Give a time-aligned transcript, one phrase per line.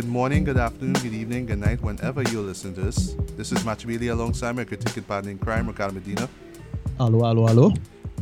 [0.00, 3.14] Good morning, good afternoon, good evening, good night, whenever you're listening to this.
[3.36, 6.26] This is Match Bailey alongside my critic and partner in crime, Ricardo Medina.
[6.96, 7.72] Hello, hello, hello.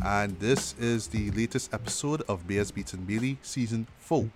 [0.03, 4.29] And this is the latest episode of Bears Beats and Bailey, season four.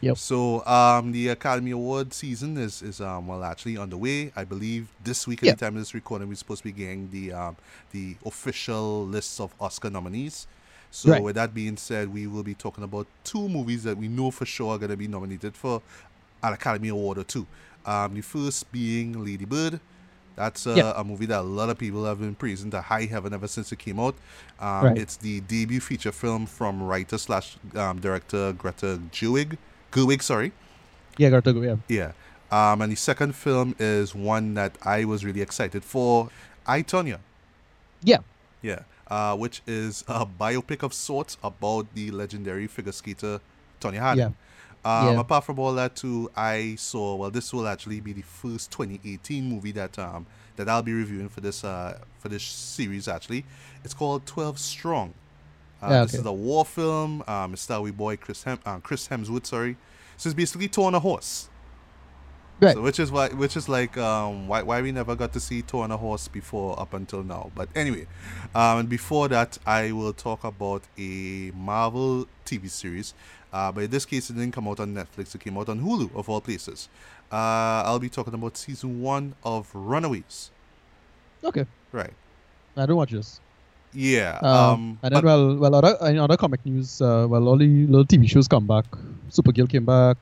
[0.00, 0.16] Yep.
[0.16, 4.32] So, um, the Academy Award season is, is um, well, actually underway.
[4.34, 5.52] I believe this week, at Yeah.
[5.52, 7.56] the time of this recording, we're supposed to be getting the um,
[7.92, 10.46] the official lists of Oscar nominees.
[10.90, 11.22] So, Right.
[11.22, 14.46] with that being said, we will be talking about two movies that we know for
[14.46, 15.82] sure are going to be nominated for
[16.42, 17.46] an Academy Award or two.
[17.86, 19.80] Um, the first being Lady Bird.
[20.36, 20.92] That's uh, Yeah.
[20.94, 23.72] a movie that a lot of people have been praising to high heaven ever since
[23.72, 24.14] it came out.
[24.60, 24.98] Um, Right.
[24.98, 29.58] It's the debut feature film from writer slash um, director Greta Gerwig.
[29.90, 30.52] Gerwig, sorry.
[31.16, 31.62] Yeah, Greta go.
[31.62, 31.76] Yeah.
[31.88, 32.12] Yeah.
[32.52, 36.30] Um, and the second film is one that I was really excited for.
[36.66, 37.18] I, Tonya.
[38.02, 38.18] Yeah.
[38.62, 38.80] Yeah.
[39.10, 43.40] Uh, which is a biopic of sorts about the legendary figure skater
[43.80, 44.24] Tonya Harding.
[44.84, 45.20] Um, Yeah.
[45.20, 47.16] Apart from all that, too, I saw.
[47.16, 50.26] Well, this will actually be the first 2018 movie that um
[50.56, 53.08] that I'll be reviewing for this uh for this series.
[53.08, 53.44] Actually,
[53.84, 55.14] it's called 12 Strong.
[55.82, 57.22] Uh, Yeah, This is a war film.
[57.26, 59.46] Um, it's Star boy Chris Hem- uh, Chris Hemsworth.
[59.46, 59.76] Sorry,
[60.16, 61.48] so it's basically Thor on a horse.
[62.60, 62.74] Right.
[62.74, 65.60] So which is why which is like um why why we never got to see
[65.62, 67.52] Thor on a horse before up until now.
[67.54, 68.08] But anyway,
[68.52, 73.14] um and before that I will talk about a Marvel TV series.
[73.52, 75.80] Uh, but in this case it didn't come out on Netflix, it came out on
[75.80, 76.88] Hulu of all places.
[77.32, 80.50] Uh I'll be talking about season one of Runaways.
[81.44, 81.66] Okay.
[81.92, 82.12] Right.
[82.76, 83.40] I don't watch this.
[83.94, 84.38] Yeah.
[84.42, 87.56] Um, Um, and but- then, well, well, other in other comic news, uh, well, all
[87.56, 88.84] the little TV shows come back.
[89.30, 90.16] Supergirl came back.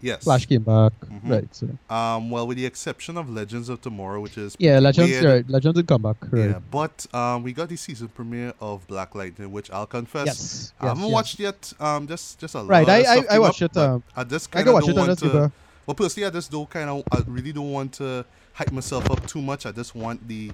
[0.00, 0.24] Yes.
[0.24, 0.92] Flash came back.
[1.00, 1.30] Mhm.
[1.30, 1.54] Right.
[1.54, 5.10] So Um well with the exception of Legends of Tomorrow, which is yeah, Legends.
[5.10, 5.24] weird.
[5.24, 5.48] Right.
[5.50, 6.16] Legends did come back.
[6.30, 6.50] Right.
[6.50, 10.72] Yeah, but um, we got the season premiere of Black Lightning, which I'll confess Yes.
[10.80, 11.12] I yes, haven't yes.
[11.12, 11.72] watched yet.
[11.80, 14.50] Um, just just a Right, lot I- I- I watched up, it, um, I just
[14.50, 15.52] kind of watch don't want to.
[15.86, 17.02] Well, personally, I just don't kind of.
[17.10, 19.64] I really don't want to hype myself up too much.
[19.64, 20.50] I just want the,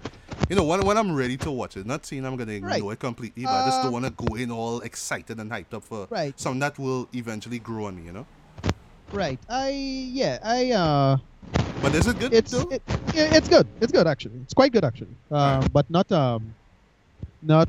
[0.48, 1.84] you know, when when I'm ready to watch it.
[1.86, 2.84] Not saying I'm gonna ignore Right.
[2.92, 5.74] it completely, but I just Uh, don't want to go in all excited and hyped
[5.74, 6.38] up for Right.
[6.38, 8.02] something that will eventually grow on me.
[8.04, 8.26] You know.
[9.12, 9.38] Right.
[9.48, 10.38] I yeah.
[10.42, 11.16] I uh.
[11.82, 12.82] But is it good It's it,
[13.14, 13.66] it's good.
[13.80, 14.40] It's good actually.
[14.42, 15.14] It's quite good actually.
[15.30, 15.72] Um, Right.
[15.72, 16.54] but not um,
[17.42, 17.68] not.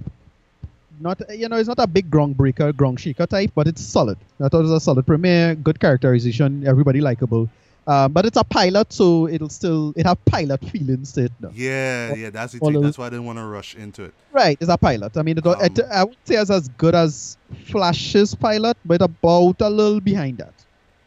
[0.97, 4.17] Not you know, it's not a big groundbreaker, ground shaker type, but it's solid.
[4.39, 7.49] I thought it was a solid premiere, good characterization, everybody likable.
[7.85, 11.33] Um, but it's a pilot, so it'll still it have pilot feelings to it.
[11.41, 11.51] Now.
[11.53, 12.81] yeah, yeah, that's the thing.
[12.81, 14.13] That's why I didn't want to rush into it.
[14.31, 15.17] Right, it's a pilot.
[15.17, 17.35] I mean, it, it, Um, I would say it's as good as
[17.65, 20.53] Flash's pilot, but about a little behind that.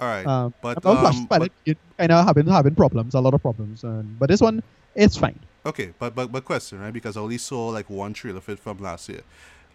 [0.00, 3.34] All right, Um, but about um, pilot, it kind of having having problems, a lot
[3.34, 4.62] of problems, and but this one,
[4.94, 5.38] it's fine.
[5.66, 6.92] Okay, but but but question, right?
[6.92, 9.22] Because I only saw like one trailer of it from last year.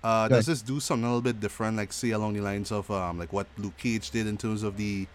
[0.03, 2.89] Uh, does this do something a little bit different, like say along the lines of
[2.91, 5.07] um, like what Luke Cage did in terms of the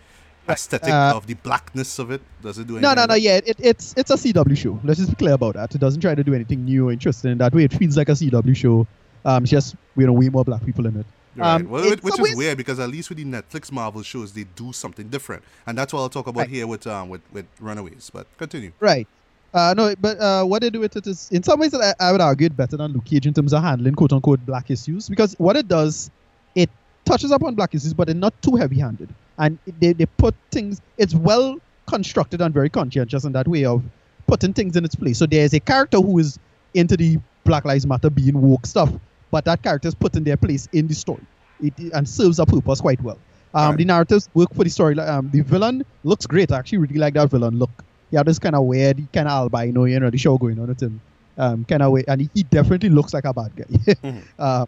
[0.49, 2.23] aesthetic Uh, of the blackness of it?
[2.43, 2.83] Does it do anything?
[2.83, 3.15] No, no, no.
[3.15, 4.79] Yeah, it, it's it's a CW show.
[4.85, 5.75] Let's just be clear about that.
[5.75, 7.65] It doesn't try to do anything new or interesting in that way.
[7.65, 8.87] It feels like a CW show.
[9.25, 11.07] Um, it's just you know way more black people in it.
[11.39, 11.55] Right.
[11.55, 14.73] Um, well, which, is weird because at least with the Netflix Marvel shows, they do
[14.73, 16.51] something different, and that's what I'll talk about Right.
[16.51, 18.11] here with um with with Runaways.
[18.13, 18.73] But continue.
[18.81, 19.07] Right.
[19.55, 22.13] Uh, no, but uh, what they do with it is, in some ways, I, I
[22.13, 25.09] would argue it better than Luke Cage in terms of handling "quote unquote" black issues
[25.09, 26.11] because what it does,
[26.55, 26.69] it
[27.07, 30.83] touches upon black issues, but they're not too heavy-handed, and they, they put things.
[30.99, 33.83] It's well constructed and very conscientious in that way of
[34.27, 35.17] putting things in its place.
[35.17, 36.39] So there's a character who is
[36.75, 38.93] into the Black Lives Matter being woke stuff,
[39.31, 41.23] but that character is put in their place in the story,
[41.61, 43.19] it, and serves a purpose quite well.
[43.55, 43.79] Um, Right.
[43.79, 44.99] The narratives work for the story.
[44.99, 46.53] Um, the villain looks great.
[46.53, 47.71] I actually really like that villain look.
[48.11, 50.83] Yeah, this kind of weird, kind of albino, you know, the show going on with
[50.83, 51.01] him.
[51.37, 53.65] Um, kind of way, and he, he definitely looks like a bad guy.
[54.03, 54.23] Mhm.
[54.39, 54.67] uh,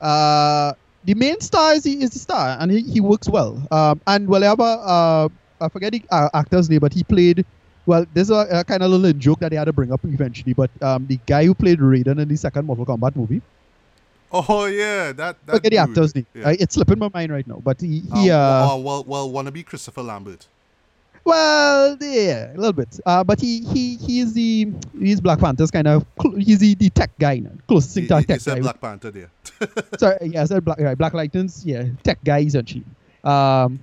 [0.00, 0.72] uh,
[1.04, 3.60] the main star is the, is the star, and he, he works well.
[3.70, 5.28] Um, and well, I have a, uh,
[5.60, 7.44] I forget the uh, actor's name, but he played.
[7.86, 10.52] Well, there's a, a kind of little joke that they had to bring up eventually,
[10.54, 13.40] but um, the guy who played Raiden in the second Mortal Kombat movie,
[14.32, 15.62] Oh yeah, that that.
[15.62, 15.74] dude.
[15.74, 16.26] actor's name.
[16.34, 16.48] Yeah.
[16.48, 19.30] Uh, it's slipping my mind right now, but he, he Um, uh, well, well, well,
[19.30, 20.46] wanna be Christopher Lambert.
[21.24, 23.00] Well, yeah, a little bit.
[23.04, 26.06] Uh, but he he he is the he's Black Panther's kind of
[26.38, 28.60] he's the, the tech guy now, closest thing to he, he tech said guy.
[28.60, 29.30] Black Panther there.
[29.98, 32.84] Sorry, yeah, I said Black right, Black Lightning's yeah tech guy essentially.
[33.24, 33.80] Um,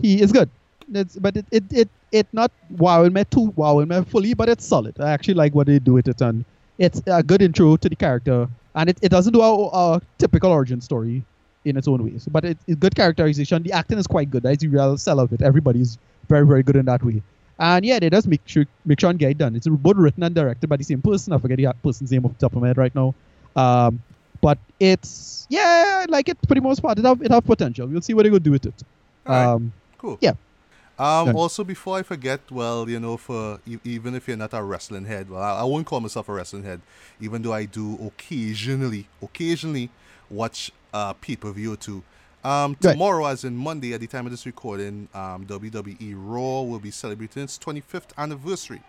[0.00, 0.48] he is good.
[0.94, 4.64] It's, but it, it it it not wowing me too wowing me fully, but it's
[4.64, 4.98] solid.
[4.98, 6.44] I actually like what they do with it, and
[6.78, 10.50] it's a good intro to the character, and it, it doesn't do a, a typical
[10.50, 11.22] origin story
[11.64, 13.62] in its own ways, but it, it's good characterization.
[13.62, 14.42] The acting is quite good.
[14.42, 15.42] That's the real sell of it.
[15.42, 15.98] Everybody's
[16.28, 17.22] very very good in that way.
[17.58, 19.54] And yeah, they just make sure make sure and get it done.
[19.54, 21.32] It's both written and directed by the same person.
[21.32, 23.14] I forget the person's name off the top of my head right now.
[23.54, 24.02] Um,
[24.40, 26.98] but it's yeah, I like it for the most part.
[26.98, 27.86] It have it have potential.
[27.86, 28.74] We'll see what they go do with it.
[29.26, 29.44] Right.
[29.44, 30.18] Um, Cool.
[30.20, 30.32] Yeah.
[31.02, 31.36] Um, Right.
[31.36, 35.04] Also, before I forget, well, you know, for e- even if you're not a wrestling
[35.06, 36.80] head, well, I, I won't call myself a wrestling head,
[37.20, 39.90] even though I do occasionally, occasionally
[40.30, 42.02] watch uh, pay per view or two.
[42.44, 42.92] Um, Right.
[42.92, 46.90] tomorrow, as in Monday, at the time of this recording, um, WWE Raw will be
[46.90, 48.80] celebrating its 25th anniversary.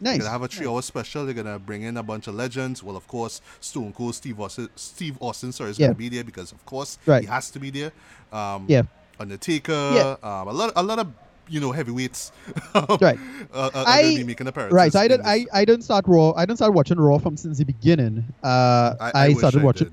[0.00, 0.12] Nice.
[0.14, 1.24] They're gonna have a three-hour special.
[1.24, 2.82] They're gonna bring in a bunch of legends.
[2.82, 5.88] Well, of course, Stone Cold Steve Austin, Steve Austin, sorry, is Yeah.
[5.88, 7.22] gonna be there because, of course, Right.
[7.22, 7.92] he has to be there.
[8.32, 8.82] Um, Yeah.
[9.20, 10.16] Undertaker, Yeah.
[10.22, 11.06] um, a lot, a lot of
[11.48, 12.32] you know heavyweights.
[12.74, 13.18] um, Right.
[13.52, 14.74] Uh, uh, I- making appearances.
[14.74, 14.92] Right.
[14.92, 15.20] So I this.
[15.24, 16.32] I, I didn't start Raw.
[16.32, 18.24] I didn't start watching Raw from since the beginning.
[18.42, 19.90] Uh, I, I, I wish started watching.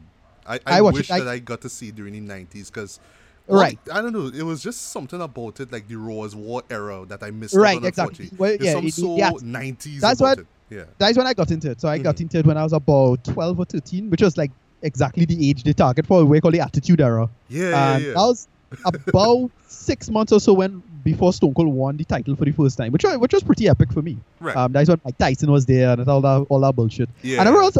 [0.48, 3.00] I, I, I wish it- that I got to see during the nineties because.
[3.52, 3.80] Right.
[3.92, 4.28] I don't know.
[4.28, 7.56] It was just something about it, like the Raw's War era, that I missed.
[7.56, 8.30] Right, exactly.
[8.38, 9.32] Well, yeah, it- so yeah.
[9.42, 10.48] nineties That's about what- it.
[10.70, 10.84] Yeah.
[11.00, 11.82] That's when I got into it.
[11.82, 12.22] So I got Mhm.
[12.22, 14.52] into it when I was about 12 or 13, which was like
[14.84, 17.28] exactly the age they target for we call the Attitude Era.
[17.50, 18.10] Yeah, yeah, and yeah.
[18.12, 18.48] that was
[18.86, 22.78] about six months or so when before Stone Cold won the title for the first
[22.78, 24.18] time, which was, which was pretty epic for me.
[24.40, 24.56] Right.
[24.56, 27.10] Um, that's when Mike Tyson was there and all that all that bullshit.
[27.22, 27.40] Yeah.
[27.40, 27.78] And I was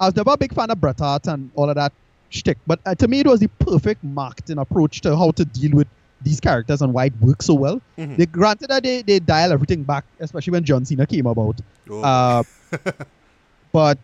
[0.00, 1.92] I was never a big fan of Bret Hart and all of that
[2.30, 5.72] shtick, but uh, to me it was the perfect marketing approach to how to deal
[5.72, 5.88] with
[6.20, 7.80] these characters and why it works so well.
[7.96, 8.16] Mhm.
[8.16, 11.60] They granted that they, they dial everything back, especially when John Cena came about.
[11.88, 12.42] Oh, Uh,
[13.72, 13.98] but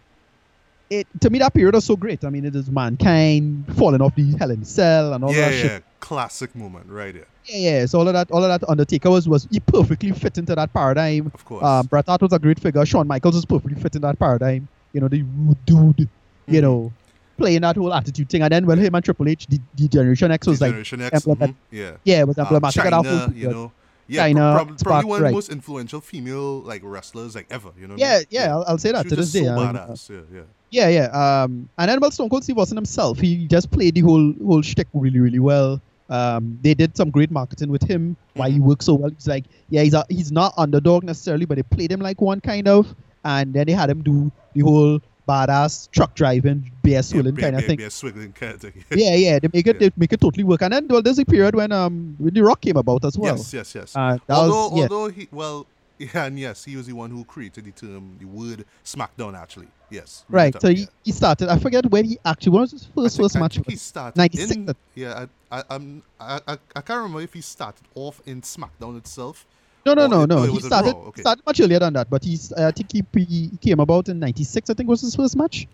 [0.91, 2.25] it to me that period was so great.
[2.25, 5.55] I mean, it is mankind falling off the Hell in Cell and all yeah, that
[5.55, 5.85] yeah, shit.
[6.05, 7.25] Classic moment right there.
[7.47, 7.87] Yeah, yeah.
[7.87, 10.71] So all of that, all of that Undertaker was was he perfectly fit into that
[10.73, 11.31] paradigm.
[11.33, 11.65] Of course.
[11.65, 12.85] Um, Bret Hart was a great figure.
[12.85, 14.69] Shawn Michaels was perfectly fit in that paradigm.
[14.93, 16.09] You know, the rude dude.
[16.47, 16.62] You Mhm.
[16.62, 16.93] know,
[17.39, 18.43] playing that whole attitude thing.
[18.43, 21.15] And then when him and Triple H, the, the Generation X was like, Generation X.
[21.15, 21.91] implement- mhm, Yeah.
[22.05, 23.33] yeah, it was Um, emblematic Chyna, that whole.
[23.35, 23.73] you know.
[24.06, 25.29] Yeah, Chyna, pro- prob- probably one of right.
[25.31, 27.71] the most influential female like wrestlers like ever.
[27.81, 27.95] You know.
[27.95, 28.27] what I yeah, mean?
[28.29, 29.45] yeah, I'll, I'll say that to this day.
[29.45, 30.11] so mean, badass.
[30.11, 30.43] Yeah, yeah.
[30.71, 31.43] Yeah, yeah.
[31.45, 34.61] Um, and then well, Stone Cold Steve Austin himself, he just played the whole whole
[34.61, 35.81] shtick really, really well.
[36.11, 38.17] Um, they did some great marketing with him.
[38.35, 38.62] Why he Mhm.
[38.62, 39.11] works so well.
[39.11, 42.41] He's like, yeah, he's a, he's not underdog necessarily, but they played him like one
[42.41, 42.95] kind of.
[43.25, 47.56] And then they had him do the whole badass truck driving, beer swilling yeah, kind
[47.56, 47.81] of thing.
[47.81, 48.85] Yeah, swiggling kind of thing.
[48.95, 49.39] yeah, yeah.
[49.39, 49.89] They make it, Yeah.
[49.89, 50.61] they make it totally work.
[50.61, 53.37] And then well, there's a period when um when the Rock came about as well.
[53.37, 53.97] Yes, yes, yes.
[53.97, 54.83] Uh, although, was, yeah.
[54.83, 55.67] although he, well,
[55.99, 59.35] yeah, and yes, he was the one who created the term, the word SmackDown.
[59.41, 60.25] Actually, yes.
[60.29, 60.55] Right.
[60.61, 61.49] So he, he started.
[61.49, 62.52] I forget when he actually.
[62.52, 63.55] What was his I first think, first I match?
[63.55, 67.32] think he started 96, in, yeah, I, I, I'm, I, I, I can't remember if
[67.32, 69.46] he started off in SmackDown itself.
[69.87, 70.43] No, no, no, no.
[70.44, 71.20] he started okay.
[71.20, 72.52] started much earlier than that, but he's.
[72.52, 74.70] I think he, he came about in '96.
[74.70, 75.67] I think was his first match,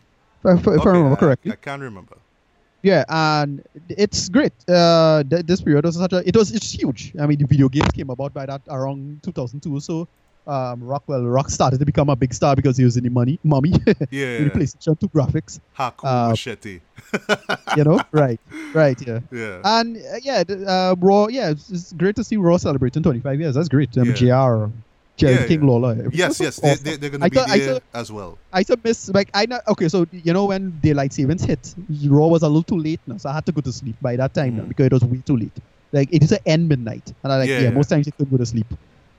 [0.44, 1.52] if, I- if I Okay, remember I- correctly.
[1.52, 2.16] I, can't remember.
[2.82, 4.54] Yeah, and it's great.
[4.68, 6.26] Uh, th- this period was such a.
[6.26, 7.12] It was it's huge.
[7.20, 10.08] I mean, the video games came about by that around 2002 or so.
[10.46, 13.38] Um, Rockwell Rock started to become a big star because he was in the money,
[13.44, 13.70] mommy,
[14.10, 15.60] Yeah, in the PlayStation 2 graphics.
[15.78, 16.80] Haku Uh, Machete.
[17.76, 18.40] You know, right,
[18.74, 19.20] right, yeah.
[19.30, 19.60] Yeah.
[19.64, 21.28] And uh, yeah, uh, Raw.
[21.28, 23.54] Yeah, it's, it's great to see Raw celebrating 25 years.
[23.54, 23.96] That's great.
[23.98, 24.14] Um, Yeah.
[24.14, 24.70] JR,
[25.16, 25.66] Jerry Yeah, King yeah.
[25.68, 26.08] Lawler.
[26.12, 26.82] Yes, yes, awesome.
[26.84, 28.38] they, they're going to be thought- there thought- as well.
[28.52, 31.74] I to miss like I know okay so you know when daylight savings hit
[32.06, 34.16] Raw was a little too late now so I had to go to sleep by
[34.16, 34.68] that time now Mhm.
[34.68, 35.52] because it was way too late
[35.92, 37.70] like it is at end midnight and I like Yeah, yeah, yeah.
[37.70, 38.66] most times you couldn't go to sleep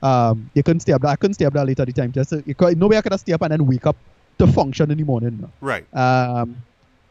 [0.02, 2.30] um you couldn't stay up I couldn't stay up that late at the time just
[2.30, 3.96] to, you could, nobody could stay up and then wake up
[4.38, 5.50] to function in the morning.
[5.60, 5.86] Right.
[5.94, 6.56] um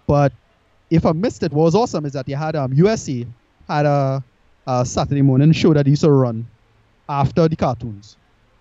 [0.07, 0.33] but
[0.89, 3.25] if I missed it what was awesome is that you had um USC
[3.67, 4.23] had a,
[4.67, 6.45] a Saturday morning show that they used to run
[7.07, 8.17] after the cartoons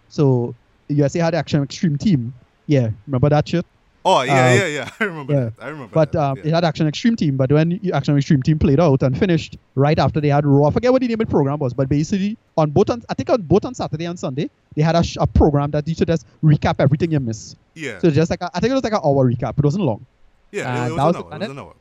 [0.09, 0.55] so
[0.89, 2.33] USA had the Action Extreme Team
[2.67, 3.67] yeah remember that shit
[4.03, 4.91] Oh, yeah, Uh, yeah, yeah.
[5.01, 5.51] I remember yeah.
[5.61, 6.23] I remember But that.
[6.23, 6.47] um, yeah.
[6.47, 7.37] it had Action Extreme Team.
[7.37, 10.71] But when Action Extreme Team played out and finished right after they had Raw, I
[10.71, 13.29] forget what the name of the program was, but basically on both on I think
[13.29, 16.09] on both on Saturday and Sunday they had a, sh- a program that you should
[16.09, 17.57] just recap everything you miss.
[17.75, 17.99] yeah.
[17.99, 19.59] So just like a, I think it was like an hour recap.
[19.59, 20.07] It wasn't long.
[20.51, 21.35] yeah, uh, it, it was an hour.
[21.35, 21.75] It was an hour.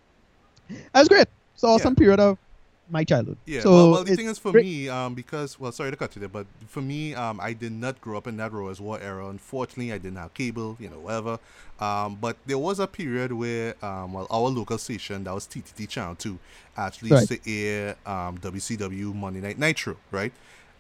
[0.94, 1.28] That was great.
[1.56, 1.74] So Yeah.
[1.76, 2.38] awesome period of
[2.90, 3.38] my childhood.
[3.46, 5.98] Yeah, So well, well the thing is for great- me, um, because well, sorry to
[5.98, 8.82] cut you there, but for me, um, I did not grow up in that as
[8.82, 9.28] War era.
[9.28, 11.40] Unfortunately, I didn't have cable, you know, whatever.
[11.80, 15.88] Um, but there was a period where, um, well, our local station, that was TTT
[15.88, 16.40] Channel Two,
[16.76, 20.34] actually used to air um WCW Monday Night Nitro, right?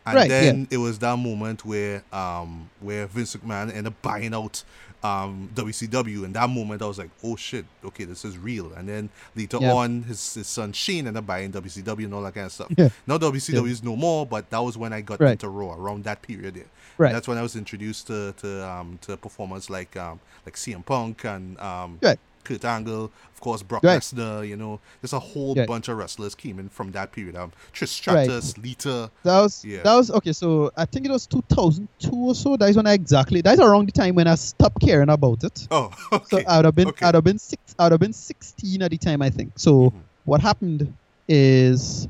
[0.06, 0.42] And Right, yeah.
[0.42, 4.64] then it was that moment where um where Vince McMahon ended up buying out
[5.04, 8.74] um WCW, and that moment I was like, oh shit, okay, this is real.
[8.74, 9.74] And then later Yeah.
[9.74, 12.68] on, his, his son Shane ended up buying WCW and all that kind of stuff.
[12.78, 12.90] Yeah.
[13.08, 15.32] Now WCW is no more, but that was when I got Right.
[15.32, 16.66] into Raw around that period there.
[16.98, 17.14] Right.
[17.14, 21.24] That's when I was introduced to to um to performers like um like CM Punk
[21.24, 22.20] and um Right.
[22.44, 24.00] Kurt Angle, of course Brock Right.
[24.00, 24.48] Lesnar.
[24.48, 25.68] You know, there's a whole Right.
[25.68, 27.36] bunch of wrestlers came in from that period.
[27.36, 28.26] Um, Trish Right.
[28.26, 29.12] Stratus, Lita.
[29.24, 29.84] That was Yeah.
[29.84, 30.34] that was okay.
[30.34, 32.58] So I think it was 2002 or so.
[32.58, 33.42] That is when I exactly.
[33.42, 35.68] That's around the time when I stopped caring about it.
[35.72, 36.26] Oh, okay.
[36.42, 36.48] So.
[36.48, 37.06] I would have been Okay.
[37.06, 39.54] I'd have been six I'd have been 16 at the time I think.
[39.58, 39.94] So Mhm.
[40.26, 40.94] what happened
[41.28, 42.08] is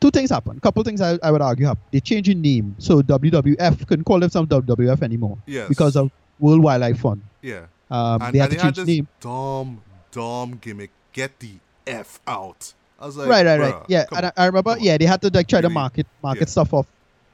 [0.00, 0.60] two things happened.
[0.62, 1.86] Couple things I, I would argue happened.
[1.90, 5.68] They changed the name, so WWF couldn't call themselves WWF anymore Yes.
[5.68, 7.22] because of World Wildlife Fund.
[7.42, 7.66] yeah.
[7.94, 9.06] Um, And, they had and to had this name.
[9.20, 10.90] dumb, dumb gimmick.
[11.12, 11.52] Get the
[11.86, 12.72] F out.
[13.00, 13.82] I was like, right, right, right.
[13.88, 14.32] Yeah, and I.
[14.36, 14.70] I remember.
[14.70, 14.80] on.
[14.80, 16.54] Yeah, they had to like try to market market Yeah.
[16.56, 16.86] stuff off.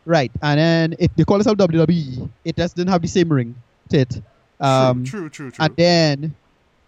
[0.05, 2.29] Right, and then it, they call themselves WWE.
[2.45, 3.55] It just didn't have the same ring
[3.91, 4.21] to it.
[4.59, 5.65] Um, true, true, true, true.
[5.65, 6.35] And then,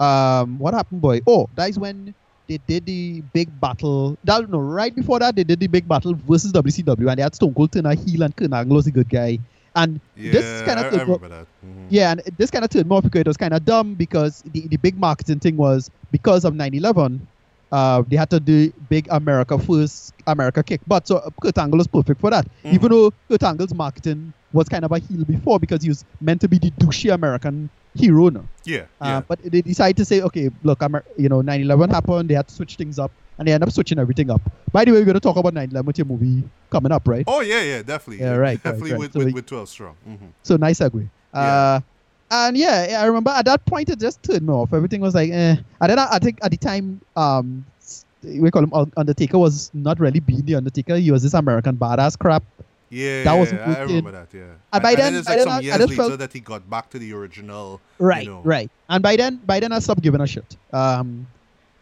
[0.00, 1.20] um, what happened, boy?
[1.26, 2.14] Oh, that is when
[2.48, 4.16] they did the big battle.
[4.24, 7.34] That no, right before that, they did the big battle versus WCW, and they had
[7.34, 9.38] Stone Cold turn a heel and Kurt Angle was a good guy.
[9.74, 11.46] And yeah, this kind I, I of remember that.
[11.64, 11.86] Mhm.
[11.88, 14.68] yeah, and this kind of turned off because it was kind of dumb because the,
[14.68, 17.26] the big marketing thing was because of 9/11,
[17.70, 21.78] uh, they had to do big America first, America kick But So uh, Kurt Angle
[21.78, 22.46] was perfect for that.
[22.64, 22.74] Mhm.
[22.74, 26.42] Even though Kurt Angle's marketing was kind of a heel before because he was meant
[26.42, 28.28] to be the douchey American hero.
[28.28, 28.44] No?
[28.66, 29.20] Yeah, Uh, yeah.
[29.26, 32.28] But they decided to say, okay, look, Amer- you know, 9/11 happened.
[32.28, 34.42] They had to switch things up, and they end up switching everything up.
[34.70, 37.24] By the way, we're going to talk about 9/11 with your movie coming up, right?
[37.28, 38.24] Oh yeah, yeah, definitely.
[38.24, 39.00] Yeah, right, right, Definitely right.
[39.00, 39.94] with, So with, with 12 strong.
[40.04, 41.08] hmm So nice segue.
[41.32, 41.80] Uh,
[42.30, 44.72] and yeah, yeah, I remember at that point it just turned me off.
[44.72, 45.56] Everything was like, eh.
[45.80, 47.64] And then I, I think at the time, um,
[48.24, 50.96] we call him Undertaker was not really being the Undertaker.
[50.96, 52.42] He was this American badass crap.
[52.88, 54.28] Yeah, That yeah, wasn't I remember that.
[54.32, 54.42] Yeah.
[54.72, 56.32] And by and then- it's by like then some I- years just later felt- that
[56.32, 57.80] he got back to the original.
[57.98, 58.40] Right, You know.
[58.44, 58.70] right.
[58.88, 60.56] And by then, by then I stopped giving a shit.
[60.72, 61.26] Um,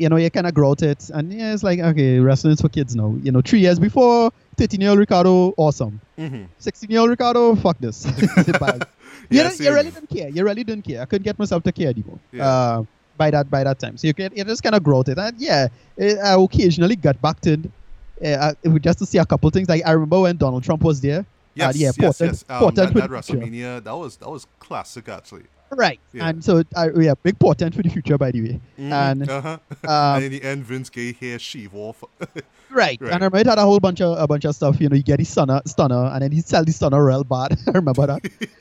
[0.01, 2.69] you know, you kind of grow it, and yeah, it's like okay, wrestling is for
[2.69, 3.15] kids now.
[3.23, 6.01] You know, three years before, thirteen-year-old Ricardo, awesome.
[6.17, 8.07] hmm Sixteen-year-old Ricardo, fuck this.
[9.33, 10.29] You, don't- you really didn't care.
[10.29, 11.03] You really didn't care.
[11.03, 12.19] I couldn't get myself to care anymore.
[12.33, 12.49] Yeah.
[12.49, 12.85] Uh,
[13.17, 15.39] by that by that time, so you can you just kind of grow it, and
[15.39, 19.69] yeah, eh, I occasionally got back to it, uh, just to see a couple things.
[19.69, 21.25] Like I remember when Donald Trump was there.
[21.55, 22.45] Yes, yeah, yes, Portland- yes.
[22.49, 23.11] Um, Portland that, that.
[23.11, 25.45] WrestleMania, that was that was classic actually.
[25.73, 26.29] Right, Yeah.
[26.29, 28.61] and so uh, yeah, big portent for the future, by the way.
[28.79, 29.59] Mhm, And uh-huh.
[29.85, 32.03] um, and in the end, Vince gave hair sheave off.
[32.73, 33.01] Right.
[33.01, 33.03] Right.
[33.03, 34.81] And I remember it had a whole bunch of a bunch of stuff.
[34.81, 37.59] You know, you get the stunner, stunner, and then he sell the stunner real bad.
[37.67, 38.21] I remember that.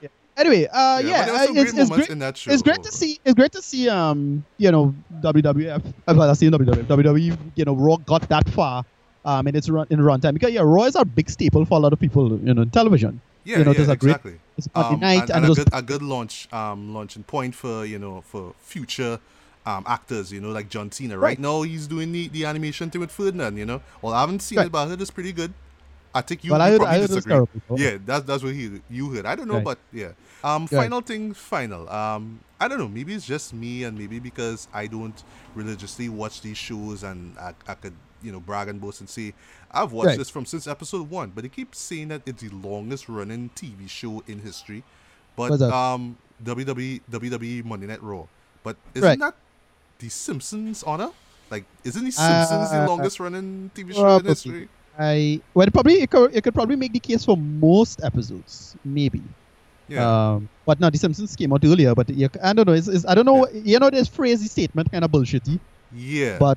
[0.00, 2.08] yeah, Anyway, uh, yeah, uh, some it's, great it's great.
[2.10, 2.50] in that show.
[2.50, 3.20] It's great to see.
[3.24, 3.88] It's great to see.
[3.88, 5.84] Um, you know, WWF.
[6.08, 6.84] Uh, well, I see WWF.
[6.86, 7.38] WWE.
[7.54, 8.84] You know, Raw got that far.
[9.24, 11.80] Um, in its run in runtime because yeah, Raw is a big staple for a
[11.80, 12.36] lot of people.
[12.40, 13.20] You know, in television.
[13.44, 14.38] Yeah, you know, yeah, there's a great- exactly.
[14.56, 17.84] It's Um, night, and, and, and a good a good launch um launching point for
[17.84, 19.18] you know for future
[19.66, 21.16] um actors you know like John Cena.
[21.18, 21.38] Right, Right.
[21.40, 23.80] now he's doing the, the animation thing with Ferdinand you know?
[24.02, 24.66] Well I haven't seen Right.
[24.66, 25.52] it but I heard it's pretty good.
[26.14, 27.46] I think you, Well, you I heard- probably I heard disagree
[27.84, 29.24] yeah that's that's what he you heard.
[29.26, 29.64] I don't know Right.
[29.64, 30.12] but yeah.
[30.44, 31.88] Um final thing final.
[31.88, 35.18] Um I don't know maybe it's just me and maybe because I don't
[35.56, 39.32] religiously watch these shows and I, I could you know brag and boast and say
[39.70, 40.18] I've watched Right.
[40.18, 43.88] this from since episode one but they keep saying that it's the longest running TV
[43.88, 44.82] show in history
[45.36, 48.26] but um WWE WWE Monday Night Raw.
[48.64, 49.18] But isn't Right.
[49.20, 49.34] that
[49.98, 51.10] the Simpsons honor?
[51.50, 54.68] Like isn't the Simpsons the Uh, longest running TV show in history?
[54.98, 59.22] I well probably it could, it could probably make the case for most episodes, maybe.
[59.88, 60.04] Yeah.
[60.34, 61.94] Um, but no, The Simpsons came out earlier.
[61.94, 62.72] But you, I don't know.
[62.72, 63.46] It's, it's, I don't know.
[63.52, 65.58] You know, this phrase, the statement, kind of bullshitty.
[65.94, 66.38] yeah.
[66.38, 66.56] But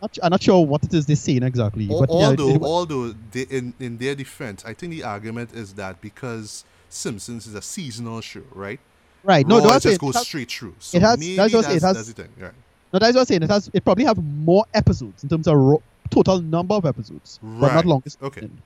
[0.00, 1.86] not, I'm not sure what it is they're saying exactly.
[1.86, 5.74] But yeah, it- although although they, in in their defense, I think the argument is
[5.74, 8.80] that because Simpsons is a seasonal show, right?
[9.24, 9.46] right?
[9.46, 10.00] No, Raw no, it that's just it.
[10.00, 10.74] goes It has- straight through.
[10.78, 12.52] So it has- maybe that's that's, what it has- that's the thing, right?
[12.92, 13.42] No, that's what I'm saying.
[13.44, 13.70] It has.
[13.72, 17.86] It probably have more episodes in terms of ro- total number of episodes, but not
[17.86, 18.20] longest.
[18.22, 18.40] Okay.
[18.40, 18.60] season.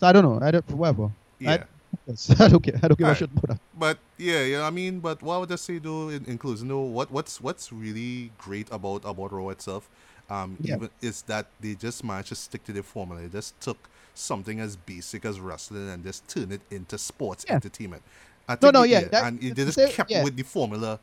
[0.00, 0.44] So I don't know.
[0.46, 0.70] I don't.
[0.70, 1.10] Whatever.
[1.38, 1.64] Yeah.
[2.08, 2.74] Yes, I don't care.
[2.82, 3.60] I don't give a shit about that.
[3.78, 6.66] But yeah, yeah, I mean, but what I would just say though, in, in closing
[6.66, 9.88] though, what what's what's really great about about Raw itself,
[10.30, 10.76] um, Yeah.
[10.76, 13.22] even is that they just managed to stick to their formula.
[13.22, 17.54] They just took something as basic as wrestling and just turn it into sports Yeah.
[17.56, 18.02] entertainment.
[18.48, 20.22] I No, no, they- yeah, that- and they just say- kept yeah.
[20.22, 20.98] with the formula,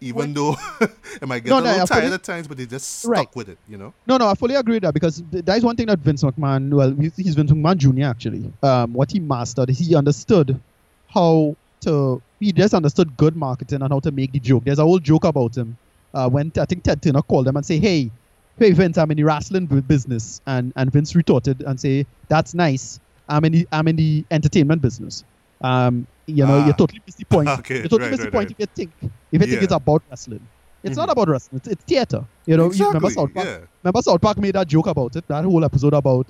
[0.00, 2.66] even though it might get No, a no, little fully- tired at times, but they
[2.66, 3.36] just stuck Right.
[3.36, 3.92] with it, you know.
[4.06, 6.22] No, no, I fully agree with that because th- that is one thing that Vince
[6.22, 8.04] McMahon, well, he's, Vince McMahon Jr.
[8.04, 8.52] actually.
[8.62, 10.60] Um, what he mastered is he understood
[11.08, 14.64] how to, he just understood good marketing and how to make the joke.
[14.64, 15.76] There's a whole joke about him
[16.14, 18.10] uh, when I think Ted Turner called him and say, hey,
[18.58, 23.00] hey Vince, I'm in the wrestling business, and and Vince retorted and say, that's nice.
[23.28, 25.24] I'm in the I'm in the entertainment business.
[25.62, 26.66] Um, you know, Ah.
[26.66, 27.48] you totally miss the point.
[27.60, 28.56] Okay, you totally right, miss the point right.
[28.58, 28.90] if you think
[29.32, 30.46] if you think it's about wrestling.
[30.84, 31.12] It's not Mhm.
[31.12, 31.58] about wrestling.
[31.58, 32.26] It's, it's theater.
[32.46, 33.14] You know, you remember exactly.
[33.26, 33.46] South Park?
[33.46, 33.66] yeah.
[33.84, 36.26] Remember South Park made that joke about it, that whole episode about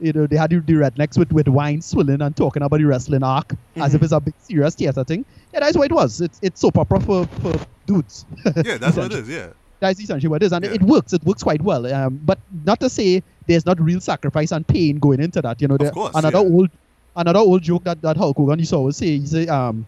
[0.00, 2.84] you know, they had the, the rednecks with, with wine swilling and talking about the
[2.84, 4.04] wrestling arc as if Mhm.
[4.04, 5.24] it's a big serious theater thing.
[5.54, 6.20] Yeah, that's what it was.
[6.20, 7.54] It's it's soap opera for, for
[7.86, 8.26] dudes.
[8.64, 9.28] Yeah, that's what it is.
[9.28, 9.46] Yeah.
[9.80, 10.52] That's essentially what it is.
[10.52, 10.72] And Yeah.
[10.72, 11.12] it works.
[11.12, 11.86] It works quite well.
[11.92, 15.60] Um, but not to say there's not real sacrifice and pain going into that.
[15.60, 16.44] You know, there- course, another yeah.
[16.44, 16.70] old
[17.16, 19.86] another old joke that, that Hulk Hogan used to always say, he say, um,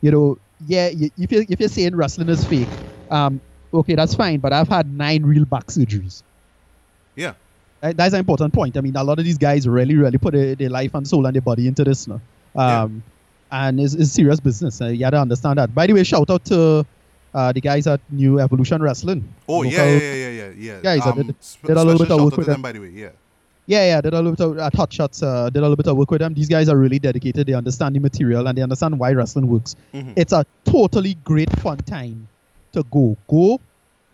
[0.00, 2.68] you know, yeah, if you if you're saying wrestling is fake,
[3.10, 3.40] um,
[3.72, 6.22] okay, that's fine, but I've had nine real back surgeries.
[7.16, 7.34] Yeah.
[7.80, 8.76] that- that's an important point.
[8.76, 11.26] I mean, a lot of these guys really, really put their, their life and soul
[11.26, 12.20] and their body into this now.
[12.54, 12.82] Yeah.
[12.82, 13.02] Um,
[13.50, 14.80] and it's, it's serious business.
[14.80, 15.74] Uh, you gotta understand that.
[15.74, 16.86] By the way, shout out to
[17.34, 19.24] uh, the guys at New Evolution Wrestling.
[19.48, 20.80] Oh yeah, yeah, yeah, yeah, yeah, yeah.
[20.82, 22.54] Guys, I um, did- sp- did a little bit of work with them.
[22.54, 22.90] them, by the way.
[22.90, 23.10] Yeah,
[23.66, 25.86] Yeah, yeah, did a little bit of uh, touch shots, uh, did a little bit
[25.86, 26.34] of work with them.
[26.34, 27.46] These guys are really dedicated.
[27.46, 29.76] They understand the material and they understand why wrestling works.
[29.94, 30.12] Mhm.
[30.16, 32.28] It's a totally great fun time
[32.72, 33.16] to go.
[33.28, 33.60] Go,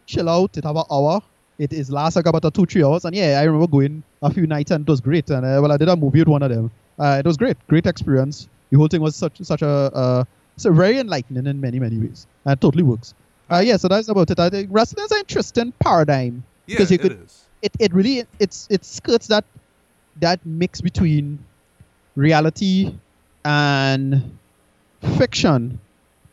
[0.07, 0.57] chill out.
[0.57, 1.21] It have an hour.
[1.59, 3.05] It is last like about a two three hours.
[3.05, 5.29] And yeah, I remember going a few nights and it was great.
[5.31, 6.71] And uh, well, I did a movie with one of them.
[6.99, 8.49] Uh, it was great, great experience.
[8.71, 10.25] The whole thing was such such a uh,
[10.59, 12.27] so very enlightening in many many ways.
[12.45, 13.15] And it totally works.
[13.51, 14.39] Uh, yeah, so that's about it.
[14.39, 17.45] I think wrestling is an interesting paradigm yeah, Because you it could- is.
[17.63, 19.45] it, it really it's it skirts that
[20.21, 21.39] that mix between
[22.17, 22.93] reality
[23.45, 24.37] and
[25.17, 25.79] fiction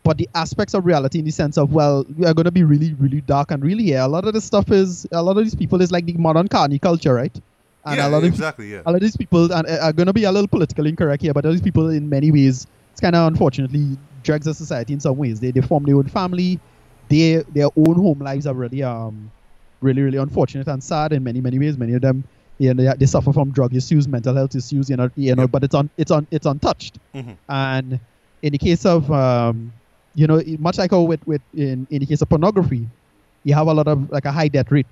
[0.04, 2.64] but the aspects of reality in the sense of well we are going to be
[2.64, 5.44] really really dark and really yeah a lot of this stuff is a lot of
[5.44, 7.36] these people is like the modern carny culture right
[7.86, 8.72] and yeah, a lot of exactly.
[8.72, 10.90] Yeah, a lot of these people and uh, are going to be a little politically
[10.90, 14.94] incorrect here, but these people in many ways, it's kind of unfortunately drags the society
[14.94, 15.40] in some ways.
[15.40, 16.60] They, they form their own family,
[17.10, 19.32] they their own home lives are really um
[19.82, 21.78] really really unfortunate and sad in many many ways.
[21.78, 22.26] Many of them,
[22.60, 25.44] you know, they, they suffer from drug issues, mental health issues, you know, you know,
[25.44, 25.52] Yep.
[25.52, 26.98] but it's on it's on it's untouched.
[27.16, 27.38] Mhm.
[27.50, 28.00] And
[28.42, 29.74] in the case of um,
[30.14, 32.90] you know, much like how with with in in the case of pornography,
[33.44, 34.88] you have a lot of like a high death rate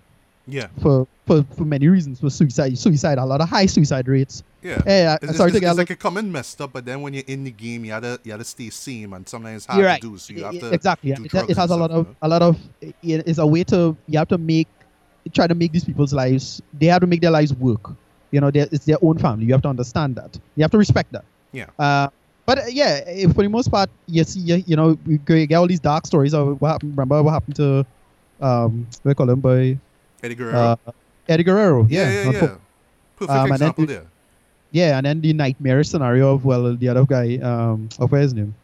[0.47, 4.43] yeah, for for, for many reasons for suicide suicide a lot of high suicide rates
[4.63, 4.75] yeah.
[4.75, 7.13] Uh, It's, sorry it's, it's a like it come in messed up, but then when
[7.13, 10.01] you're in the game, you gotta you gotta stay sane, and sometimes it's hard right.
[10.01, 10.17] to do.
[10.17, 11.11] So you have to exactly.
[11.11, 12.57] do It, it has a lot of you a lot of.
[13.01, 14.67] It's a way to you have to make
[15.33, 16.61] try to make these people's lives.
[16.73, 17.91] They have to make their lives work.
[18.31, 19.45] You know, it's their own family.
[19.45, 20.37] You have to understand that.
[20.55, 21.25] You have to respect that.
[21.51, 21.67] Yeah.
[21.77, 22.07] Uh,
[22.45, 25.45] but uh, yeah, eh, for the most part, you see, you, you know, we g-
[25.45, 26.97] get all these dark stories of what happened.
[26.97, 27.85] Remember what happened to,
[28.41, 29.77] um, what do you call him by
[30.23, 30.57] Eddie Guerrero.
[30.57, 30.75] uh,
[31.27, 31.85] Eddie Guerrero.
[31.89, 32.55] yeah, yeah, unfo- yeah.
[33.17, 34.05] Perfect Um, and then example there.
[34.71, 38.33] Yeah, and then the nightmare scenario of well, the other guy, um, of what's his
[38.33, 38.55] name?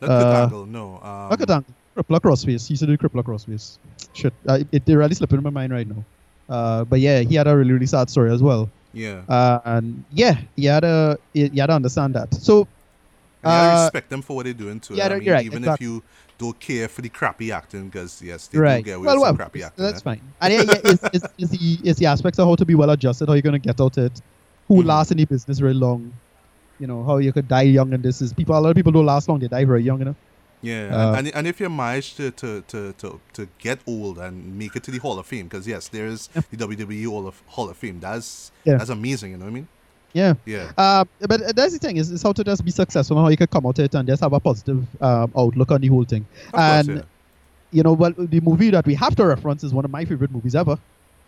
[0.00, 0.96] Not uh, Kurt Angle, no.
[1.02, 1.64] Um, at that.
[1.96, 2.66] Crippler Crossface.
[2.66, 3.76] He used to do Crippler Crossface.
[4.14, 4.32] Shit.
[4.48, 6.02] Uh, it, it really slipping in my mind right now.
[6.48, 8.68] Uh, but yeah, he had a really, really sad story as well.
[8.94, 9.20] Yeah.
[9.28, 12.32] Uh, and yeah, you had to, you had to understand that.
[12.34, 12.66] So,
[13.44, 14.94] And I uh, respect them for what they're doing too.
[14.94, 15.86] yeah, I mean, right, even exactly.
[15.86, 16.02] if you
[16.42, 18.78] don't care for the crappy acting, because yes, they right.
[18.84, 19.84] do get away Well, with well, some crappy acting.
[19.84, 20.04] that's eh?
[20.04, 20.20] fine.
[20.40, 22.90] And yeah, yeah, it's, it's, it's, the, it's the aspects of how to be well
[22.90, 24.20] adjusted, how you're going to get out it,
[24.68, 24.86] who Mhm.
[24.86, 26.12] lasts in the business very long,
[26.80, 28.92] you know, how you could die young and this is people, a lot of people
[28.92, 30.16] don't last long, they die very young, you know.
[30.64, 34.56] Yeah, Uh, and, and if you're managed to, to, to, to, to get old and
[34.56, 37.42] make it to the Hall of Fame, because yes, there is the WWE Hall of
[37.48, 37.98] Hall of Fame.
[38.00, 38.76] That's Yeah.
[38.78, 39.32] that's amazing.
[39.32, 39.68] You know what I mean?
[40.14, 40.34] Yeah.
[40.44, 40.72] Yeah.
[40.76, 43.36] Uh, but that's the thing is, is how to just be successful and how you
[43.36, 46.04] can come out of it and just have a positive um, outlook on the whole
[46.04, 46.26] thing.
[46.46, 47.02] Of course, and yeah.
[47.70, 50.30] you know, well, the movie that we have to reference is one of my favorite
[50.30, 50.78] movies ever,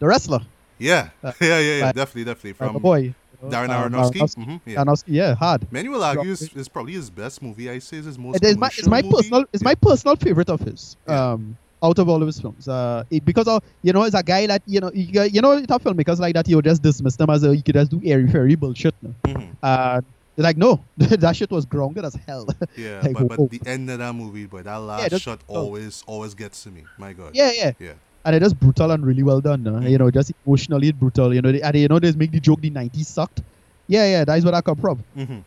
[0.01, 0.41] The Wrestler.
[0.79, 1.11] Yeah.
[1.23, 2.53] uh, yeah, yeah, yeah, definitely, definitely.
[2.55, 4.21] From my boy, know, Darren uh, Aronofsky.
[4.21, 4.45] Aronofsky.
[4.45, 4.85] hmm yeah.
[4.85, 5.71] Aronofsky, yeah, hard.
[5.73, 7.71] Many will argue it's, it's probably his best movie.
[7.71, 9.17] I say it's his most It is my, it's my movie.
[9.17, 9.69] personal, it's Yeah.
[9.69, 10.97] my personal favorite of his.
[11.09, 11.33] Yeah.
[11.33, 14.23] Um, out of all of his films, uh, it, because of, you know, it's a
[14.23, 16.49] guy that you know, you, you know, a filmmakers like that.
[16.49, 18.95] You just dismiss them as a, you could just do airy fairy bullshit.
[19.03, 19.15] No?
[19.25, 19.49] Mhm.
[19.63, 20.01] Uh,
[20.37, 22.47] they're like, no, that shit was grounded as hell.
[22.77, 25.55] Yeah, Like, but, but the end of that movie, but that last that's- shot oh.
[25.61, 26.83] always always gets to me.
[26.99, 27.33] My God.
[27.35, 27.73] yeah, yeah.
[27.79, 27.93] Yeah.
[28.25, 29.63] and it is brutal and really well done.
[29.63, 29.79] no?
[29.81, 31.35] You know, just emotionally brutal.
[31.35, 33.43] You know, they, and you know they make the joke the '90s sucked.
[33.87, 34.99] Yeah, yeah, that is where that come from.
[35.15, 35.41] hmm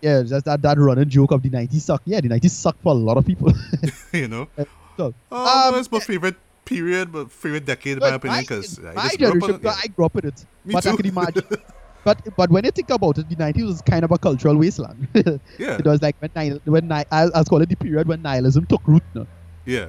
[0.00, 2.08] Yeah, just that that running joke of the '90s sucked.
[2.08, 3.52] Yeah, the '90s sucked for a lot of people.
[4.12, 4.48] you know.
[4.96, 8.78] So, Oh, um, it's my favorite period, but favorite decade in my opinion, my- because
[8.80, 10.44] my generation, I grew up with it.
[10.64, 11.44] Me but I can imagine.
[12.04, 15.08] but but when you think about it, the '90s was kind of a cultural wasteland.
[15.58, 15.76] yeah.
[15.78, 18.66] it was like when nihil- when ni- I, I was calling the period when nihilism
[18.66, 19.02] took root.
[19.14, 19.26] No?
[19.66, 19.86] yeah,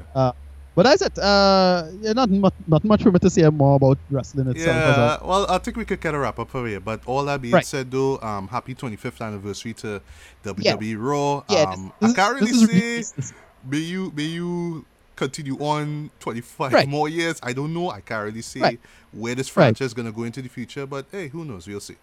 [0.76, 1.20] But that's it.
[1.20, 4.76] Uh, yeah, not much, not much for me to say more about wrestling itself.
[4.76, 5.18] yeah.
[5.28, 6.80] Well, I think we could kind of wrap up for here.
[6.80, 7.64] But all that being Right.
[7.66, 10.02] said, though, um, happy 25th anniversary to
[10.44, 11.44] WWE Raw.
[11.50, 12.98] yeah, um, this, I can't really say.
[12.98, 13.34] this
[13.66, 16.88] May you may you continue on 25 Right.
[16.88, 17.40] more years.
[17.44, 17.90] I don't know.
[17.92, 18.80] I can't really say Right.
[19.12, 19.66] where this Right.
[19.66, 20.86] franchise is gonna go into the future.
[20.86, 21.68] But hey, who knows?
[21.68, 21.96] We'll see.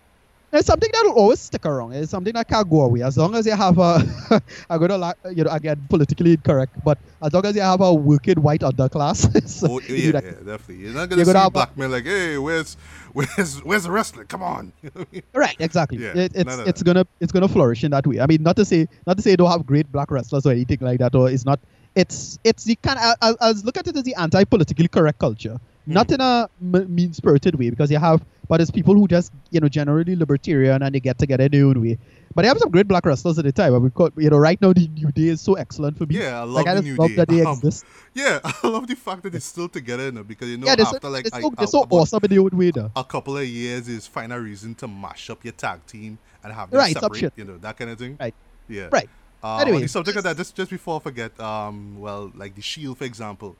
[0.53, 1.93] It's something that will always stick around.
[1.93, 4.03] It's something that can't go away as long as you have a.
[4.71, 7.95] I'm gonna like you know again politically incorrect, but as long as you have a
[7.95, 9.31] wicked white underclass.
[9.49, 10.25] so Oh, yeah, that.
[10.25, 10.77] yeah, definitely.
[10.79, 12.77] You're not You're gonna gonna see have a- blackmail like, hey, where's
[13.13, 14.25] where's where's the wrestler?
[14.25, 14.73] Come on.
[14.83, 15.23] You know I mean?
[15.33, 15.99] Right, exactly.
[15.99, 18.19] Yeah, it, it's it's gonna it's gonna flourish in that way.
[18.19, 20.51] I mean, not to say not to say you don't have great black wrestlers or
[20.51, 21.61] anything like that, or it's not.
[21.95, 22.99] It's it's the kind.
[22.99, 25.59] I, I, I look at it as the anti-politically correct culture.
[25.87, 29.33] not in a m- mean spirited way because you have, but it's people who just
[29.51, 31.99] you know generally libertarian and they get together in their own way.
[32.33, 33.75] But they have some great black wrestlers at the time.
[33.75, 36.15] And we call, you know, right now the New Day is so excellent for me.
[36.19, 37.17] Yeah, I love like I the New love Day.
[37.17, 37.85] that they Um, exist.
[38.15, 40.77] Yeah, I love the fact that they're still together, you know, because you know yeah,
[40.79, 42.93] after so, like they're I- so, they're so about awesome in their own way, though.
[42.95, 46.53] a couple of years is find a reason to mash up your tag team and
[46.53, 48.17] have them Right, separate, you know, that kind of thing.
[48.21, 48.35] Right.
[48.69, 48.91] Yeah.
[48.93, 49.09] Right.
[49.43, 52.55] Uh, Anyway, on the subject of that, just just before I forget, um, well, like
[52.55, 53.57] the Shield, for example,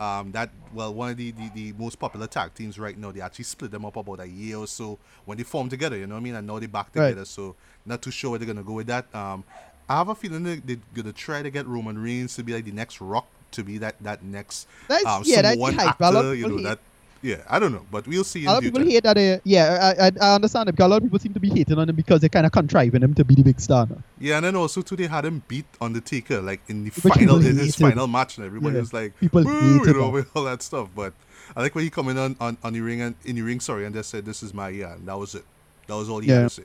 [0.00, 3.20] um, that well, one of the, the, the most popular tag teams right now, they
[3.20, 5.96] actually split them up about a year or so when they formed together.
[5.96, 6.34] You know what I mean?
[6.34, 7.08] And now they're back Right.
[7.10, 7.24] together.
[7.24, 7.54] So
[7.86, 9.14] not too sure where they're gonna go with that.
[9.14, 9.44] Um,
[9.88, 12.64] I have a feeling that they're gonna try to get Roman Reigns to be like
[12.64, 16.00] the next Rock, to be that that next That's- um, yeah, that's Samoan the hype.
[16.00, 16.34] A lot actor.
[16.34, 16.78] You know that.
[17.22, 18.46] Yeah, I don't know, but we'll see.
[18.46, 18.88] A lot of people time.
[18.88, 19.14] hate that.
[19.14, 21.50] They, yeah, I, I, I understand it because a lot of people seem to be
[21.50, 23.86] hating on him because they're kind of contriving him to be the big star.
[23.86, 23.98] Now.
[24.18, 27.36] Yeah, and then also too they had him beat Undertaker like in the Which final
[27.44, 30.62] in his final match, and everybody Yeah, was like, people you know, with all that
[30.62, 30.88] stuff.
[30.96, 31.12] But
[31.54, 33.60] I like when he come in on, on, on the ring and in the ring,
[33.60, 35.44] sorry, and just said, "This is my year," and that was it.
[35.88, 36.36] That was all he Yeah.
[36.40, 36.62] had to say.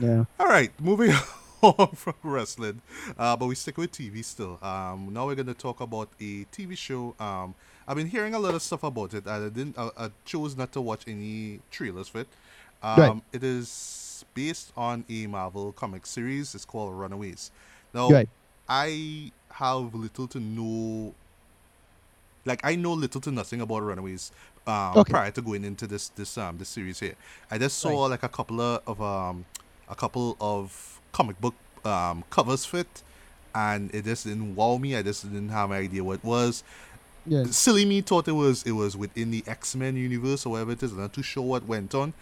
[0.00, 0.24] Yeah.
[0.40, 1.12] All right, moving
[1.62, 2.80] on from wrestling,
[3.18, 4.58] uh, but we stick with TV still.
[4.62, 7.14] Um, now we're gonna talk about a TV show.
[7.20, 7.54] Um,
[7.88, 9.26] I've been hearing a lot of stuff about it.
[9.28, 9.78] I didn't.
[9.78, 12.28] I, I chose not to watch any trailers for it.
[12.82, 13.22] Um, Right.
[13.32, 16.54] It is based on a Marvel comic series.
[16.54, 17.50] It's called Runaways.
[17.94, 18.28] Now, Right.
[18.68, 21.14] I have little to no.
[22.44, 24.32] Like I know little to nothing about Runaways
[24.66, 25.08] um, Okay.
[25.08, 27.14] prior to going into this this um this series here.
[27.50, 29.46] I just saw like a couple of, um
[29.88, 33.02] a couple of comic book um covers for it,
[33.54, 34.96] and it just didn't wow me.
[34.96, 36.64] I just didn't have an idea what it was.
[37.28, 37.44] Yeah.
[37.50, 40.82] Silly me thought it was it was within the X Men universe or whatever it
[40.82, 40.92] is.
[40.92, 42.14] I'm not too sure what went on.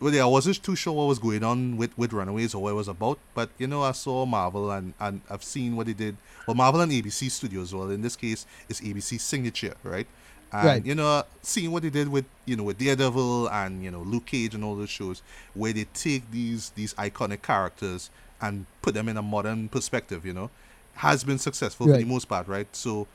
[0.00, 2.70] Well, yeah, I wasn't too sure what was going on with, with Runaways or what
[2.70, 3.18] it was about.
[3.34, 6.16] But you know, I saw Marvel and, and I've seen what they did.
[6.46, 7.74] Well, Marvel and ABC Studios.
[7.74, 10.06] Well, in this case, it's ABC Signature, right?
[10.52, 10.86] And Right.
[10.86, 14.26] you know, seeing what they did with you know with Daredevil and you know Luke
[14.26, 15.22] Cage and all those shows,
[15.54, 20.32] where they take these these iconic characters and put them in a modern perspective, you
[20.32, 20.50] know,
[20.94, 22.66] has been successful for the most part, right?
[22.74, 23.06] So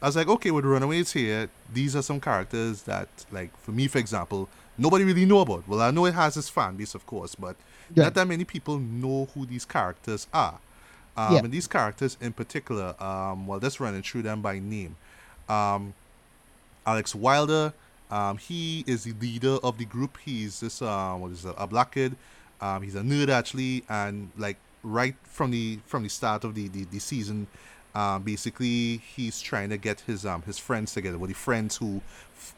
[0.00, 3.88] I was like, okay, with Runaways here, these are some characters that, like, for me,
[3.88, 5.66] for example, nobody really know about.
[5.66, 7.56] Well, I know it has its fan base, of course, but
[7.94, 8.04] Yeah.
[8.04, 10.60] not that many people know who these characters are.
[11.16, 11.38] Um, Yeah.
[11.40, 14.94] And these characters in particular, um, well, just running through them by name.
[15.48, 15.94] Um,
[16.86, 17.72] Alex Wilder,
[18.10, 20.16] um, he is the leader of the group.
[20.24, 22.14] He's this, um, what is it, a black kid.
[22.60, 26.68] Um, he's a nerd actually, and like right from the from the start of the
[26.68, 27.46] the, the season,
[27.94, 31.18] um, basically he's trying to get his um his friends together.
[31.18, 32.00] Well, the friends who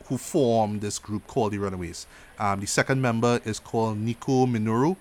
[0.06, 2.06] who formed this group called the Runaways.
[2.38, 4.96] Um, the second member is called Nico Minoru.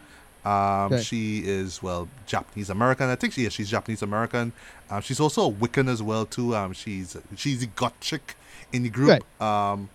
[0.45, 1.01] Um, Okay.
[1.03, 3.09] She is well Japanese American.
[3.09, 3.53] I think she is.
[3.53, 4.53] She's Japanese American.
[4.89, 6.55] Um, she's also a Wiccan as well too.
[6.55, 8.35] Um, she's she's the goth chick
[8.71, 9.09] in the group.
[9.41, 9.89] Um,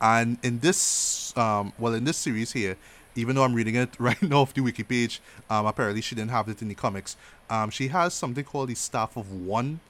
[0.00, 2.76] and in this um, well in this series here,
[3.14, 6.30] even though I'm reading it right now off the wiki page, um, apparently she didn't
[6.30, 7.16] have it in the comics.
[7.48, 9.80] Um, she has something called the Staff of One,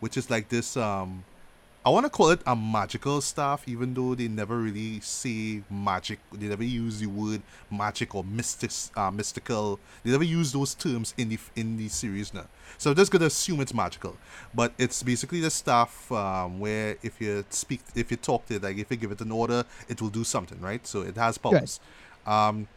[0.00, 1.24] which is like this um,
[1.88, 6.18] I want to call it a magical staff, even though they never really say magic.
[6.32, 9.80] They never use the word magic or mystic, uh, mystical.
[10.04, 12.46] They never use those terms in the in the series now.
[12.76, 14.18] So I'm just gonna assume it's magical.
[14.54, 18.62] But it's basically the staff um, where if you speak, if you talk to it,
[18.62, 20.86] like if you give it an order, it will do something, right?
[20.86, 21.80] So it has powers.
[22.26, 22.68] Um,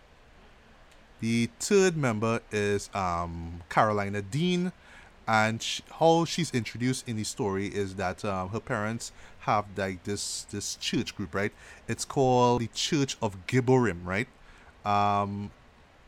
[1.19, 4.71] the third member is um, Karolina Dean,
[5.27, 10.03] and sh- how she's introduced in the story is that um, her parents have like
[10.03, 11.51] this this church group, right?
[11.87, 14.27] It's called the Church of Gibborim, right?
[14.85, 15.51] Um,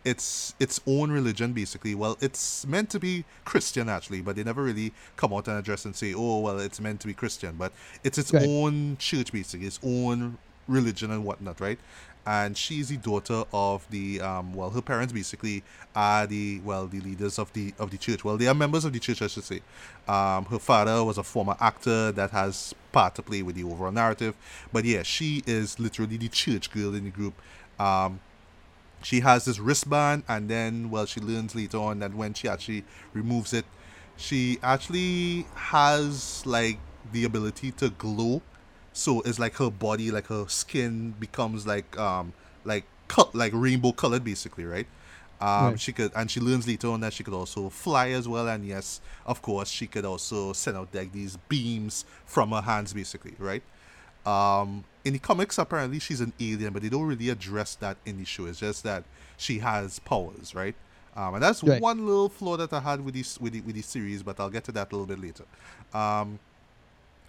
[0.03, 1.95] it's its own religion basically.
[1.95, 5.85] Well, it's meant to be Christian actually, but they never really come out and address
[5.85, 7.71] and say, "Oh, well, it's meant to be Christian," but
[8.03, 8.47] it's its Right.
[8.47, 11.79] own church basically, its own religion and whatnot, right?
[12.25, 15.63] And she's the daughter of the um well, her parents basically
[15.95, 18.23] are the well the leaders of the of the church.
[18.23, 19.61] Well, they are members of the church, I should say.
[20.07, 23.91] Um, her father was a former actor that has part to play with the overall
[23.91, 24.35] narrative,
[24.71, 27.33] but yeah, she is literally the church girl in the group.
[27.79, 28.19] Um,
[29.01, 32.83] she has this wristband and then well she learns later on that when she actually
[33.13, 33.65] removes it
[34.15, 36.79] she actually has like
[37.11, 38.41] the ability to glow
[38.93, 43.91] so it's like her body like her skin becomes like um like cut like rainbow
[43.91, 44.87] colored basically right
[45.41, 45.79] um Right.
[45.79, 48.65] she could and she learns later on that she could also fly as well and
[48.65, 53.33] yes of course she could also send out like these beams from her hands basically
[53.39, 53.63] right
[54.25, 58.17] um, in the comics, apparently she's an alien, but they don't really address that in
[58.17, 58.45] the show.
[58.45, 59.03] It's just that
[59.35, 60.75] she has powers, right?
[61.15, 61.81] Um, and that's Right.
[61.81, 64.49] one little flaw that I had with this with the, with the series, but I'll
[64.49, 65.43] get to that a little bit later.
[65.93, 66.39] Um,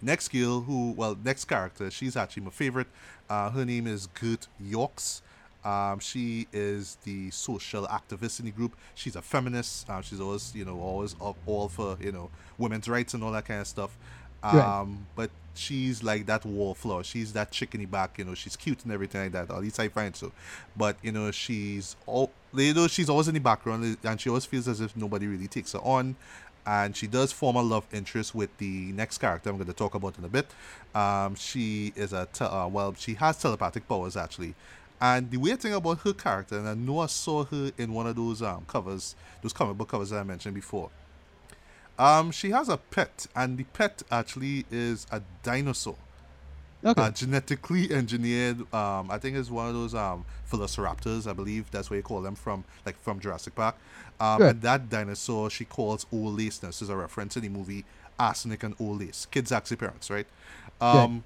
[0.01, 2.87] next girl who, well, next character, she's actually my favorite.
[3.29, 5.21] Uh, her name is Gert Yorkes.
[5.63, 8.75] Um, she is the social activist in the group.
[8.93, 9.89] She's a feminist.
[9.89, 12.29] Um, she's always, you know, always up all for, you know,
[12.59, 13.97] women's rights and all that kind of stuff.
[14.43, 14.87] Um, right.
[15.15, 17.03] But she's like that wallflower.
[17.03, 19.49] She's that chick in the back, you know, she's cute and everything like that.
[19.49, 20.31] At least I find so.
[20.77, 24.45] But, you know, she's all, you know, she's always in the background and she always
[24.45, 26.15] feels as if nobody really takes her on
[26.65, 29.95] and she does form a love interest with the next character I'm going to talk
[29.95, 30.47] about in a bit.
[30.93, 34.55] Um, she is a te- uh, well, she has telepathic powers actually,
[34.99, 38.07] and the weird thing about her character, and I know I saw her in one
[38.07, 40.89] of those um, covers, those comic book covers that I mentioned before.
[41.97, 45.95] Um, she has a pet, and the pet actually is a dinosaur.
[46.83, 47.01] Okay.
[47.01, 48.61] Uh, genetically engineered.
[48.73, 51.27] Um, I think it's one of those um velociraptors.
[51.27, 53.75] I believe that's what you call them from, like from Jurassic Park.
[54.19, 56.57] Um, and that dinosaur she calls Old Lace.
[56.59, 57.85] This is a reference in the movie
[58.19, 59.27] Arsenic and Old Lace.
[59.29, 60.27] Kids actually parents, right?
[60.79, 61.23] Um,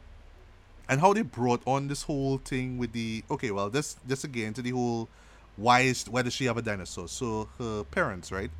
[0.87, 4.53] and how they brought on this whole thing with the okay, well, this this again
[4.55, 5.07] to the whole
[5.55, 7.07] why is why does she have a dinosaur?
[7.07, 8.51] So her parents, right?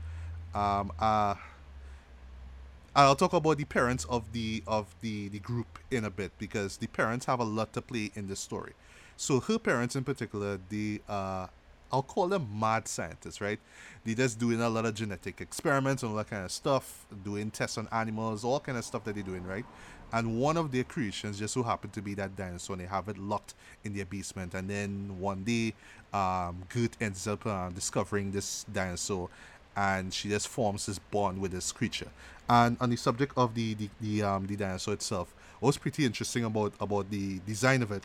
[0.54, 1.36] Um, uh
[2.96, 6.78] I'll talk about the parents of the of the the group in a bit because
[6.78, 8.74] the parents have a lot to play in this story.
[9.16, 11.48] So her parents in particular, the uh,
[11.92, 13.60] I'll call them mad scientists, right?
[14.06, 17.52] They just doing a lot of genetic experiments and all that kind of stuff, doing
[17.52, 19.66] tests on animals, all kind of stuff that they're doing, right?
[20.12, 23.10] And one of their creations just so happened to be that dinosaur, and they have
[23.10, 24.54] it locked in their basement.
[24.54, 25.74] And then one day,
[26.14, 26.64] um,
[27.00, 29.30] ends up uh, discovering this dinosaur,
[29.76, 32.10] and she just forms this bond with this creature.
[32.50, 36.06] And on the subject of the the, the um the dinosaur itself, what was pretty
[36.06, 38.04] interesting about about the design of it.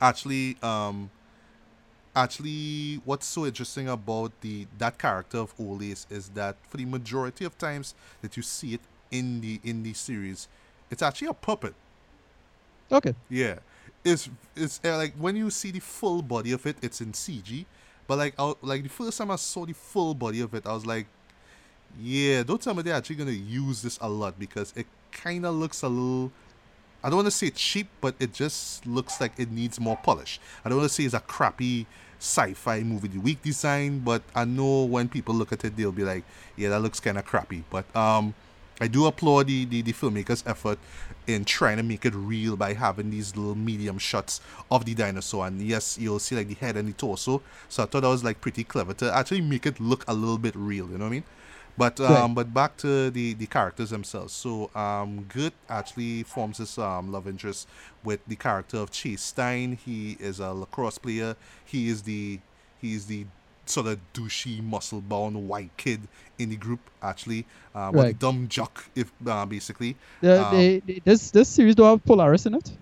[0.00, 1.10] Actually, um,
[2.16, 6.86] actually, what's so interesting about the that character of Old Lace is that for the
[6.86, 10.48] majority of times that you see it in the in the series,
[10.90, 11.74] it's actually a puppet.
[12.92, 13.14] Okay.
[13.28, 13.58] Yeah,
[14.04, 17.66] it's it's uh, like when you see the full body of it, it's in CG.
[18.06, 20.72] But like, I, like the first time I saw the full body of it, I
[20.72, 21.06] was like,
[22.00, 25.54] yeah, don't tell me they're actually gonna use this a lot because it kind of
[25.54, 26.32] looks a little.
[27.02, 29.96] I don't want to say it's cheap, but it just looks like it needs more
[29.96, 30.40] polish.
[30.64, 31.86] I don't want to say it's a crappy
[32.18, 36.04] sci-fi movie the week design, but I know when people look at it, they'll be
[36.04, 36.24] like,
[36.56, 38.34] "Yeah, that looks kind of crappy." But um,
[38.80, 40.78] I do applaud the, the the filmmakers' effort
[41.26, 45.46] in trying to make it real by having these little medium shots of the dinosaur,
[45.46, 47.42] and yes, you'll see like the head and the torso.
[47.68, 50.38] So I thought that was like pretty clever to actually make it look a little
[50.38, 50.86] bit real.
[50.90, 51.24] You know what I mean?
[51.78, 52.34] But um, right.
[52.34, 54.32] but back to the, the characters themselves.
[54.32, 55.28] So um,
[55.68, 57.68] actually forms this um, love interest
[58.02, 59.78] with the character of Chase Stein.
[59.84, 61.36] He is a lacrosse player.
[61.64, 62.40] He is the
[62.80, 63.26] he is the
[63.66, 66.00] sort of douchey, muscle bound white kid
[66.38, 66.80] in the group.
[67.02, 68.06] Actually, um, right.
[68.08, 69.96] the dumb jock, if uh, basically.
[70.22, 72.72] Uh, they, they, this this series do have Polaris in it.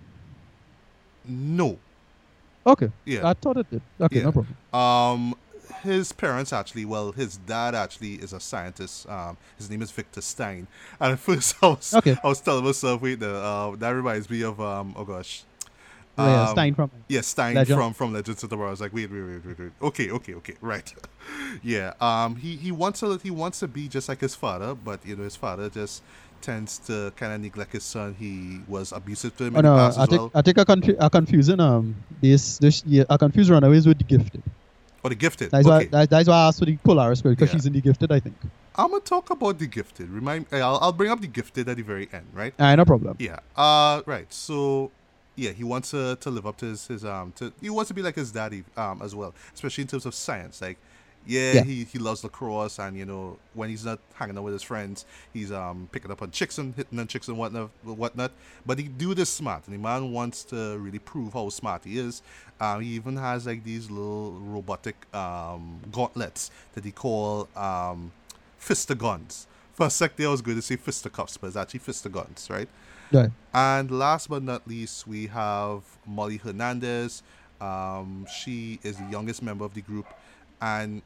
[1.27, 1.77] No.
[2.67, 2.91] Okay.
[3.03, 3.27] Yeah.
[3.27, 3.81] I thought it did.
[3.99, 4.23] Okay, yeah.
[4.23, 4.55] no problem.
[4.73, 5.35] Um,
[5.81, 9.07] his parents actually, well, his dad actually is a scientist.
[9.09, 10.67] Um, his name is Victor Stein.
[10.99, 12.17] And at first, I was, okay.
[12.23, 15.43] I was telling myself, wait, the, uh, that reminds me of, um, oh gosh.
[16.17, 16.91] Um, yeah, Stein from.
[17.09, 17.77] Yeah, Stein Legend.
[17.77, 18.69] from from Legends of Tomorrow.
[18.69, 19.71] I was like, wait, wait, wait, wait, wait.
[19.81, 20.93] Okay, okay, okay, right.
[21.61, 21.93] yeah.
[21.99, 22.37] Um.
[22.37, 25.23] He he wants to he wants to be just like his father, but you know
[25.23, 26.03] his father just
[26.41, 28.15] tends to kind of neglect his son.
[28.17, 30.31] He was abusive to him oh, in no, the past I as think, well.
[30.35, 34.03] I think I, confu- I confusing um this this yeah I confuse Runaways with the
[34.03, 34.43] Gifted.
[35.05, 35.51] Oh, the Gifted.
[35.51, 35.85] That's okay.
[35.85, 35.85] why.
[35.85, 37.53] That, that's why I asked for the Polaris because yeah.
[37.53, 38.35] she's in the Gifted, I think.
[38.75, 40.09] I'm gonna talk about the Gifted.
[40.09, 40.47] Remind.
[40.51, 42.55] I'll, I'll bring up the Gifted at the very end, right?
[42.57, 43.15] Uh, no problem.
[43.19, 43.37] Yeah.
[43.55, 44.01] Uh.
[44.07, 44.31] Right.
[44.33, 44.91] So.
[45.37, 47.93] Yeah, he wants to, to live up to his, his um to he wants to
[47.93, 50.61] be like his daddy um as well, especially in terms of science.
[50.61, 50.77] Like
[51.25, 54.53] yeah, yeah, he, he loves lacrosse and you know when he's not hanging out with
[54.53, 58.31] his friends he's um picking up on chicks and hitting on chicks and whatnot whatnot.
[58.65, 61.97] But he do this smart and the man wants to really prove how smart he
[61.97, 62.21] is.
[62.59, 68.11] Um, he even has like these little robotic um gauntlets that he call um
[68.59, 72.49] Fistigons for a sec there I was going to say fisticuffs but it's actually Fistigons
[72.49, 72.69] right.
[73.11, 77.23] Yeah and last but not least we have Molly Hernandez.
[77.61, 80.05] Um she is the youngest member of the group
[80.61, 81.01] and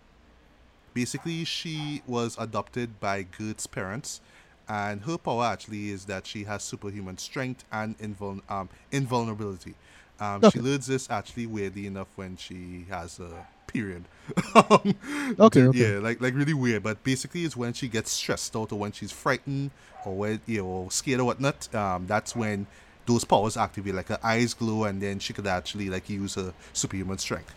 [0.99, 4.19] basically she was adopted by Gert's parents
[4.67, 9.75] and her power actually is that she has superhuman strength and invul- um, invulnerability.
[10.19, 10.49] Um, okay.
[10.49, 14.03] She learns this actually weirdly enough when she has a period.
[14.55, 14.95] okay,
[15.39, 16.83] okay, Yeah, like like really weird.
[16.83, 19.71] But basically, it's when she gets stressed out or when she's frightened
[20.05, 21.73] or when you know scared or whatnot.
[21.73, 22.67] Um, that's when
[23.05, 23.95] those powers activate.
[23.95, 27.53] Like her eyes glow, and then she could actually like use her superhuman strength.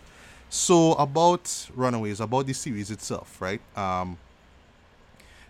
[0.53, 3.59] So about Runaways, about the series itself, right?
[3.75, 4.19] Um,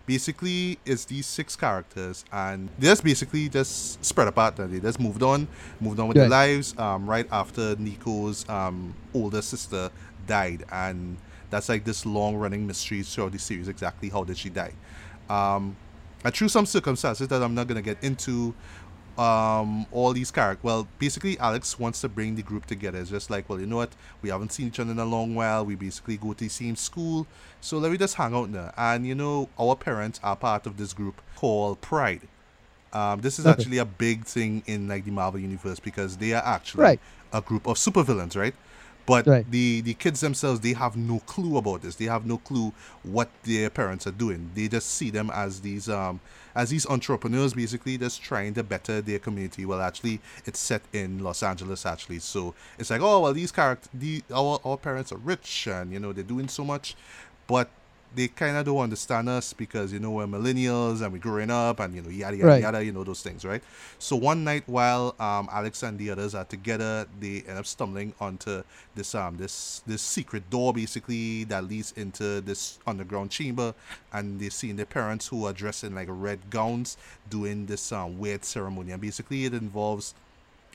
[0.06, 4.98] basically it's these six characters and they just basically just spread apart and they just
[4.98, 5.46] moved on
[5.78, 9.90] moved on with their lives um, right after nico's um, older sister
[10.26, 11.18] died and
[11.50, 14.72] that's like this long running mystery throughout the series exactly how did she die
[15.30, 15.76] um,
[16.24, 18.54] and through some circumstances that i'm not going to get into
[19.18, 20.64] um, all these characters.
[20.64, 22.98] Well, basically, Alex wants to bring the group together.
[22.98, 23.92] It's just like, well, you know what?
[24.22, 25.64] We haven't seen each other in a long while.
[25.64, 27.26] We basically go to the same school,
[27.60, 28.72] so let me just hang out there.
[28.76, 32.22] And you know, our parents are part of this group called Pride.
[32.92, 33.52] Um, this is okay.
[33.52, 37.00] actually a big thing in like the Marvel universe because they are actually right.
[37.32, 38.54] a group of supervillains, right?
[39.06, 39.50] But right.
[39.50, 41.96] the the kids themselves, they have no clue about this.
[41.96, 44.50] They have no clue what their parents are doing.
[44.54, 46.20] They just see them as these um
[46.54, 49.66] as these entrepreneurs, basically just trying to better their community.
[49.66, 52.20] Well, actually, it's set in Los Angeles, actually.
[52.20, 56.00] So it's like, oh well, these characters, the our our parents are rich, and you
[56.00, 56.96] know they're doing so much,
[57.46, 57.68] but
[58.14, 61.80] they kind of don't understand us because you know we're millennials and we're growing up
[61.80, 62.62] and you know yada yada right.
[62.62, 63.62] yada you know those things right
[63.98, 68.12] so one night while um, alex and the others are together they end up stumbling
[68.20, 68.62] onto
[68.94, 73.74] this um this this secret door basically that leads into this underground chamber
[74.12, 76.96] and they see their parents who are dressed in like red gowns
[77.28, 80.14] doing this um, weird ceremony and basically it involves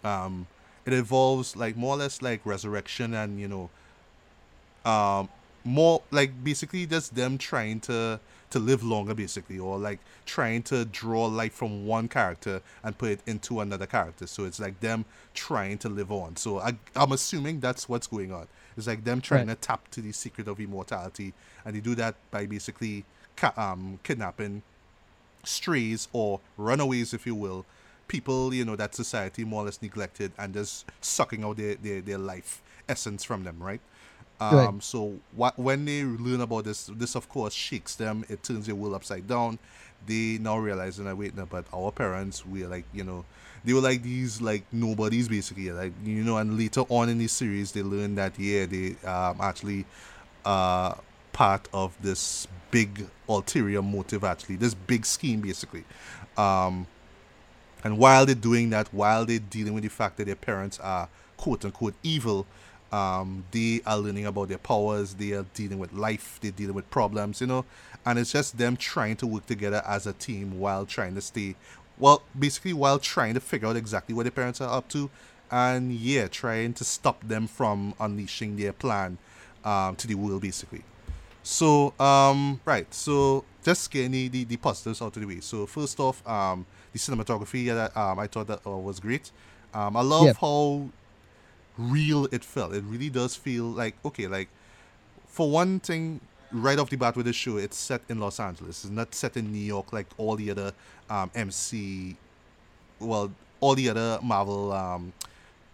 [0.04, 0.48] um
[0.86, 3.70] it involves like more or less like resurrection and you know
[4.90, 5.30] um
[5.70, 10.84] more like basically just them trying to to live longer basically or like trying to
[10.86, 14.26] draw life from one character and put it into another character.
[14.26, 15.06] So it's like them
[15.36, 16.36] trying to live on.
[16.36, 18.48] So I, i'm assuming that's what's going on.
[18.76, 19.62] It's like them trying right.
[19.62, 23.06] to tap to the secret of immortality and they do that by basically
[23.36, 24.64] ca- um, kidnapping
[25.44, 27.66] strays or runaways if you will
[28.08, 32.02] people you know that society more or less neglected and just sucking out their, their,
[32.02, 33.80] their life essence from them right
[34.40, 34.84] um, right.
[34.84, 38.26] So what, when they learn about this, this of course shakes them.
[38.30, 39.60] It turns their world upside down.
[40.08, 43.26] They now realizing I wait now, but our parents, we are like, you know,
[43.66, 46.38] they were like these like nobodies basically, like you know.
[46.38, 49.86] And later on in the series, they learn that yeah, they um actually
[50.46, 50.96] uh
[51.34, 55.84] part of this big ulterior motive actually, this big scheme basically.
[56.38, 56.88] Um,
[57.84, 61.10] and while they're doing that, while they're dealing with the fact that their parents are
[61.38, 62.46] quote unquote evil,
[62.92, 65.14] um, they are learning about their powers.
[65.14, 66.40] They are dealing with life.
[66.42, 67.66] They're dealing with problems, you know.
[68.06, 71.56] And it's just them trying to work together as a team while trying to stay,
[71.98, 75.10] well, basically while trying to figure out exactly what their parents are up to,
[75.52, 79.18] and yeah, trying to stop them from unleashing their plan
[79.66, 80.84] um, to the world, basically.
[81.44, 82.92] So, um, right.
[82.94, 85.40] So just getting the, the, the positives out of the way.
[85.40, 89.32] So first off, um, the cinematography yeah that um, I thought that uh, was great.
[89.74, 90.38] Um, I love yep.
[90.38, 90.90] how
[91.80, 92.74] real it felt.
[92.74, 94.50] It really does feel like okay, like
[95.28, 96.20] for one thing,
[96.52, 98.84] right off the bat with the show, it's set in Los Angeles.
[98.84, 100.74] It's not set in New York like all the other
[101.10, 102.16] um, MC,
[103.00, 105.14] well, all the other Marvel um,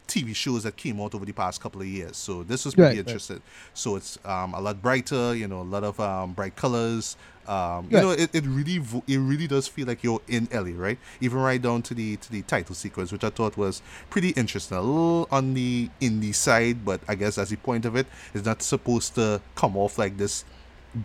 [0.08, 2.18] TV shows that came out over the past couple of years.
[2.18, 3.38] So this was pretty right, interesting.
[3.38, 3.44] Right.
[3.74, 7.18] So it's um, a lot brighter, you know, a lot of um, bright colors.
[7.48, 10.98] Um, you know, it, it really it really does feel like you're in LA, right?
[11.22, 14.78] Even right down to the to the title sequence, which I thought was pretty interesting.
[14.78, 18.08] A little on the indie side, but I guess as the point of it.
[18.34, 20.46] it is not supposed to come off like this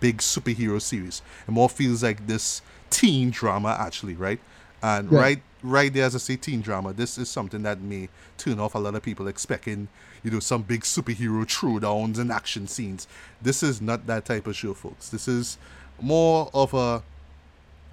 [0.00, 1.22] big superhero series.
[1.46, 4.40] It more feels like this teen drama actually, right?
[4.82, 5.20] And yeah.
[5.20, 8.74] right right there as I say teen drama, this is something that may turn off
[8.74, 9.88] a lot of people expecting,
[10.22, 13.06] you know, some big superhero throwdowns and action scenes.
[13.42, 15.10] This is not that type of show, folks.
[15.10, 15.58] This is
[16.02, 17.02] more of a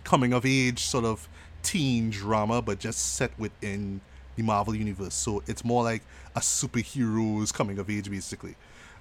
[0.04, 1.28] coming of age sort of
[1.64, 4.02] teen drama, but just set within
[4.36, 5.14] the Marvel universe.
[5.14, 6.02] So it's more like
[6.36, 8.56] a superhero's coming of age, basically.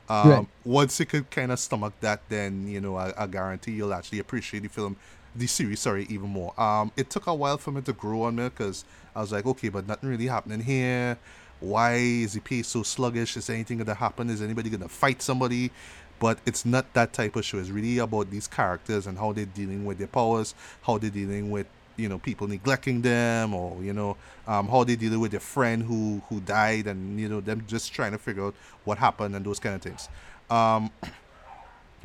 [0.09, 0.47] Um, right.
[0.65, 4.21] Once you could kind of stomach that, then you know I, I, guarantee you'll actually
[4.21, 4.97] appreciate the film,
[5.35, 5.81] the series.
[5.81, 6.59] Sorry, even more.
[6.61, 8.85] Um, it took a while for me to grow on me because
[9.15, 11.19] I was like, okay, but nothing really happening here.
[11.59, 13.37] Why is the pace so sluggish?
[13.37, 14.31] Is anything gonna happen?
[14.31, 15.73] Is anybody gonna fight somebody?
[16.19, 17.59] But it's not that type of show.
[17.59, 21.51] It's really about these characters and how they're dealing with their powers, how they're dealing
[21.51, 25.41] with you know people neglecting them, or you know um, how they dealing with their
[25.41, 28.55] friend who who died, and you know them just trying to figure out
[28.85, 30.09] what happened and those kind of things.
[30.51, 30.91] Um,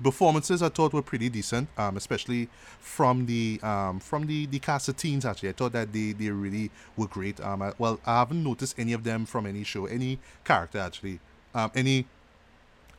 [0.04, 2.50] performances I thought were pretty decent, um, especially
[2.80, 5.26] from the um, from the the cast of teens.
[5.26, 7.40] Actually, I thought that they they really were great.
[7.40, 11.20] Um, I, well, I haven't noticed any of them from any show, any character actually,
[11.54, 12.06] um, any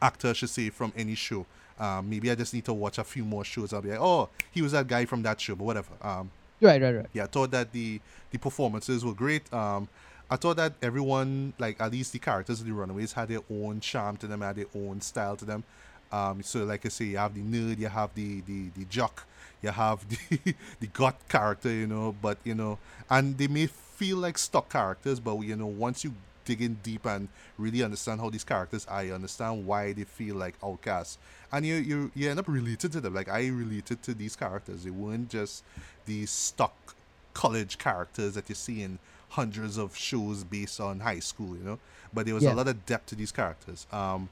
[0.02, 1.46] actor, I should say, from any show.
[1.78, 3.72] Um, maybe I just need to watch a few more shows.
[3.72, 5.92] I'll be like, oh, he was that guy from that show, but whatever.
[6.02, 6.30] Um,
[6.60, 7.06] right, right, right.
[7.12, 8.00] Yeah, I thought that the
[8.30, 9.52] the performances were great.
[9.52, 9.88] Um,
[10.30, 13.80] I thought that everyone, like at least the characters of the Runaways, had their own
[13.80, 15.64] charm to them, had their own style to them.
[16.10, 19.26] Um, so like I say, you have the nerd, you have the the the jock,
[19.62, 22.14] you have the the god character, you know.
[22.20, 22.78] But you know,
[23.10, 26.14] and they may feel like stock characters, but you know, once you
[26.44, 27.28] dig in deep and
[27.58, 31.18] really understand how these characters are, you understand why they feel like outcasts,
[31.52, 33.14] and you you you end up related to them.
[33.14, 35.64] Like I related to these characters; they weren't just
[36.06, 36.94] these stock
[37.34, 38.98] college characters that you see in
[39.30, 41.78] hundreds of shows based on high school, you know.
[42.12, 42.52] But there was Yeah.
[42.52, 43.86] a lot of depth to these characters.
[43.90, 44.28] Um,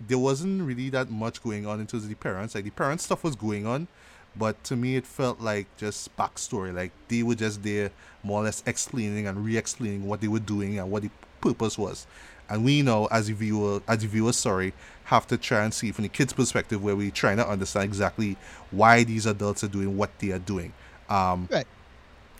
[0.00, 2.54] there wasn't really that much going on in terms of the parents.
[2.54, 3.88] Like the parents stuff was going on,
[4.36, 6.74] but to me it felt like just backstory.
[6.74, 7.90] Like they were just there,
[8.22, 11.10] more or less explaining and re-explaining what they were doing and what the
[11.54, 12.06] purpose was.
[12.50, 14.72] And we know, as a viewer, as a viewer, sorry,
[15.04, 18.36] have to try and see from the kids' perspective, where we trying to understand exactly
[18.70, 20.72] why these adults are doing what they are doing.
[21.10, 21.66] Um, Right.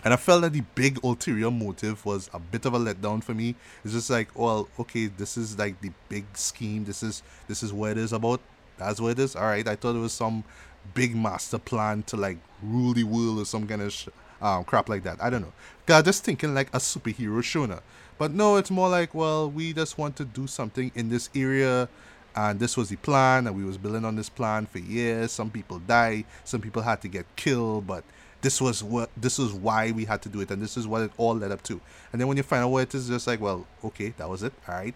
[0.05, 3.35] and I felt that the big ulterior motive was a bit of a letdown for
[3.35, 3.55] me.
[3.85, 6.85] It's just like, well, okay, this is like the big scheme.
[6.85, 8.41] This is this is what it is about.
[8.79, 9.37] That's what it is.
[9.37, 9.67] All right.
[9.67, 10.45] I thought it was some
[10.95, 14.09] big master plan to like rule the world or some kind of sh-
[14.41, 15.23] um, crap like that.
[15.23, 15.53] I don't know.
[15.89, 17.81] I'm just thinking like a superhero show now.
[18.19, 21.89] But no, it's more like, well, we just want to do something in this area.
[22.37, 25.33] And this was the plan and we was building on this plan for years.
[25.33, 28.05] Some people die some people had to get killed but
[28.43, 31.03] this was what this is why we had to do it and this is what
[31.03, 31.81] it all led up to.
[32.13, 34.43] And then when you find out what it is just like well okay that was
[34.45, 34.95] it all right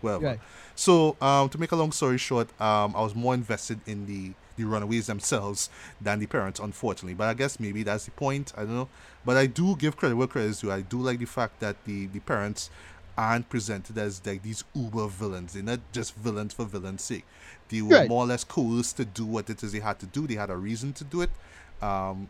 [0.00, 0.24] whatever.
[0.24, 0.40] Right.
[0.74, 4.32] so um to make a long story short um i was more invested in the
[4.62, 5.68] the runaways themselves
[6.00, 8.88] than the parents unfortunately but i guess maybe that's the point i don't know
[9.24, 11.76] but i do give credit where credit is due i do like the fact that
[11.84, 12.70] the the parents
[13.16, 15.52] aren't presented as like these uber villains.
[15.52, 17.26] They're not just villains for villains' sake.
[17.68, 18.08] They were Right.
[18.08, 20.26] more or less coerced to do what it is they had to do.
[20.26, 21.30] They had a reason to do it.
[21.82, 22.28] Um,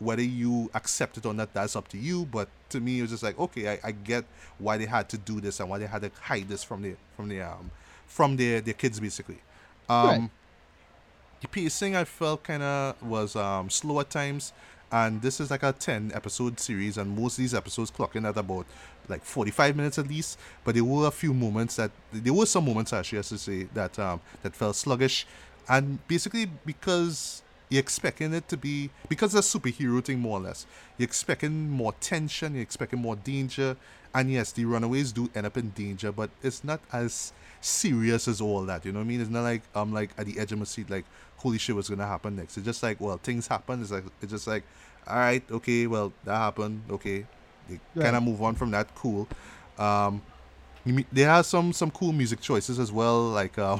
[0.00, 2.26] whether you accept it or not, that's up to you.
[2.26, 4.24] But to me, it was just like, okay, I, I get
[4.58, 6.96] why they had to do this and why they had to hide this from the
[7.16, 7.70] from the um
[8.06, 9.38] from their their kids basically.
[9.88, 10.30] Um, Right.
[11.44, 14.52] The pacing I felt kind of was um, slow at times,
[14.90, 18.38] and this is like a 10 episode series, and most of these episodes clocking at
[18.38, 18.64] about
[19.08, 20.38] like 45 minutes at least.
[20.64, 23.64] But there were a few moments that there were some moments actually, I should say,
[23.74, 25.26] that um, that felt sluggish,
[25.68, 30.42] and basically because you're expecting it to be because it's a superhero thing more or
[30.42, 30.64] less.
[30.96, 33.76] You're expecting more tension, you're expecting more danger,
[34.14, 37.34] and yes, the runaways do end up in danger, but it's not as
[37.64, 38.84] serious as all that.
[38.84, 39.20] You know what I mean?
[39.20, 41.04] It's not like I'm like at the edge of my seat, like
[41.36, 42.56] holy shit, what's gonna happen next?
[42.56, 43.80] It's just like well, things happen.
[43.82, 44.64] It's like it's just like
[45.06, 46.82] all right, okay, well that happened.
[46.90, 47.26] Okay,
[47.68, 48.04] they Right.
[48.04, 48.94] kind of move on from that.
[48.94, 49.26] Cool.
[49.78, 50.22] Um,
[51.12, 53.28] there are some some cool music choices as well.
[53.30, 53.78] Like uh,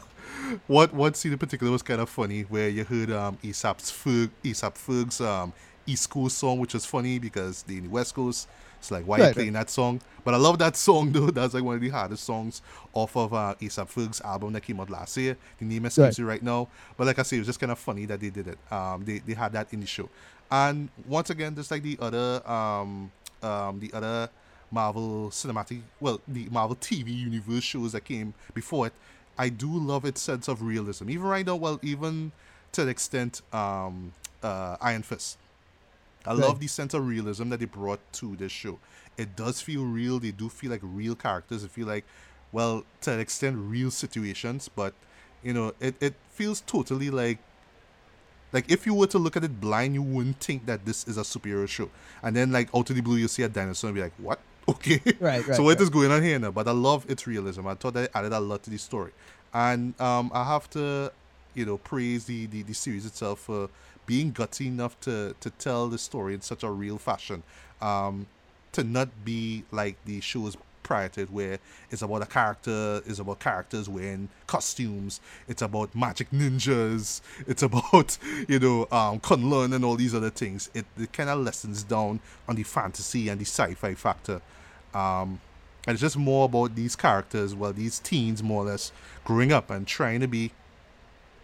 [0.66, 4.30] what one scene in particular was kind of funny where you heard um A$AP's Ferg
[4.45, 5.53] A$AP Ferg's um
[5.87, 8.49] East Coast song, which was funny because they the West Coast.
[8.85, 10.03] It's like why you Right, playing that song?
[10.24, 11.30] But I love that song though.
[11.30, 12.61] That's like one of the hardest songs
[12.93, 15.39] off of uh, A$AP Ferg's album that came out last year.
[15.59, 16.26] The name escapes Right.
[16.26, 16.68] right now.
[16.99, 18.59] But like I say, it was just kind of funny that they did it.
[18.70, 20.11] Um, they, they had that in the show.
[20.51, 23.11] And once again, just like the other um
[23.43, 24.28] um the other
[24.70, 28.93] Marvel cinematic, well, the Marvel TV universe shows that came before it,
[29.39, 31.09] I do love its sense of realism.
[31.09, 32.32] Even right now, well, even
[32.72, 34.12] to the extent um
[34.43, 35.39] uh Iron Fist.
[36.27, 36.41] I Right.
[36.41, 38.79] love the sense of realism that they brought to this show.
[39.16, 40.18] It does feel real.
[40.18, 41.64] They do feel like real characters.
[41.64, 42.05] It feel like,
[42.53, 44.68] well, to an extent, real situations.
[44.68, 44.95] But
[45.43, 47.39] you know, it, it feels totally like
[48.53, 51.18] like if you were to look at it blind, you wouldn't think that this is
[51.18, 51.91] a superhero show.
[52.22, 54.41] And then like out of the blue, you see a dinosaur and be like, what?
[54.66, 55.01] Okay.
[55.18, 55.93] Right, right, so what is right.
[55.93, 56.51] going on here now?
[56.51, 57.66] But I love its realism.
[57.66, 59.12] I thought that it added a lot to the story.
[59.53, 61.12] And um, I have to,
[61.53, 63.68] you know, praise the, the, the series itself for
[64.07, 67.42] being gutsy enough to, to tell the story in such a real fashion.
[67.80, 68.26] Um,
[68.72, 71.59] to not be like the shows prior to it where
[71.90, 78.16] it's about a character, it's about characters wearing costumes, it's about magic ninjas, it's about,
[78.48, 80.70] you know, um Kunlun and all these other things.
[80.74, 84.40] It, it kind of lessens down on the fantasy and the sci-fi factor.
[84.92, 85.40] Um
[85.86, 88.92] and it's just more about these characters, well, these teens more or less
[89.24, 90.52] growing up and trying to be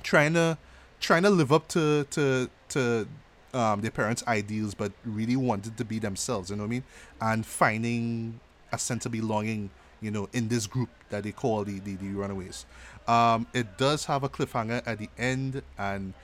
[0.02, 0.56] trying to
[1.00, 3.08] trying to live up to to to
[3.54, 6.50] um, their parents' ideals, but really wanted to be themselves.
[6.50, 6.84] You know what I mean?
[7.20, 8.40] And finding
[8.72, 9.70] a sense of belonging,
[10.00, 12.66] you know, in this group that they call the the, the Runaways.
[13.08, 16.14] Um, it does have a cliffhanger at the end, and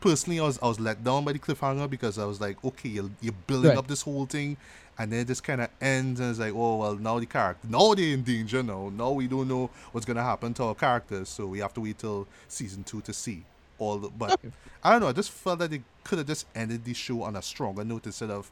[0.00, 2.88] personally, I was I was let down by the cliffhanger because I was like, okay,
[2.88, 3.76] you're, you're building Right.
[3.76, 4.56] up this whole thing,
[4.98, 7.68] and then it just kind of ends, and it's like, oh well, now the character,
[7.68, 8.62] now they're in danger.
[8.62, 11.80] Now, now we don't know what's gonna happen to our characters, so we have to
[11.80, 13.44] wait till season two to see
[13.78, 13.98] all.
[13.98, 14.40] But
[14.82, 15.08] I don't know.
[15.08, 18.06] I just felt that they could have just ended the show on a stronger note
[18.06, 18.50] instead of,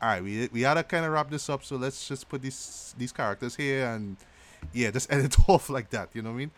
[0.00, 2.42] all right, we we had to kind of wrap this up, so let's just put
[2.42, 4.16] these these characters here and
[4.72, 6.10] yeah, just end it off like that.
[6.14, 6.50] You know what I mean?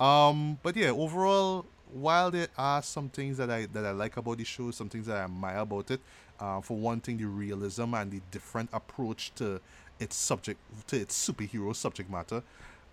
[0.00, 4.38] Um, but yeah, overall, while there are some things that I that I like about
[4.38, 6.00] the show, some things that I admire about it.
[6.40, 9.60] Uh, for one thing, the realism and the different approach to
[10.00, 10.58] its subject
[10.88, 12.42] to its superhero subject matter.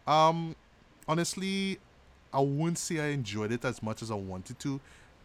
[0.05, 0.55] Um,
[1.07, 1.79] honestly,
[2.33, 4.79] I wouldn't say I enjoyed it as much as I wanted to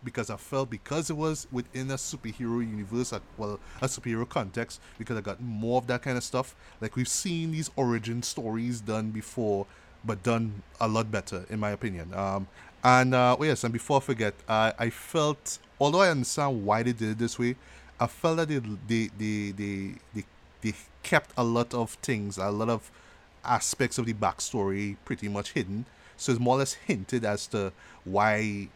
[0.04, 5.16] because I felt because it was within a superhero universe, well, a superhero context, because
[5.16, 6.54] I got more of that kind of stuff.
[6.80, 9.66] Like we've seen these origin stories done before,
[10.04, 12.12] but done a lot better, in my opinion.
[12.14, 12.46] Um,
[12.82, 16.82] and uh, oh yes, and before I forget, uh, I felt, although I understand why
[16.82, 17.56] they did it this way,
[17.98, 20.24] I felt that they they they they, they,
[20.60, 22.90] they kept a lot of things, a lot of
[23.42, 25.86] aspects of the backstory pretty much hidden.
[26.16, 27.72] So it's more or less hinted as to
[28.04, 28.68] why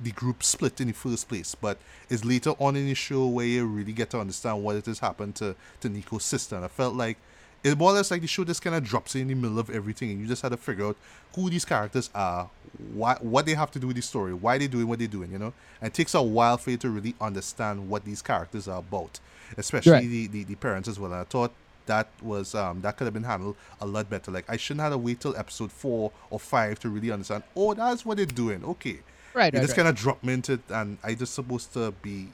[0.00, 1.54] the group split in the first place.
[1.54, 1.78] But
[2.10, 4.98] it's later on in the show where you really get to understand what it has
[4.98, 6.56] happened to, to Nico's sister.
[6.56, 7.18] And I felt like
[7.62, 9.70] it's more or less like the show just kind of drops in the middle of
[9.70, 10.96] everything and you just had to figure out
[11.34, 12.50] who these characters are,
[12.92, 15.32] why, what they have to do with the story, why they're doing what they're doing,
[15.32, 15.52] you know?
[15.80, 19.18] And it takes a while for you to really understand what these characters are about,
[19.56, 20.02] especially right.
[20.02, 21.12] the, the, the parents as well.
[21.12, 21.52] And I thought
[21.86, 24.30] that was um, that could have been handled a lot better.
[24.30, 27.42] Like I shouldn't have to wait till episode four or five to really understand.
[27.56, 28.64] Oh, that's what they're doing.
[28.64, 28.98] Okay,
[29.34, 29.52] right.
[29.52, 29.76] You right, just right.
[29.76, 32.28] kind of drop me into it, and I just supposed to be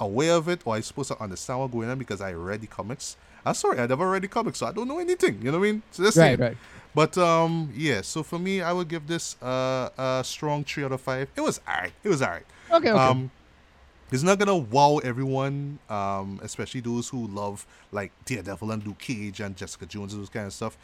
[0.00, 2.66] aware of it, or I supposed to understand what's going on because I read the
[2.66, 3.16] comics.
[3.44, 5.38] I'm sorry, I never read the comics, so I don't know anything.
[5.42, 5.82] You know what I mean?
[5.90, 6.40] So that's right, it.
[6.40, 6.56] right.
[6.94, 8.02] But um, yeah.
[8.02, 11.28] So for me, I would give this uh, a strong three out of five.
[11.34, 11.92] It was alright.
[12.04, 12.44] It was alright.
[12.70, 12.90] Okay.
[12.90, 12.90] Okay.
[12.90, 13.30] Um,
[14.12, 19.40] it's not gonna wow everyone, um, especially those who love like Daredevil and Luke Cage
[19.40, 20.76] and Jessica Jones and those kind of stuff.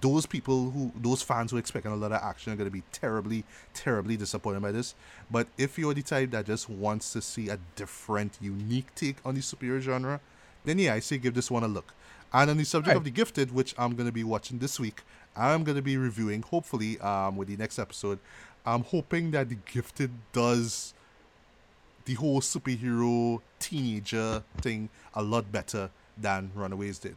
[0.00, 2.82] Those people who, those fans who are expecting a lot of action are gonna be
[2.92, 4.94] terribly, terribly disappointed by this.
[5.30, 9.34] But if you're the type that just wants to see a different, unique take on
[9.34, 10.20] the superhero genre,
[10.64, 11.94] then yeah, I say give this one a look.
[12.32, 12.96] And on the subject Right.
[12.96, 15.02] of the Gifted, which I'm gonna be watching this week,
[15.36, 16.42] I'm gonna be reviewing.
[16.42, 18.18] Hopefully, um, with the next episode,
[18.66, 20.93] I'm hoping that the Gifted does
[22.04, 27.16] the whole superhero teenager thing a lot better than Runaways did.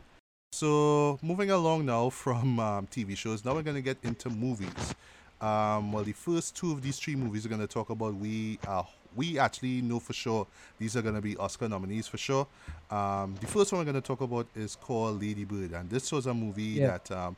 [0.53, 4.95] So moving along now from um, TV shows, now we're gonna get into movies.
[5.39, 8.83] Um, well, the first two of these three movies we're gonna talk about, we uh,
[9.15, 10.47] we actually know for sure
[10.79, 12.47] these are gonna be Oscar nominees for sure.
[12.89, 16.25] Um, the first one we're gonna talk about is called Lady Bird, and this was
[16.25, 16.97] a movie Yeah.
[16.97, 17.35] that um,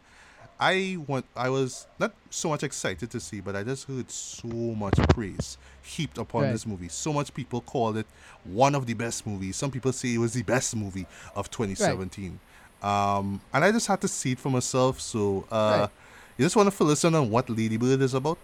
[0.59, 1.25] I want.
[1.35, 5.57] I was not so much excited to see, but I just heard so much praise
[5.81, 6.51] heaped upon Right.
[6.51, 6.89] this movie.
[6.89, 8.05] So much people called it
[8.43, 9.55] one of the best movies.
[9.55, 11.05] Some people say it was the best movie
[11.35, 12.39] of 2017.
[12.83, 14.99] Um, and I just had to see it for myself.
[14.99, 15.89] So, uh, Right.
[16.37, 18.37] you just want to fill us in on what Lady Bird is about?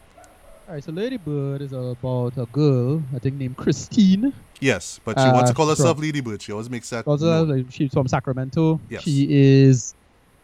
[0.68, 0.84] All right.
[0.84, 4.34] So Lady Bird is about a girl I think named Christine.
[4.61, 6.41] Yes, but she wants to Uh, call herself from- Lady Bird.
[6.41, 7.05] She always makes that.
[7.07, 8.80] Also, she's from Sacramento.
[8.89, 9.03] Yes.
[9.03, 9.93] She is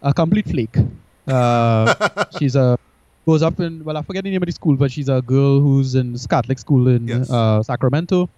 [0.01, 0.75] a complete flake.
[1.27, 2.77] Uh, she's a
[3.25, 5.59] goes up in well, I forget the name of the school, but she's a girl
[5.59, 7.29] who's in Catholic school in Yes.
[7.29, 8.29] uh, Sacramento.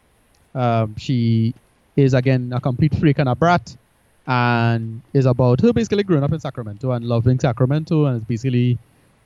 [0.53, 1.53] Um, she
[1.95, 3.75] is again a complete freak and a brat,
[4.27, 8.77] and is about her basically growing up in Sacramento and loving Sacramento, and it's basically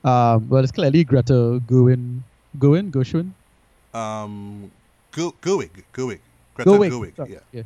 [0.04, 2.22] um, well, it's clearly Greta Gerwig,
[2.60, 3.32] Gerwig, Gershwin,
[3.94, 4.72] um,
[5.12, 6.20] Go Goig, Goig,
[6.54, 6.92] Greta Gerwig.
[6.92, 7.40] Gerwig, sorry, yeah.
[7.52, 7.64] yeah.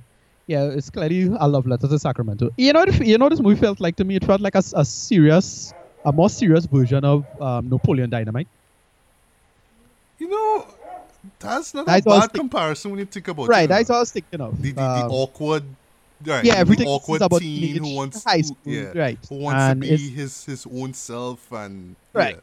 [0.48, 2.50] Yeah, it's clearly a love letter to Sacramento.
[2.58, 4.16] You know, what you know, this movie felt like to me.
[4.16, 5.74] It felt like a, a serious,
[6.06, 8.48] a more serious version of um, Napoleon Dynamite.
[10.20, 10.68] You know,
[11.40, 13.50] that's not That's a what I was bad comparison when you think about it.
[13.50, 13.76] right, you know.
[13.76, 14.62] that's what I was thinking of.
[14.62, 15.64] the, the, Um, the awkward
[16.26, 19.20] right, yeah, the everything is awkward about teen who wants high who- yeah, right?
[19.30, 22.40] who wants and to be his his own self and right.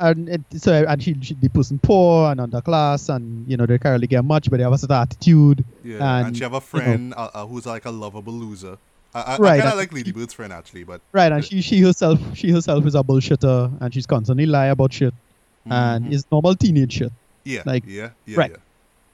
[0.00, 3.78] And it, so, and she, she, the person poor and underclass, and you know they
[3.78, 5.64] can't really get much, but they have a certain attitude.
[5.82, 6.18] yeah, yeah.
[6.18, 8.78] and, and, she have a you know- friend uh, uh, who's like a lovable loser
[9.14, 11.60] I, I, Right, I kind of like Lady Bird's friend actually but Right, and she,
[11.62, 15.14] she herself, she herself is a bullshitter, and she's constantly lie about shit,
[15.66, 16.12] and Mhm.
[16.12, 17.12] it's normal teenage shit.
[17.44, 18.50] yeah like- yeah yeah right.
[18.50, 18.56] yeah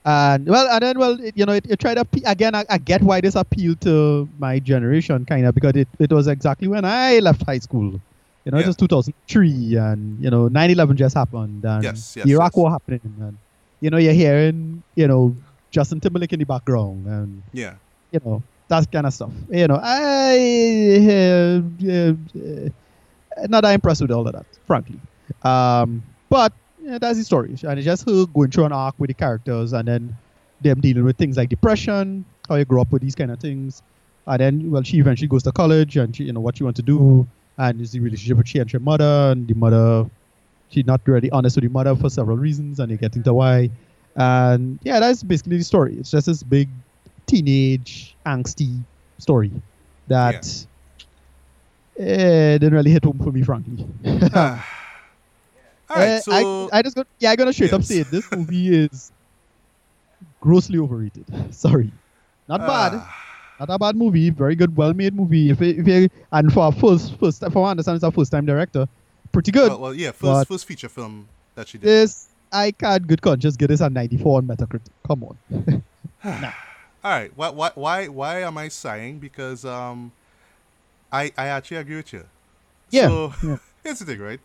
[0.06, 2.54] And well, and then well, it, you know, it, it tried to appe- again.
[2.54, 6.26] I, I get why this appealed to my generation, kind of, because it, it was
[6.26, 7.88] exactly when I left high school.
[8.44, 8.64] You know, Yeah.
[8.64, 12.56] it was 2003, and you know, 9/11 just happened, and Yes, yes, the Iraq yes.
[12.60, 13.38] War happening, and
[13.80, 15.34] you know, you're hearing, you know,
[15.70, 17.74] Justin Timberlake in the background, and yeah
[18.12, 19.30] you know, that kind of stuff.
[19.50, 22.14] You know, I uh, uh,
[23.36, 24.98] uh, not that impressed with all of that, frankly.
[25.42, 26.52] Um, but
[26.82, 29.72] yeah, that's the story, and it's just her going through an arc with the characters,
[29.72, 30.16] and then
[30.60, 33.82] them dealing with things like depression, how you grow up with these kind of things,
[34.26, 36.78] and then well, she eventually goes to college, and she, you know what she wants
[36.78, 37.26] to do,
[37.58, 40.08] and is the relationship with she and her mother, and the mother,
[40.70, 43.70] she's not really honest with the mother for several reasons, and you get into why,
[44.16, 45.96] and yeah, that's basically the story.
[45.98, 46.68] It's just this big
[47.34, 48.84] teenage angsty
[49.18, 49.50] story
[50.06, 50.44] that
[51.98, 53.86] eh, didn't really hit home for me, frankly.
[54.34, 54.64] Ah,
[55.90, 56.32] All right, Uh, so
[56.72, 57.88] I, I just got yeah, I'm gonna straight up Yes.
[57.88, 58.10] say it.
[58.10, 59.12] This movie is
[60.40, 61.26] grossly overrated.
[61.54, 61.92] Sorry,
[62.48, 62.92] not bad.
[62.94, 63.14] ah,
[63.60, 64.30] Not a bad movie.
[64.30, 65.50] Very good, well-made movie.
[65.50, 68.10] If it, if you, and for a first first from what I understand, it's a
[68.10, 68.86] first-time director.
[69.32, 69.68] Pretty good.
[69.70, 71.86] well, well, yeah, first first feature film that she did.
[71.88, 74.90] this I can't good conscience get this at 94 on Metacritic.
[75.06, 75.82] Come on.
[77.04, 79.18] All right, why why why why am I sighing?
[79.20, 80.12] Because um,
[81.12, 82.26] I I actually agree with you.
[82.90, 83.58] Yeah, So yeah.
[83.84, 84.40] here's the thing, right?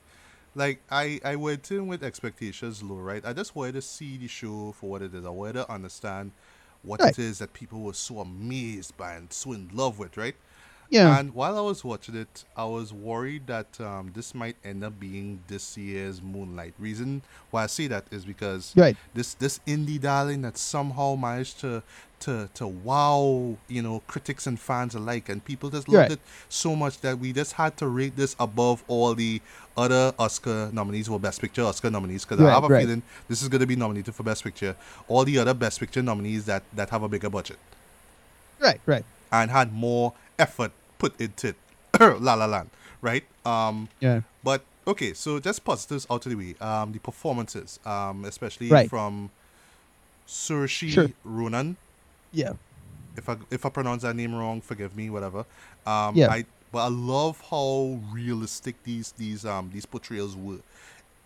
[0.56, 3.26] Like I I went in with expectations low, right?
[3.26, 5.26] I just wanted to see the show for what it is.
[5.26, 6.32] I wanted to understand
[6.84, 7.18] what Right.
[7.18, 10.36] it is that people were so amazed by and so in love with, right?
[10.92, 11.20] Yeah.
[11.20, 15.00] And while I was watching it, I was worried that um, this might end up
[15.00, 16.74] being this year's Moonlight.
[16.80, 17.22] Reason
[17.52, 18.98] why I say that is because Right.
[19.14, 21.84] this this indie darling that somehow managed to
[22.22, 26.12] to to wow you know critics and fans alike, and people just loved Right.
[26.14, 26.20] it
[26.50, 29.42] so much that we just had to rate this above all the
[29.78, 32.82] other Oscar nominees or Best Picture Oscar nominees because I have a right.
[32.82, 34.76] feeling this is going to be nominated for Best Picture.
[35.08, 37.58] All the other Best Picture nominees that that have a bigger budget
[38.60, 39.06] Right, right.
[39.32, 41.56] and had more effort put into it.
[42.00, 42.70] La La Land,
[43.02, 43.24] right?
[43.46, 44.22] Um, Yeah.
[44.44, 46.56] but okay, so just positives out of the way.
[46.62, 48.88] Um, the performances, um, especially Right.
[48.90, 49.32] from
[50.28, 51.10] Saoirse Sure.
[51.24, 51.78] Ronan.
[52.32, 52.54] Yeah.
[53.18, 55.10] If I if I pronounce that name wrong, forgive me.
[55.10, 55.46] Whatever.
[55.86, 56.30] Um, Yeah.
[56.30, 60.60] I but I love how realistic these these um these portrayals were.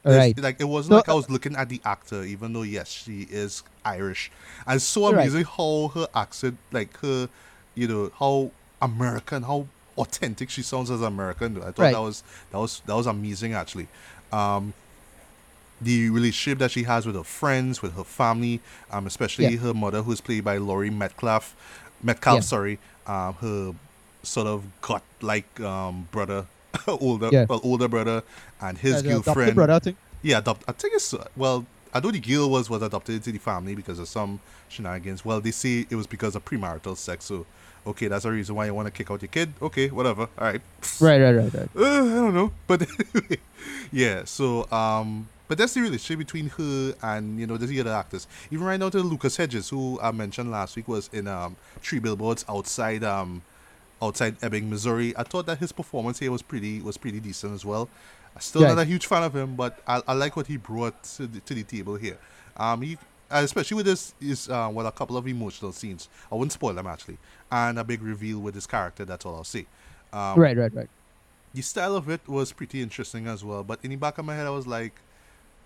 [0.06, 0.38] All right.
[0.38, 3.28] Like it wasn't No, like I was looking at the actor, even though yes, she
[3.30, 4.32] is Irish,
[4.66, 5.14] and so Right.
[5.24, 7.28] amazing how her accent, like her,
[7.76, 8.52] you know, how
[8.84, 9.68] American, how
[9.98, 11.58] authentic she sounds as American.
[11.58, 11.94] I thought Right.
[11.94, 13.88] that was that was that was amazing actually.
[14.32, 14.74] Um,
[15.82, 18.62] the relationship that she has with her friends, with her family,
[18.92, 19.58] um, especially Yeah.
[19.60, 21.56] her mother, who's played by Laurie Metcalf,
[22.02, 22.42] Metcalf, Yeah.
[22.42, 23.74] sorry, um, her
[24.24, 26.46] sort of gut like um brother,
[26.88, 27.46] older, Yeah.
[27.50, 28.24] well, older brother,
[28.62, 29.56] and his Uh, girlfriend.
[29.56, 29.98] brother, I think.
[30.22, 30.64] Yeah, adopt.
[30.68, 31.66] I think it's well.
[31.96, 35.24] I know the girl was was adopted into the family because of some shenanigans.
[35.26, 37.26] Well, they say it was because of premarital sex.
[37.26, 37.46] So,
[37.88, 39.54] okay, that's a reason why you want to kick out your kid.
[39.62, 40.24] Okay, whatever.
[40.38, 40.62] All right.
[41.00, 41.70] Right, right, right, right.
[41.76, 42.86] Uh, I don't know, but
[43.92, 44.24] yeah.
[44.26, 48.28] So, um, but that's the relationship between her and you know the other actors.
[48.52, 52.00] Even right now to Lucas Hedges, who I mentioned last week, was in um Three
[52.00, 53.42] Billboards outside um
[54.02, 55.14] outside Ebbing, Missouri.
[55.18, 57.90] I thought that his performance here was pretty was pretty decent as well.
[58.36, 58.70] I'm still Right.
[58.76, 61.40] not a huge fan of him, but I, I like what he brought to the,
[61.42, 62.18] to the table here.
[62.58, 62.98] Um, he
[63.30, 66.08] especially with this is uh, well a couple of emotional scenes.
[66.32, 67.18] I wouldn't spoil them actually,
[67.54, 69.06] and a big reveal with his character.
[69.06, 69.66] That's all I'll say.
[70.12, 70.90] Um, right, right, right.
[71.54, 73.64] the style of it was pretty interesting as well.
[73.64, 74.94] But in the back of my head, I was like,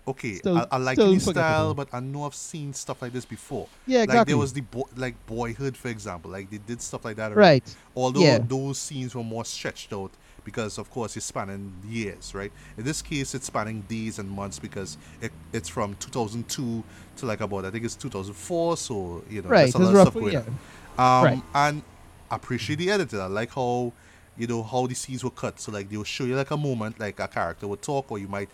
[0.06, 3.24] okay, Still- I, I like the style, but I know I've seen stuff like this
[3.24, 3.68] before.
[3.86, 4.18] Yeah, exactly.
[4.18, 6.30] Like there was the bo- like Boyhood, for example.
[6.30, 7.32] Like they did stuff like that.
[7.32, 7.40] already.
[7.40, 7.76] right.
[7.96, 8.38] Although yeah.
[8.38, 10.10] those scenes were more stretched out
[10.44, 12.50] because, of course, it's spanning years, right?
[12.78, 16.82] In this case, it's spanning days and months because it, it's from 2002
[17.16, 18.76] to like about I think it's 2004.
[18.78, 19.70] So you know, Right.
[19.70, 20.38] there's a lot of stuff going yeah.
[20.40, 20.58] on.
[20.98, 21.42] Um, Right.
[21.54, 21.82] And
[22.30, 23.20] I appreciate the editor.
[23.22, 23.92] I like how,
[24.36, 25.60] you know, how the scenes were cut.
[25.60, 28.28] So like they'll show you like a moment, like a character would talk, or you
[28.28, 28.50] might,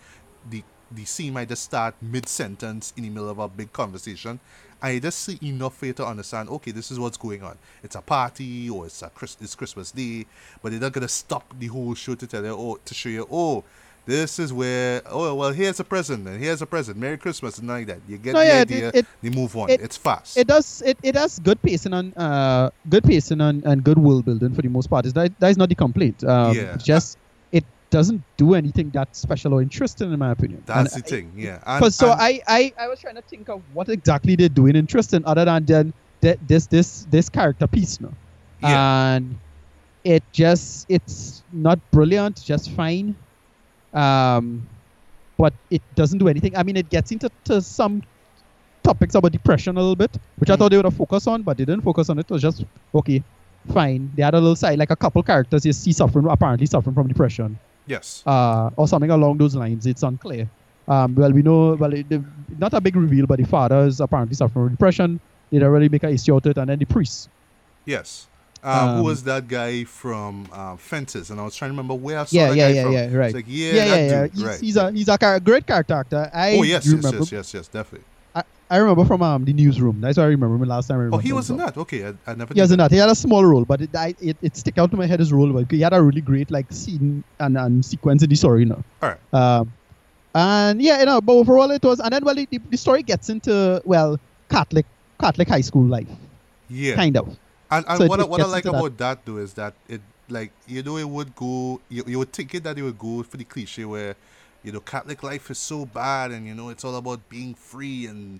[0.49, 4.39] the the scene might just start mid sentence in the middle of a big conversation,
[4.81, 6.47] and you just see enough for you to understand.
[6.49, 7.57] Okay, this is what's going on.
[7.83, 10.27] It's a party, or it's a Chris, it's Christmas Day,
[10.61, 13.27] but they're not gonna stop the whole show to tell you, oh, to show you,
[13.31, 13.63] oh.
[14.05, 17.67] This is where oh well here's a present and here's a present Merry Christmas and
[17.67, 20.37] like that you get No, the yeah, idea it- they move on it- it's fast
[20.37, 20.83] It does.
[20.85, 24.61] It, it has good pacing on uh good pacing on and good world building for
[24.61, 25.05] the most part.
[25.07, 26.23] Is that that is not the complaint.
[26.23, 26.77] Um, Yeah.
[26.77, 27.17] just
[27.51, 30.61] it doesn't do anything that special or interesting in my opinion.
[30.67, 33.49] that's And the thing yeah and, so and- I, I I was trying to think
[33.49, 37.99] of what exactly they're doing interesting other than then th- this this this character piece
[37.99, 38.13] now.
[38.61, 39.15] Yeah.
[39.15, 39.37] And
[40.03, 43.15] it just it's not brilliant, just fine.
[43.95, 44.67] Um
[45.37, 46.55] but it doesn't do anything.
[46.55, 48.01] I mean it gets into to some
[48.83, 50.59] topics about depression a little bit, which I Mhm.
[50.59, 52.25] thought they would have focused on, but they didn't focus on it.
[52.29, 53.23] It was just okay,
[53.73, 54.11] fine.
[54.15, 57.07] They had a little side like a couple characters you see suffering apparently suffering from
[57.07, 59.85] depression yes uh, or something along those lines.
[59.85, 60.49] It's unclear.
[60.87, 62.05] Um, well, we know, well, it,
[62.49, 65.19] not a big reveal, but the father is apparently suffering from depression.
[65.51, 67.29] They don't really make a issue out of it, and then the priest.
[67.87, 68.29] Yes.
[68.65, 71.29] Um, who was that guy from um, Fences?
[71.29, 72.93] And I was trying to remember where I saw Yeah, that yeah, guy yeah, from.
[72.93, 73.25] yeah, right.
[73.27, 74.27] It's like, yeah, yeah, yeah, yeah.
[74.33, 74.59] He's, right.
[74.61, 76.31] he's a he's a great character actor.
[76.33, 78.05] I oh, yes, yes, yes, yes, yes, definitely.
[78.33, 80.01] I, I remember from um the newsroom.
[80.01, 80.95] That's what I remember him last time.
[80.95, 81.77] I remember Oh, he was in that?
[81.77, 82.89] Okay, I, I never He was in that.
[82.91, 85.19] He had a small role, but it I, it, it stick out to my head
[85.19, 85.53] his role.
[85.53, 88.65] But he had a really great like scene and, and sequence in the story, you
[88.65, 88.83] know.
[89.03, 89.33] All right.
[89.33, 89.71] Um,
[90.33, 93.29] and yeah, you know, but overall it was, and then well, the, the story gets
[93.29, 94.85] into well Catholic
[95.21, 96.09] Catholic high school life,
[96.67, 96.95] Yeah.
[96.95, 97.37] kind of.
[97.71, 98.77] And, and So what, I, what I like into that.
[98.77, 99.25] about that.
[99.25, 102.63] though is that it like you know it would go you, you would think it
[102.63, 104.15] that it would go for the cliche where
[104.63, 108.07] you know, Catholic life is so bad, and you know, it's all about being free
[108.07, 108.39] and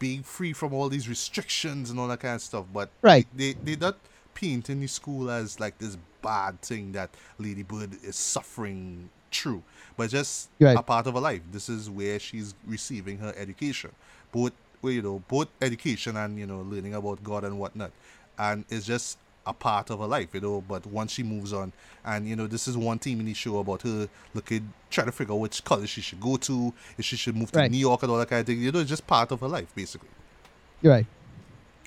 [0.00, 2.64] being free from all these restrictions and all that kind of stuff.
[2.72, 3.26] But Right.
[3.36, 3.96] they they not
[4.34, 9.62] painting the school as like this bad thing that Lady Bird is suffering through,
[9.96, 10.76] but just Right.
[10.76, 11.42] a part of her life.
[11.52, 13.92] This is where she's receiving her education,
[14.32, 14.52] both
[14.82, 17.90] well, you know, both education and you know, learning about God and whatnot,
[18.40, 20.62] and it's just a part of her life, you know.
[20.66, 21.72] But once she moves on,
[22.04, 25.12] and you know, this is one theme in the show about her looking, trying to
[25.12, 27.70] figure out which college she should go to, if she should move to Right.
[27.70, 28.60] New York and all that kind of thing.
[28.60, 30.08] You know, it's just part of her life, basically.
[30.80, 31.06] You're right.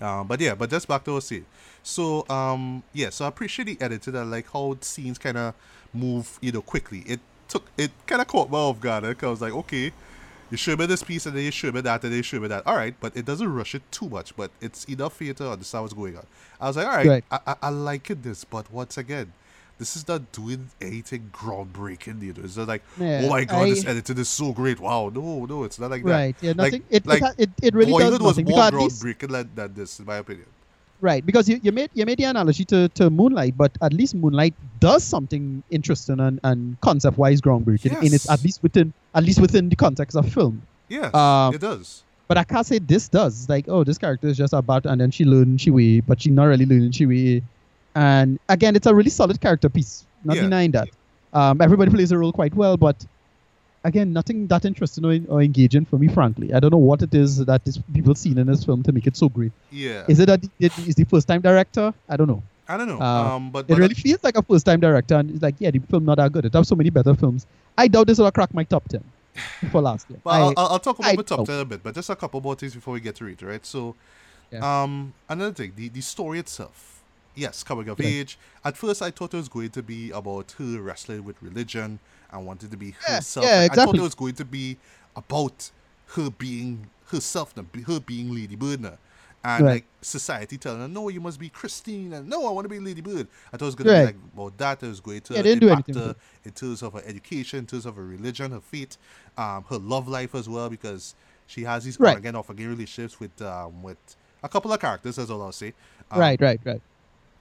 [0.02, 1.46] Um, but yeah, but just back to I said.
[1.82, 4.16] So um, yeah, so I appreciate the edited.
[4.16, 5.54] I like how scenes kind of
[5.94, 7.00] move, you know, quickly.
[7.08, 9.04] It took it kind of caught me off guard.
[9.18, 9.92] Cause I was like, okay,
[10.54, 12.40] you show me this piece and then you show me that and then you show
[12.40, 12.66] me that.
[12.68, 14.36] All right, but it doesn't rush it too much.
[14.36, 16.26] But it's enough for you to understand what's going on.
[16.62, 17.24] I was like, all right, Right.
[17.32, 19.34] I, I, I like it this, but once again.
[19.80, 22.44] This is not doing anything groundbreaking, you know.
[22.44, 24.80] It's not like, Yeah, oh my god, this I- edited is so great.
[24.80, 26.12] Wow, no, no, it's not like that.
[26.12, 26.36] Right.
[26.42, 26.54] Yeah.
[26.54, 26.84] Nothing.
[26.92, 29.04] it, like, it, ha- it it really Boyhood does was nothing more because at least
[29.04, 30.46] groundbreaking than, than this, in my opinion.
[31.02, 34.16] Right, because you, you made you made the analogy to, to Moonlight, but at least
[34.16, 38.30] Moonlight does something interesting and, and concept wise groundbreaking, and it's Yes.
[38.30, 40.62] at least within at least within the context of film.
[40.88, 42.04] Yeah, Um, it does.
[42.30, 43.42] But I can't say this does.
[43.42, 46.22] It's like, oh, this character is just about, and then she learned she way, but
[46.22, 47.44] she not really learning she way.
[47.96, 50.06] And again, it's a really solid character piece.
[50.24, 50.44] Not Yeah.
[50.44, 50.88] denying that.
[51.34, 53.06] Um, everybody plays a role quite well, but
[53.84, 56.54] again, nothing that interesting or, or engaging for me, frankly.
[56.54, 59.08] I don't know what it is that this, people seen in this film to make
[59.08, 59.52] it so great.
[59.72, 60.06] Yeah.
[60.08, 61.94] Is it that it is the first time director?
[62.08, 62.44] I don't know.
[62.68, 63.00] I don't know.
[63.02, 65.56] Uh, um, but, It but really feels like a first time director, and it's like,
[65.60, 66.46] yeah, the film not that good.
[66.46, 67.46] It has so many better films.
[67.78, 69.04] I doubt this will crack my top 10
[69.72, 70.20] for last year.
[70.24, 71.48] But I- I'll, I'll, talk about I my top doubt.
[71.48, 73.66] 10 a bit, but just a couple more things before we get to it, right?
[73.66, 73.96] So,
[74.52, 74.84] Yeah.
[74.84, 77.02] um, another thing, the, the story itself.
[77.36, 78.08] Yes, coming of Yeah.
[78.08, 78.38] age.
[78.64, 82.00] At first, I thought it was going to be about her wrestling with religion
[82.34, 83.46] and wanted to be Yeah, herself.
[83.46, 84.78] yeah, I thought it was going to be
[85.16, 85.70] about
[86.16, 88.98] her being herself, her being Lady Bird now.
[89.46, 89.74] And Right.
[89.74, 92.80] like society telling her, no, you must be Christine, and no, I want to be
[92.80, 93.28] Lady Bird.
[93.52, 94.84] I thought it was going to be like about that.
[94.84, 96.16] It was going to Yeah, they didn't do impact her
[96.46, 98.98] in terms of her education, in terms of her religion, her faith,
[99.38, 101.14] um, her love life as well, because
[101.48, 102.14] she has these Right.
[102.14, 103.98] on again, off again relationships with um, with
[104.44, 105.74] a couple of characters, as all I'll say.
[106.10, 106.82] Um, right, right, right.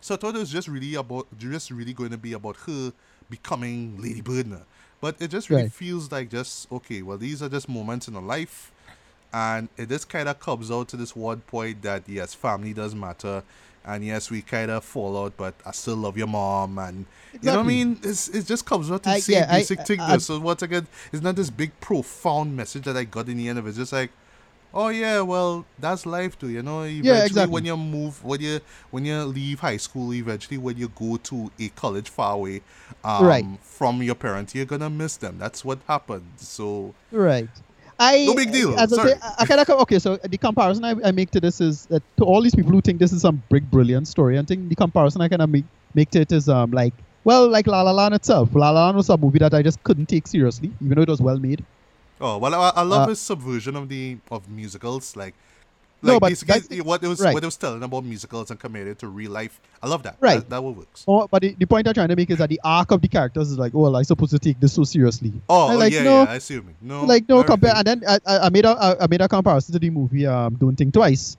[0.00, 2.92] So I thought it was just really about, just really going to be about her
[3.30, 4.62] becoming Lady Bird now.
[5.02, 5.72] But it just really Right.
[5.72, 7.02] feels like just okay.
[7.02, 8.70] Well, these are just moments in a life,
[9.34, 12.94] and it just kind of comes out to this one point that yes, family does
[12.94, 13.42] matter,
[13.84, 17.40] and yes, we kind of fall out, but I still love your mom, and you
[17.50, 17.98] know what I mean.
[18.04, 19.98] It's, it just comes out to I- the same yeah, I- basic thing.
[20.00, 20.14] Uh, I- though.
[20.14, 23.48] I- so once again, it's not this big profound message that I got in the
[23.48, 23.70] end of it.
[23.70, 24.10] It's just like.
[24.74, 26.82] Oh yeah, well that's life too, you know.
[26.84, 27.52] Eventually, exactly.
[27.52, 28.60] when you move, when you
[28.90, 32.62] when you leave high school, eventually when you go to a college far away,
[33.04, 33.44] um, Right.
[33.60, 35.36] from your parents, you're gonna miss them.
[35.38, 36.48] That's what happens.
[36.48, 37.48] So Right.
[37.98, 39.10] I No big deal, As I sorry.
[39.10, 39.98] say, I, kind of okay.
[39.98, 42.80] So the comparison I, I make to this is that to all these people who
[42.80, 45.66] think this is some big brilliant story, I think the comparison I kind of make
[45.94, 46.94] make to it is um like
[47.24, 48.54] well like La La Land itself.
[48.54, 51.08] La La Land was a movie that I just couldn't take seriously, even though it
[51.10, 51.66] was well made.
[52.22, 55.34] Oh well, I, I love Uh, his subversion of the of musicals, like.
[56.04, 57.32] No, but basically, what it was right.
[57.32, 59.60] what it was telling about musicals and compared it to real life.
[59.80, 60.16] I love that.
[60.18, 60.40] Right.
[60.40, 61.04] That, that works.
[61.06, 63.06] Oh, but the, the point I'm trying to make is that the arc of the
[63.06, 65.32] characters is like, oh, well, I supposed to take this so seriously.
[65.48, 66.30] Oh, oh, like, yeah, no, yeah.
[66.32, 66.60] I see.
[66.80, 67.74] No, like no not compare.
[67.76, 70.26] And then I, I I made a I- I made a comparison to the movie
[70.26, 71.36] um Don't Think Twice.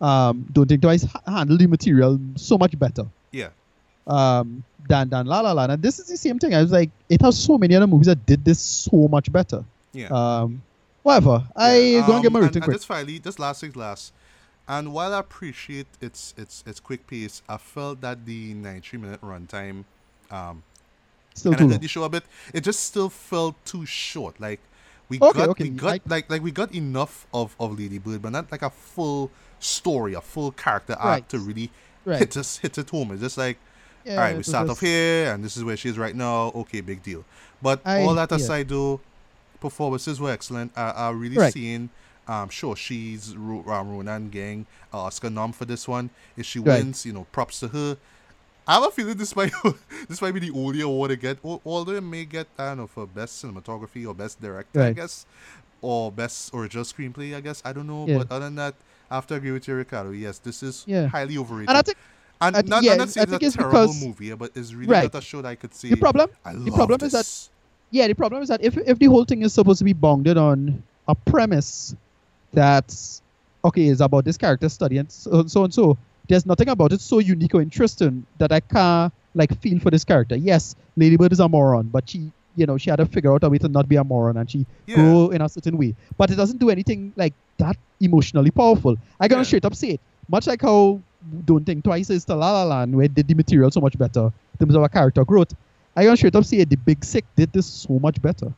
[0.00, 3.04] Um, Don't Think Twice handled the material so much better.
[3.32, 3.50] Yeah.
[4.06, 5.72] um, than than La La Land.
[5.72, 6.54] And this is the same thing.
[6.54, 9.62] I was like, it has so many other movies that did this so much better.
[9.96, 10.08] Yeah.
[10.08, 10.62] Um,
[11.02, 11.44] whatever.
[11.56, 14.12] I Yeah, go and get my um, and, and just finally, just last things last.
[14.68, 19.20] And while I appreciate its its its quick pace, I felt that the 93 minute
[19.22, 19.84] runtime
[20.30, 20.62] um
[21.34, 21.68] Still too long.
[21.70, 22.24] did the show a bit.
[22.54, 24.40] It just still felt too short.
[24.40, 24.60] Like
[25.08, 27.98] we Okay, got okay, we got I- like like we got enough of of Lady
[27.98, 29.30] Bird, but not like a full
[29.60, 31.28] story, a full character arc Right.
[31.30, 31.70] to really
[32.04, 32.18] Right.
[32.18, 33.12] hit us hit it home.
[33.12, 33.58] It's just like
[34.04, 36.52] Yeah, all right, we start off here, and this is where she is right now.
[36.54, 37.24] Okay, big deal.
[37.62, 38.36] But I- all that yeah.
[38.36, 39.00] aside, though,
[39.70, 40.72] performances were excellent.
[40.76, 41.52] I, I really Right.
[41.52, 41.90] seeing.
[42.28, 46.10] Um, sure, she's um, Ronan Gang uh, Oscar nom for this one.
[46.36, 46.82] If she Right.
[46.82, 47.96] wins, you know, props to her.
[48.68, 49.52] I have a feeling this might
[50.08, 51.38] this might be the only award to get.
[51.44, 54.92] al- Although it may get I don't know for best cinematography or best director, I
[54.92, 55.24] guess,
[55.80, 57.34] or best original screenplay.
[57.36, 58.06] I guess I don't know.
[58.08, 58.18] Yeah.
[58.18, 58.74] But other than that,
[59.10, 60.10] I have to agree with you, Ricardo.
[60.10, 61.06] Yes, this is Yeah.
[61.06, 61.68] highly overrated.
[61.70, 61.98] And I think
[62.40, 65.12] And I not, yeah, not saying it's a terrible because- movie, but it's really Right.
[65.14, 65.90] not a show that I could see.
[65.90, 67.50] the problem, I the problem is that this.
[67.90, 70.36] Yeah, the problem is that if if the whole thing is supposed to be bounded
[70.36, 71.94] on a premise
[72.52, 73.22] that's
[73.64, 75.96] okay, is about this character study and so, so and so,
[76.28, 80.04] there's nothing about it so unique or interesting that I can't like feel for this
[80.04, 80.36] character.
[80.36, 83.50] Yes, Ladybird is a moron, but she you know she had to figure out a
[83.50, 84.96] way to not be a moron and she Yeah.
[84.96, 85.94] grow in a certain way.
[86.16, 88.96] But it doesn't do anything like that emotionally powerful.
[89.20, 89.46] I gonna Yeah.
[89.46, 90.00] straight up say it.
[90.28, 91.00] Much like how
[91.44, 93.96] Don't Think Twice is to La La Land, where it did the material so much
[93.98, 95.52] better in terms of a character growth.
[95.96, 96.62] I gonna straight up say.
[96.64, 98.52] The Big Sick did this so much better.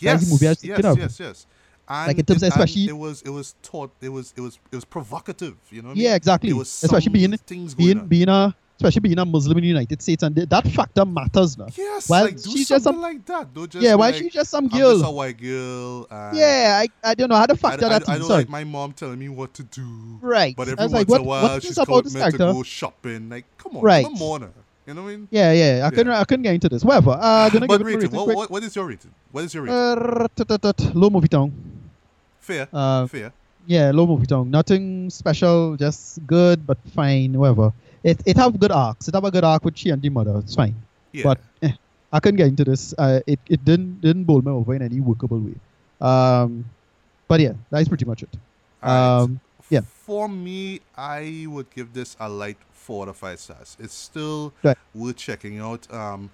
[0.00, 1.46] Yes, the movie I was yes, thinking yes, yes.
[1.88, 4.40] And Like, in terms it, of especially- it was it was taught it was it
[4.40, 5.54] was it was provocative.
[5.70, 6.04] You know what I mean?
[6.04, 6.50] Yeah, exactly.
[6.50, 8.06] There was Especially being things going being on.
[8.08, 11.56] being a especially being a Muslim in the United States, and th- that factor matters
[11.56, 11.68] now.
[11.76, 13.54] Yes, Well, like do she's something just some- like that.
[13.54, 14.92] Don't just yeah, why like, she just some I'm girl?
[14.98, 16.06] just a white girl.
[16.10, 18.20] And yeah, I, I don't know how to I, factor I, that I in.
[18.22, 20.18] don't like my mom telling me what to do.
[20.20, 20.56] Right.
[20.56, 23.28] But I every once like, what, in a while, she's called me to go shopping.
[23.28, 24.06] Like, come on, Right.
[24.06, 24.50] I'm a mourner.
[24.86, 25.28] You know what I mean?
[25.30, 25.86] Yeah, yeah.
[25.86, 26.84] I couldn't, I couldn't get into this.
[26.84, 27.12] Whatever.
[27.12, 29.10] Uh, gonna but give it rating, rating what, what, what is your rating?
[29.32, 29.78] What is your rating?
[29.78, 31.52] Uh, tut, tut, tut, low movie tongue.
[32.40, 33.32] fair, Uh, fair.
[33.66, 34.50] yeah, low movie tongue.
[34.50, 37.32] Nothing special, just good, but fine.
[37.32, 37.72] Whatever.
[38.02, 39.08] It it have good arcs.
[39.08, 40.36] It have a good arc with she and the mother.
[40.40, 40.76] It's fine.
[41.12, 41.22] Yeah.
[41.24, 41.72] But eh,
[42.12, 42.92] I couldn't get into this.
[42.98, 45.54] Uh, it it didn't didn't bowl me over in any workable way.
[46.00, 46.66] Um,
[47.26, 48.28] but yeah, that is pretty much it.
[48.82, 49.22] Alright.
[49.24, 49.80] Um, yeah.
[49.82, 53.76] For me, I would give this a light four to five stars.
[53.80, 54.76] It's still Right.
[54.94, 55.90] worth checking out.
[55.92, 56.30] Um,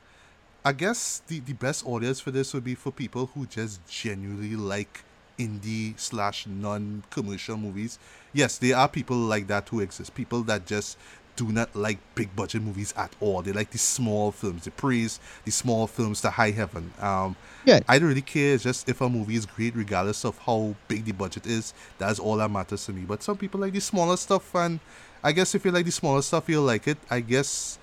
[0.64, 4.56] I guess the, the best audience for this would be for people who just genuinely
[4.56, 5.02] like
[5.38, 7.98] indie slash non commercial movies.
[8.32, 10.14] Yes, there are people like that who exist.
[10.14, 10.98] People that just
[11.40, 13.40] do not like big budget movies at all.
[13.40, 14.64] They like the small films.
[14.64, 16.92] They praise the small films to high heaven.
[17.00, 17.34] Um,
[17.64, 17.80] Yeah.
[17.88, 21.12] I don't really care just if a movie is great, regardless of how big the
[21.12, 21.72] budget is.
[21.98, 23.02] That's all that matters to me.
[23.02, 24.80] But some people like the smaller stuff, and
[25.22, 26.98] I guess if you like the smaller stuff, you'll like it.
[27.10, 27.78] I guess.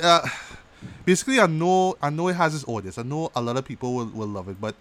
[0.00, 0.26] Uh,
[1.04, 2.98] basically, I know I know it has its audience.
[2.98, 4.74] I know a lot of people will, will love it, but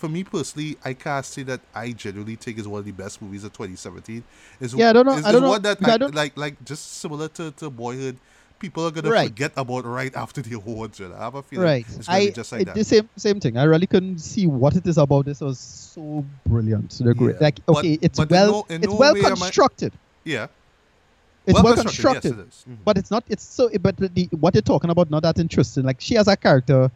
[0.00, 3.20] for me personally, I can't say that I genuinely think it's one of the best
[3.20, 4.24] movies of 2017.
[4.60, 6.56] It's, Yeah, I don't know- I don't know, one that I I, don't- like like
[6.64, 8.16] just similar to, to Boyhood.
[8.58, 9.28] People are gonna Right.
[9.28, 10.98] forget about right after the awards.
[11.00, 11.16] You know?
[11.16, 11.86] I have a feeling Right.
[11.96, 12.74] it's gonna I be just like it- that.
[12.74, 13.56] the same same thing.
[13.58, 15.24] I really couldn't see what it is about.
[15.26, 16.90] This was so brilliant.
[16.90, 17.36] The great.
[17.36, 17.42] Yeah.
[17.46, 19.92] Like But- okay, it's but well no- it's no well am I- constructed.
[20.24, 20.46] yeah.
[21.46, 22.38] It's well, Yes, constructed.
[22.38, 22.64] it is.
[22.68, 22.76] Mhm.
[22.84, 25.84] but it's not it's so but the, the what they're talking about not that interesting
[25.84, 26.90] like she has a character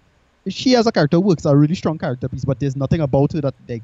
[0.48, 3.40] she as a character works a really strong character piece but there's nothing about her
[3.40, 3.82] that like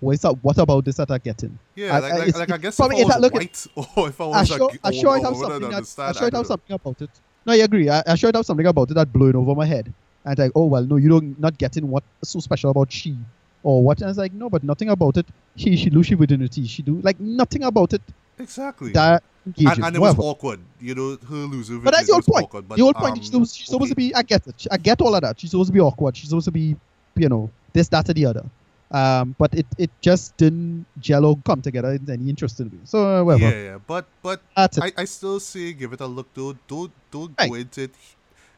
[0.00, 2.52] what's up what about this that i get in Yeah, I- like, I- like, like
[2.52, 3.66] I guess probably if I was look at-
[3.96, 6.30] or if I i sure a, i sure it I have something that, i sure
[6.32, 7.10] I have something about it.
[7.46, 7.88] No i agree.
[7.88, 9.92] I, I sure have something about it that blowing over my head.
[10.24, 13.16] And like oh well no you don't not getting what's so special about she
[13.62, 13.98] or what?
[13.98, 15.26] And i was like no but nothing about it.
[15.54, 18.02] She she lose she virginity she do like nothing about it.
[18.38, 18.90] Exactly.
[18.92, 21.80] that engaging and, and it was awkward, you know, her losing.
[21.80, 22.44] But that's your point.
[22.44, 24.14] Awkward, but, the whole point um, is she's supposed, she's supposed to be.
[24.14, 24.66] I get it.
[24.70, 25.40] I get all of that.
[25.40, 26.16] She's supposed to be awkward.
[26.16, 26.76] She's supposed to be,
[27.16, 28.44] you know, this, that, or the other.
[28.90, 32.78] Um, but it, it just didn't or come together in any interesting way.
[32.84, 33.50] So uh, whatever.
[33.50, 34.94] Yeah, yeah, but but That's it.
[34.96, 36.54] I, I still say give it a look though.
[36.68, 37.50] Don't don't Right.
[37.50, 37.94] go into it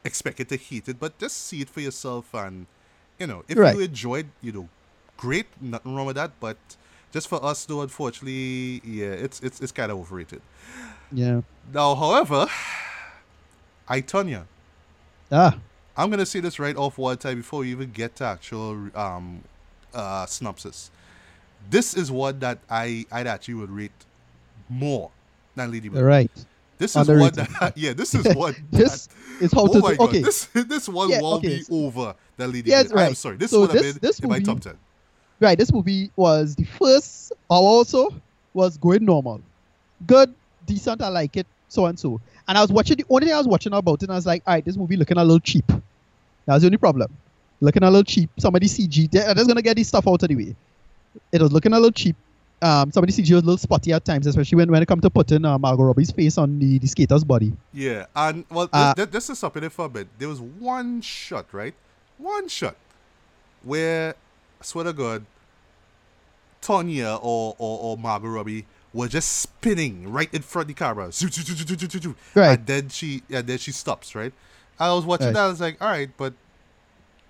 [0.04, 2.66] expect it to heat it, but just see it for yourself and
[3.18, 3.74] you know, if Right.
[3.74, 4.68] you enjoyed, you know,
[5.16, 6.32] great, nothing wrong with that.
[6.40, 6.58] But
[7.12, 10.42] just for us though, unfortunately, yeah, it's it's it's kinda overrated.
[11.10, 11.42] yeah.
[11.72, 12.46] Now, however,
[13.88, 14.48] I Tonya.
[15.30, 15.58] Ah.
[15.96, 19.44] I'm gonna say this right off one time before we even get to actual um
[19.94, 20.90] uh synopsis.
[21.70, 24.06] This is one that I I'd actually would rate
[24.68, 25.12] more
[25.54, 26.04] than Lady Bird.
[26.04, 26.46] Right.
[26.78, 27.46] This is one Underrated.
[27.60, 29.96] that yeah, this is one This that, is how oh to my do.
[29.96, 30.20] god, Okay.
[30.20, 32.92] this this one Yeah, won't okay, be over the Lady Yes, Bird.
[32.94, 33.16] I'm right.
[33.16, 33.36] sorry.
[33.36, 34.78] This So would have been this in my top ten.
[35.40, 35.56] Right.
[35.56, 38.08] This movie was the first hour also
[38.54, 39.40] was going normal,
[40.06, 40.34] good,
[40.66, 41.00] decent.
[41.00, 42.20] I like it, so and so.
[42.48, 44.26] And I was watching the only thing I was watching about it, and I was
[44.26, 45.66] like, all right, this movie looking a little cheap.
[45.66, 47.14] That was the only problem.
[47.60, 48.30] Looking a little cheap.
[48.38, 49.10] Somebody CG.
[49.10, 50.56] They're just gonna get this stuff out of the way.
[51.30, 52.16] It was looking a little cheap.
[52.60, 55.10] Um, somebody CG was a little spotty at times, especially when, when it come to
[55.10, 57.52] putting uh, Margot Robbie's face on the, the skater's body.
[57.72, 60.08] Yeah, and well, this, Uh, this, this is something for a bit.
[60.18, 61.74] There was one shot, right?
[62.16, 62.76] One shot
[63.62, 64.14] where,
[64.60, 65.24] I swear to God,
[66.62, 71.10] Tonya or, or, or Margot Robbie were just spinning right in front of the camera.
[72.34, 72.58] Right.
[72.58, 74.32] And then she and then she stops, right?
[74.80, 75.34] I was watching Right.
[75.34, 76.32] that, I was like, all right, but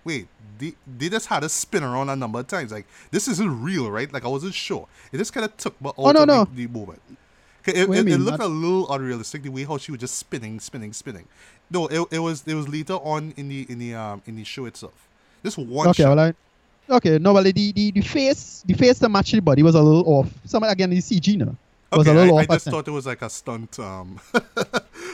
[0.05, 2.72] wait, they, they just had us spin around a number of times.
[2.72, 4.11] Like, this isn't real, right?
[4.12, 4.87] Like, I wasn't sure.
[5.12, 6.45] It just kind of took me out Oh, no, no.
[6.45, 7.01] The, moment.
[7.66, 10.93] It, it, it looked a little unrealistic the way how she was just spinning, spinning,
[10.95, 11.26] spinning.
[11.70, 14.45] No, it, it was it was later on in the in the um in the
[14.45, 15.07] show itself.
[15.43, 16.16] This one okay, shot.
[16.16, 16.35] well, I,
[16.91, 19.82] okay, no, well, the, the, the face, the face to match the body was a
[19.82, 20.28] little off.
[20.45, 21.55] Some again, the CG now
[21.91, 22.51] was okay, a little I, I off.
[22.51, 24.20] at just thought it was like a stunt um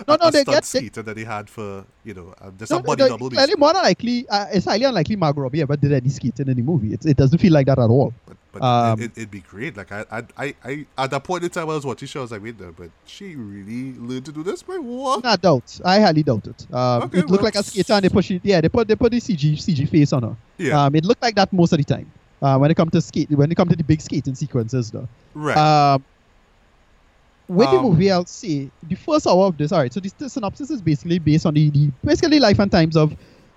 [0.09, 2.51] No, a, no, a they stunt get- they- that they had for you know uh,
[2.59, 3.31] just No, a body no, double.
[3.31, 6.57] Clearly, more than likely, uh, it's highly unlikely Margot Robbie ever did any skating in
[6.57, 6.95] the movie.
[6.95, 8.13] It, it doesn't feel like that at all.
[8.55, 9.77] But Um, it, it'd be great.
[9.77, 12.21] Like I, I, I, I, at that point in time, I was watching shows.
[12.21, 14.63] I was like, wait, no, but she really learned to do this.
[14.63, 15.25] But what?
[15.25, 15.81] Not doubt.
[15.85, 16.67] I highly doubt it.
[16.73, 18.87] Um, Okay, it looked well, like a skater, and they put it, yeah, they put
[18.89, 20.37] they put the CG CG face on her.
[20.59, 20.85] Yeah.
[20.85, 22.13] Um, it looked like that most of the time.
[22.41, 25.09] Uh, when it comes to skate, when it comes to the big skating sequences, though.
[25.35, 25.57] right.
[25.57, 26.05] Um,
[27.49, 29.71] with the Um, movie, I'll say the first hour of this.
[29.73, 32.71] All right, so this, the synopsis is basically based on the, the basically life and
[32.71, 33.15] times of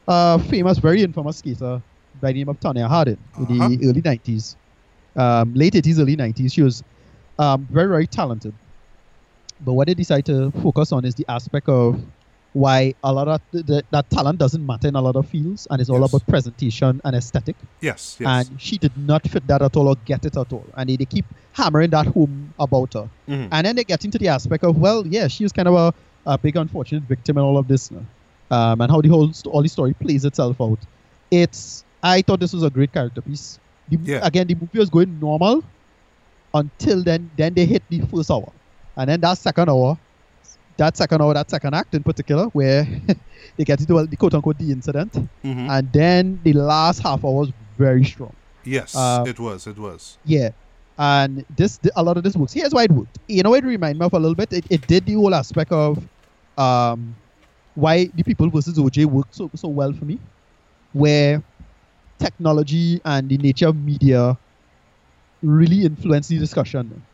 [0.08, 1.82] uh famous, very infamous skater
[2.20, 3.70] by the name of Tonya Harding in Uh-huh.
[3.70, 4.56] the early '90s,
[5.18, 6.54] um, late '80s, early '90s.
[6.54, 6.84] She was
[7.40, 8.54] um, very, very talented.
[9.60, 12.00] But what they decide to focus on is the aspect of
[12.54, 15.68] why a lot of th- th- that talent doesn't matter in a lot of fields,
[15.70, 16.10] and it's all Yes.
[16.14, 18.18] about presentation and aesthetic yes.
[18.20, 18.50] Yes.
[18.50, 20.66] and she did not fit that at all or get it at all.
[20.76, 23.10] And they, they keep hammering that home about her.
[23.28, 23.50] Mhm.
[23.52, 25.94] And then they get into the aspect of, well, yeah, she was kind of a,
[26.26, 28.06] a big unfortunate victim in all of this now.
[28.50, 30.80] Um, and how the whole st- all the story plays itself out.
[31.30, 33.60] It's I thought this was a great character piece.
[33.90, 34.20] The, Yeah.
[34.24, 35.64] Again, the movie was going normal
[36.54, 37.30] until then.
[37.38, 38.52] Then they hit the first hour,
[38.96, 39.98] and then that second hour,
[40.78, 42.86] that second hour, that second act in particular, where
[43.58, 45.14] they get into the quote unquote the incident,
[45.44, 45.70] Mhm.
[45.70, 48.34] and then the last half hour was very strong.
[48.64, 48.96] yes.
[48.96, 49.68] uh, it was.
[49.68, 50.18] It was.
[50.26, 50.50] Yeah.
[51.00, 52.54] And this, a lot of this works.
[52.54, 53.20] Here's why it worked.
[53.28, 54.52] You know, it reminded me of a little bit.
[54.52, 56.04] It, it did the whole aspect of
[56.58, 57.16] um,
[57.76, 60.18] why the people versus OJ worked so so well for me,
[60.94, 61.44] where
[62.20, 64.38] technology and the nature of media
[65.42, 67.06] really influenced the discussion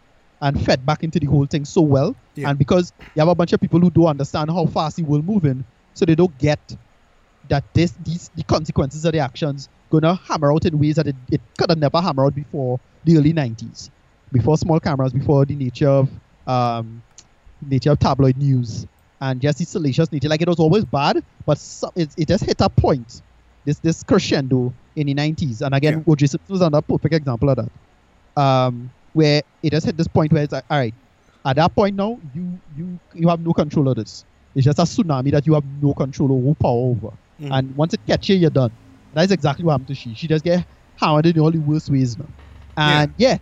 [0.41, 2.16] and fed back into the whole thing so well.
[2.36, 2.49] Yeah.
[2.49, 5.26] And because you have a bunch of people who don't understand how fast the world
[5.26, 6.60] moving, so they don't get
[7.49, 11.16] that this these the consequences of the actions gonna hammer out in ways that it,
[11.32, 13.89] it could have never hammered out before the early 90s
[14.32, 16.10] before small cameras before the nature of
[16.47, 17.04] um
[17.62, 18.86] nature of tabloid news
[19.22, 22.45] and just the salacious nature like it was always bad but so, it, it just
[22.45, 23.22] hit a point
[23.66, 26.14] this this crescendo in the 90s and again Yeah.
[26.14, 30.32] OJ Simpson was another perfect example of that um where it has hit this point
[30.34, 30.94] where it's like all right
[31.46, 34.26] at that point now you you you have no control of this
[34.56, 37.52] it's just a tsunami that you have no control or power over Mhm.
[37.58, 38.78] and once it catches you, you're done.
[39.12, 40.14] That's exactly what happened to she.
[40.16, 40.66] She just get
[40.96, 42.30] hammered in all the worst ways now.
[42.78, 43.38] And yeah,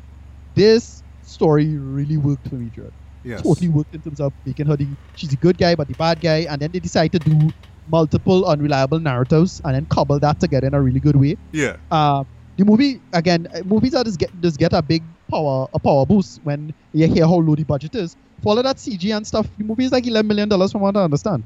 [0.56, 2.94] this story really worked for me, Jared.
[3.24, 3.42] yes.
[3.42, 6.22] Totally worked in terms of making her the she's a good guy but the bad
[6.22, 7.54] guy, and then they decide to do
[7.92, 11.38] multiple unreliable narratives and then cobble that together in a really good way.
[11.52, 11.78] Yeah.
[11.92, 12.24] Uh,
[12.58, 16.06] the movie again, uh, movies that just get just get a big power a power
[16.06, 18.16] boost when you hear how low the budget is.
[18.42, 20.82] For all of that CG and stuff, the movie is like eleven million dollars from
[20.82, 21.44] what I understand.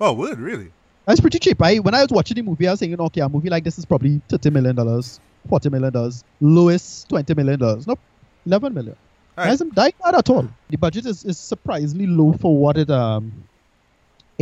[0.00, 0.72] Oh, would really?
[1.06, 1.60] That's pretty cheap.
[1.62, 3.78] I when I was watching the movie, I was thinking, okay, a movie like this
[3.78, 7.86] is probably thirty million dollars, forty million dollars, lowest twenty million dollars.
[7.86, 8.00] Nope,
[8.46, 8.96] eleven million.
[9.36, 9.50] All right.
[9.50, 10.48] Hasn't died not at all.
[10.68, 13.32] The budget is, is surprisingly low for what it um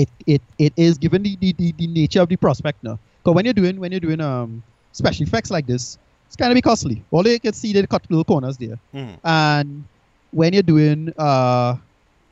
[0.01, 2.99] it it, it is given the, the, the, nature of the prospect now.
[3.23, 6.55] Because when you're doing when you're doing um special effects like this, it's kind of
[6.55, 7.05] be costly.
[7.11, 8.79] All you can see they cut little corners there.
[8.95, 9.19] Mhm.
[9.25, 9.85] And
[10.31, 11.77] when you're doing uh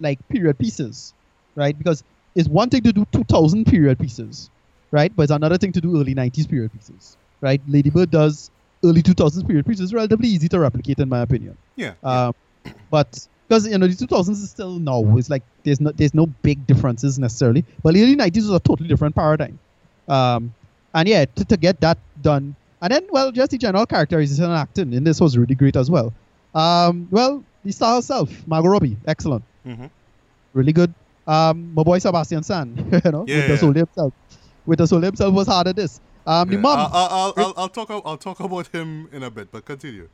[0.00, 1.14] like period pieces,
[1.56, 1.76] right?
[1.76, 2.02] Because
[2.34, 4.50] it's one thing to do 2000 period pieces,
[4.92, 5.14] right?
[5.14, 7.60] But it's another thing to do early 90s period pieces, right?
[7.66, 8.50] Ladybird does
[8.84, 11.58] early 2000s period pieces relatively easy to replicate in my opinion.
[11.76, 11.94] Yeah.
[12.02, 12.26] yeah.
[12.28, 12.32] Um,
[12.90, 16.26] but because you know the 2000s is still now it's like there's no there's no
[16.26, 19.59] big differences necessarily, but the early 90s was a totally different paradigm.
[20.07, 20.53] Um,
[20.94, 24.55] and yeah, to, to get that done, and then well, just the general characterization and
[24.55, 26.14] acting in this was really great as well.
[26.55, 29.90] Um, well, the star herself, Margot Robbie, excellent, Mhm.
[30.55, 30.94] really good.
[31.26, 32.74] Um, my boy Sebastian Stan
[33.05, 33.57] you know, Yeah, with the yeah.
[33.57, 34.14] soul himself,
[34.64, 36.01] with the soul himself was hard at this.
[36.26, 36.62] Um, the Yeah.
[36.62, 37.90] mom, I'll, I'll, I'll, I'll, I'll talk.
[37.90, 40.09] I'll talk about him in a bit, but continue.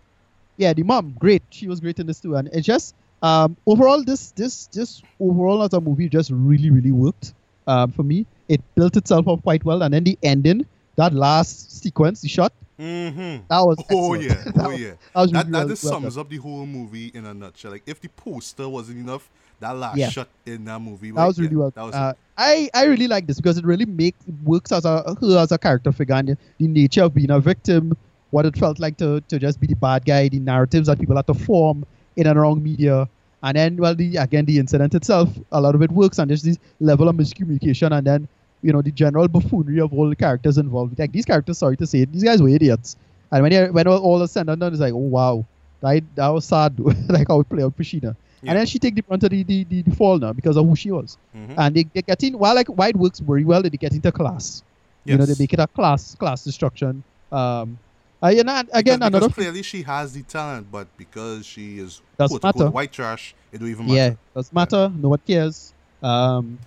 [0.57, 1.43] yeah, the mom, great.
[1.51, 2.95] She was great in this too, and it's just
[3.29, 7.33] um, overall this this this overall as a movie just really really worked
[7.66, 8.27] um, for me.
[8.49, 10.66] It built itself up quite well, and then the ending,
[10.97, 13.47] that last sequence, the shot, Mm-hmm.
[13.49, 14.22] that was Oh excellent.
[14.25, 14.53] yeah.
[14.53, 14.91] that, Oh was- yeah.
[15.14, 16.20] that That, really that well- just well sums done.
[16.22, 17.70] up the whole movie in a nutshell.
[17.70, 20.11] Like if the poster wasn't enough, that last Yeah.
[20.11, 21.11] shot in that movie.
[21.12, 21.70] That right was really well.
[21.70, 25.14] That was uh, I I really like this because it really makes works as a
[25.20, 27.97] her as a character figure and the, the nature of being a victim,
[28.31, 31.14] what it felt like to to just be the bad guy, the narratives that people
[31.16, 33.09] had to form in and around media,
[33.45, 36.42] and then well the again the incident itself, a lot of it works and there's
[36.42, 38.26] this level of miscommunication and then
[38.62, 40.99] you know the general buffoonery of all the characters involved.
[40.99, 42.97] Like these characters, sorry to say it, these guys were idiots.
[43.32, 45.45] And when when all, all is said and done, it's like, oh wow,
[45.82, 46.78] that that was sad.
[47.16, 48.14] like how it played out for Sheena.
[48.42, 48.51] Yeah.
[48.51, 50.66] And then she take the brunt of the, the, the, the fall now because of
[50.66, 51.55] who she was Mhm.
[51.59, 54.12] and they, they get in while like why it works very well they get into
[54.12, 54.62] class
[55.07, 57.78] you know they make it a class class destruction um
[58.25, 61.79] uh, you know, again because, another because clearly she has the talent, but because she
[61.79, 63.97] is quote unquote white trash, it don't even matter.
[63.97, 65.72] yeah doesn't matter no one cares
[66.03, 66.59] um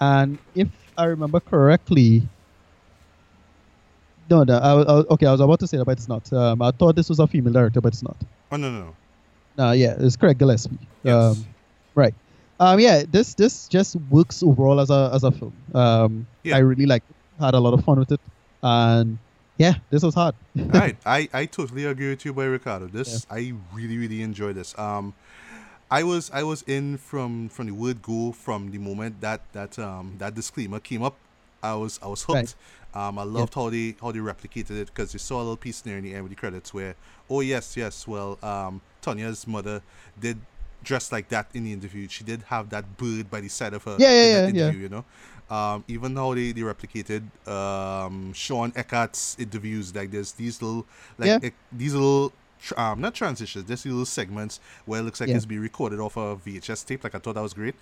[0.00, 2.22] and if i remember correctly
[4.30, 4.58] No, no.
[4.58, 6.30] I, I, okay, I was about to say that, but it's not.
[6.32, 8.16] Um, I thought this was a female director, but it's not.
[8.52, 8.96] Oh no no no.
[9.56, 10.78] No, yeah, it's Craig Gillespie.
[11.02, 11.14] Yes.
[11.14, 11.46] Um,
[11.94, 12.14] right.
[12.60, 15.54] Um, yeah, this this just works overall as a as a film.
[15.74, 16.56] Um, Yeah.
[16.56, 17.02] I really like,
[17.40, 18.20] had a lot of fun with it,
[18.62, 19.18] and
[19.58, 20.34] yeah, this was hard.
[20.56, 20.96] right.
[21.04, 22.86] I, I totally agree with you, boy Ricardo.
[22.86, 24.78] This I really really enjoy this.
[24.78, 25.14] Um,
[25.90, 29.78] I was I was in from from the word go from the moment that that
[29.78, 31.16] um that disclaimer came up.
[31.62, 32.36] I was I was hooked.
[32.36, 32.54] Right.
[32.94, 35.84] Um, I loved how they how they replicated it because you saw a little piece
[35.84, 36.94] near the end with the credits where
[37.28, 39.82] oh yes yes well um Tonya's mother
[40.18, 40.38] did
[40.82, 42.06] dress like that in the interview.
[42.08, 44.70] She did have that bird by the side of her Yeah, yeah, yeah, yeah.
[44.70, 45.04] You know.
[45.50, 50.86] Um, even how they, they replicated um, Shawn Eckardt's interviews, like there's these little,
[51.16, 51.38] like Yeah.
[51.42, 52.32] ec- these little,
[52.76, 55.36] um, not transitions, just little segments where it looks like Yeah.
[55.36, 57.02] it's being recorded off a VHS tape.
[57.04, 57.74] Like I thought that was great.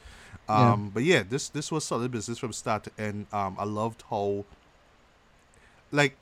[0.49, 0.73] Yeah.
[0.75, 3.27] Um, but yeah, this this was solid business from start to end.
[3.33, 4.45] Um, I loved how,
[5.91, 6.17] like,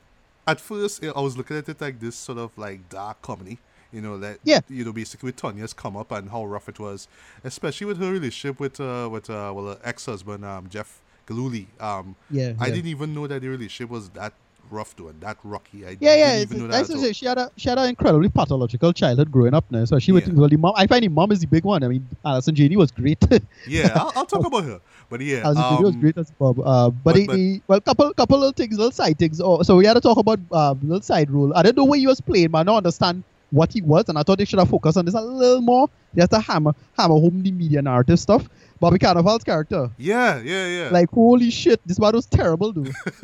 [0.47, 3.59] at first I was looking at it like this sort of like dark comedy.
[3.91, 4.59] You know that Yeah.
[4.67, 7.07] you know basically with Tonya's come up and how rough it was,
[7.43, 11.67] especially with her relationship with uh with uh well her ex husband um Jeff Gillooly.
[11.79, 12.73] Um, Yeah, I yeah.
[12.75, 14.33] didn't even know that the relationship was that
[14.71, 15.85] rough though and that rocky.
[15.85, 16.41] I Yeah, yeah.
[16.41, 16.85] even know that.
[16.87, 19.85] to say, she had a she had an incredibly pathological childhood growing up now.
[19.85, 20.15] So she Yeah.
[20.25, 20.73] would well, the mom.
[20.75, 21.83] I find the mom is the big one.
[21.83, 23.23] I mean, Allison Janney was great.
[23.67, 24.79] Yeah, I'll, I'll talk about her.
[25.09, 26.59] But yeah, Allison Janney was um, great as Bob.
[26.59, 29.39] Uh, but, but- the, but- the well, couple couple little things, little side things.
[29.39, 31.53] Oh, so we had to talk about uh, little side role.
[31.55, 34.17] I don't know where he was playing, but I don't understand what he was, and
[34.17, 35.89] I thought they should have focused on this a little more.
[36.15, 38.49] Just to hammer hammer home the media narrative stuff.
[38.79, 40.89] Bobby Cannavale's character, Yeah, yeah, yeah.
[40.91, 42.93] like holy shit, this man was terrible, dude.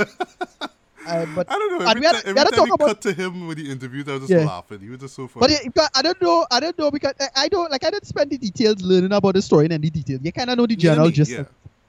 [1.08, 1.86] uh, but I don't know.
[1.88, 3.58] Every, we had to- we every had time talk we about- cut to him with
[3.58, 4.46] the interviews, I was just Yeah.
[4.46, 4.80] laughing.
[4.80, 5.56] He was just so funny.
[5.76, 6.46] But it, I don't know.
[6.52, 7.84] I don't know because I, I don't like.
[7.84, 10.22] I didn't spend the details learning about the story in any details.
[10.24, 11.32] You kind of know the general gist.
[11.32, 11.44] Yeah,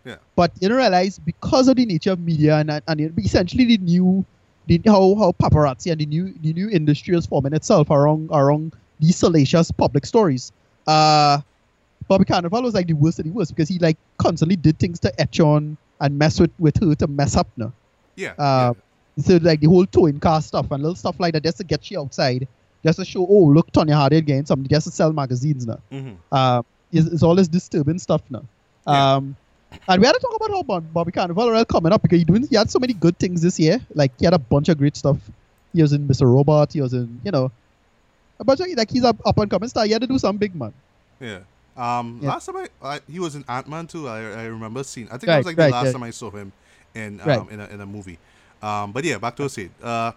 [0.04, 0.16] yeah.
[0.34, 3.78] But you don't realize because of the nature of media and and it- essentially the
[3.78, 4.24] new,
[4.66, 8.72] the how how paparazzi and the new the new industry is forming itself around around
[8.98, 10.52] these salacious public stories.
[10.86, 11.40] Uh,
[12.12, 14.98] Bobby Cannavale was like the worst of the worst because he like constantly did things
[15.00, 17.72] to etch on and mess with with her to mess up now.
[18.16, 18.74] Yeah, Uh,
[19.26, 21.90] So like the whole towing car stuff and little stuff like that just to get
[21.90, 22.46] you outside,
[22.84, 25.78] just to show, oh look, Tonya Harding again, something just to sell magazines now.
[25.90, 26.00] yeah.
[26.00, 28.44] hmm Uh, it's, it's all this disturbing stuff now.
[28.86, 29.14] Yeah.
[29.14, 29.36] Um,
[29.88, 32.24] and we had to talk about how Bob- Bobby Cannavale are coming up because he
[32.24, 33.78] doing he had so many good things this year.
[33.94, 35.18] Like he had a bunch of great stuff.
[35.74, 36.26] He was in Mr.
[36.34, 36.74] Robot.
[36.74, 37.50] He was in you know
[38.40, 39.86] a bunch of like he's a up and coming star.
[39.86, 40.74] He had to do some big man.
[41.20, 41.38] Yeah.
[41.76, 42.28] Um, Yeah.
[42.30, 44.08] last time I, I he was in Ant Man too.
[44.08, 45.08] I, I remember seeing.
[45.08, 45.92] I think Right, that was like right, the last yeah.
[45.92, 46.52] time I saw him
[46.94, 47.50] in um, Right.
[47.50, 48.18] in a in a movie.
[48.62, 49.70] Um, but yeah, back to Sid.
[49.82, 50.12] Uh,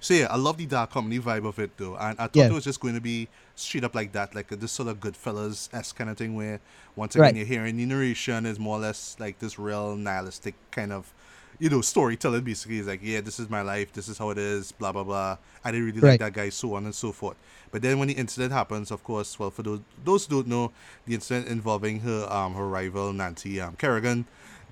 [0.00, 2.46] so yeah, I love the dark comedy vibe of it though, and I thought Yeah.
[2.46, 5.68] it was just going to be straight up like that, like this sort of Goodfellas
[5.72, 6.60] s kind of thing, where
[6.96, 7.36] once again Right.
[7.36, 11.12] you're hearing the narration is more or less like this real nihilistic kind of,
[11.58, 12.42] you know, storytelling.
[12.44, 15.04] Basically, is like, yeah, this is my life, this is how it is, blah blah
[15.04, 15.38] blah.
[15.64, 17.36] I didn't really like that guy, so on and so forth.
[17.70, 20.72] But then when the incident happens, of course, well, for those those who don't know,
[21.06, 24.24] the incident involving her um her rival Nancy um Kerrigan,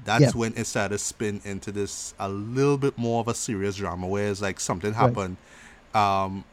[0.05, 0.31] that's Yeah.
[0.41, 4.07] when it started to spin into this a little bit more of a serious drama,
[4.07, 5.01] where it's like something Right.
[5.01, 5.37] happened,
[5.95, 6.45] um,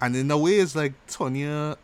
[0.00, 1.76] and in a way, it's like Tonya.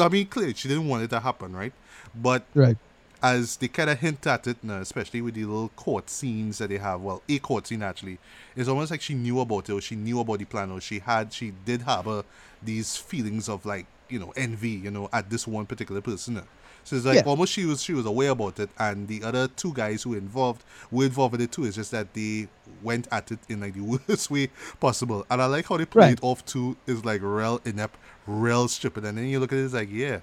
[0.00, 1.72] I mean, clearly she didn't want it to happen, right?
[2.14, 2.76] But Right.
[3.22, 6.68] As they kind of hint at it now, especially with the little court scenes that
[6.68, 7.00] they have.
[7.00, 8.18] Well, a court scene actually.
[8.56, 10.98] It's almost like she knew about it, or she knew about the plan, or she
[11.00, 12.22] had, she did have uh,
[12.62, 16.42] these feelings of like, you know, envy, you know, at this one particular person.
[16.82, 17.22] So it's like Yeah.
[17.26, 20.16] almost she was she was aware about it, and the other two guys who were
[20.16, 21.64] involved were involved with it too.
[21.64, 22.48] It's just that they
[22.82, 24.48] went at it in like the worst way
[24.80, 26.12] possible, and I like how they played Right.
[26.12, 26.76] it off too.
[26.86, 27.96] Is like real inept,
[28.26, 30.20] real stupid, and then you look at it, it's like yeah,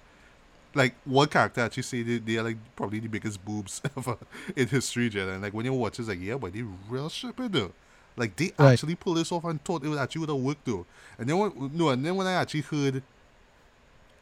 [0.77, 4.17] like one character actually say they, they are like probably the biggest boobs ever
[4.55, 5.27] in history, Jen.
[5.29, 7.71] And like when you watch, it's like yeah, but they real stupid though.
[8.15, 8.73] Like they Right.
[8.73, 10.85] actually pulled this off and thought it would actually would have worked though.
[11.19, 13.03] And then when no, and then when I actually heard,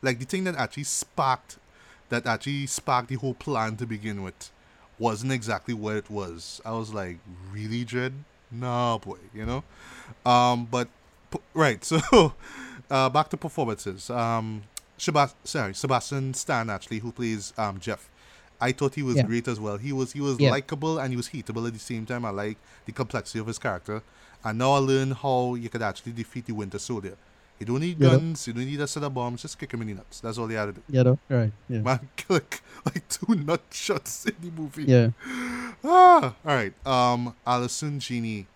[0.01, 1.57] like the thing that actually sparked,
[2.09, 4.51] that actually sparked the whole plan to begin with,
[4.99, 6.61] wasn't exactly what it was.
[6.65, 7.19] I was like,
[7.51, 8.13] really, Dread?
[8.51, 9.63] Nah, boy, you know.
[10.25, 10.87] Um, but
[11.31, 12.33] p- right, so
[12.89, 14.09] uh, back to performances.
[14.09, 14.63] Um,
[14.97, 18.09] Shabas- sorry, Sebastian Stan actually, who plays um Jeff.
[18.61, 19.23] I thought he was Yeah.
[19.23, 19.77] great as well.
[19.77, 20.51] He was he was Yeah.
[20.51, 22.23] likable and he was heatable at the same time.
[22.25, 24.01] I like the complexity of his character.
[24.43, 27.17] And now I learn how you could actually defeat the Winter Soldier.
[27.59, 28.11] You don't need Yeah.
[28.11, 30.19] guns, you don't need a set of bombs, just kick him in the nuts.
[30.19, 30.81] That's all they had to do.
[30.89, 31.19] You know.
[31.29, 31.51] Right.
[31.69, 31.79] Yeah.
[31.79, 34.83] Man, like, like two nut shots in the movie.
[34.85, 35.09] Yeah.
[35.87, 36.73] Ah, all right.
[36.87, 38.47] Um, Allison Janney,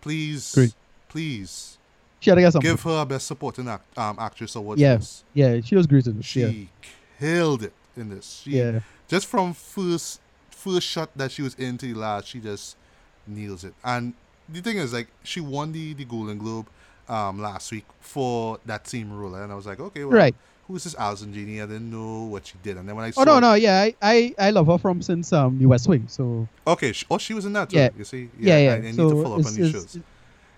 [0.00, 0.74] please, Great.
[1.08, 1.76] please
[2.22, 2.70] She had to get something.
[2.70, 4.78] give her a best supporting act, um, actress award.
[4.78, 5.00] Yeah.
[5.34, 5.60] yeah.
[5.60, 6.26] She was great in this.
[6.26, 6.66] She Yeah.
[7.18, 8.42] killed it in this.
[8.44, 8.80] She, Yeah.
[9.08, 10.20] Just from first
[10.50, 12.76] first shot that she was into the last, she just
[13.26, 13.74] nails it.
[13.84, 14.14] And
[14.48, 16.66] the thing is, like, she won the the Golden Globe
[17.08, 20.34] um last week for that same role, and I was like, okay, well, Right.
[20.68, 21.60] Who's this Allison Janney?
[21.60, 23.80] I didn't know what she did, and then when I saw, Oh no, no, yeah,
[23.82, 26.04] I, I, I love her from since um the West Wing.
[26.06, 27.78] So okay, sh- oh, she was in that too.
[27.78, 27.88] Yeah.
[27.98, 28.70] You see, yeah, yeah.
[28.70, 29.96] I, I need so to follow up on these shows.
[29.96, 30.02] Yeah,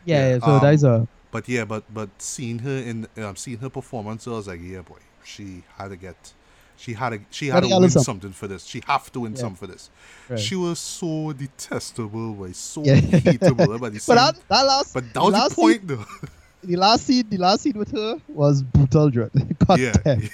[0.04, 0.38] Yeah, yeah.
[0.40, 3.68] So um, that is a But yeah, but but seeing her in um, seeing her
[3.68, 6.32] performance, I was like, yeah, boy, she had to get,
[6.76, 8.04] she had to, she had to win some.
[8.04, 8.64] something for this.
[8.64, 9.40] She have to win Yeah.
[9.40, 9.90] some for this.
[10.28, 10.38] Right.
[10.38, 13.00] She was so detestable, boy, so Yeah.
[13.00, 13.80] hateable.
[13.80, 16.04] but, but that, that last but that the was the last point, though.
[16.62, 19.32] The last scene, the last scene with her was brutal, dread.
[19.66, 19.92] God yeah.
[20.04, 20.30] damn.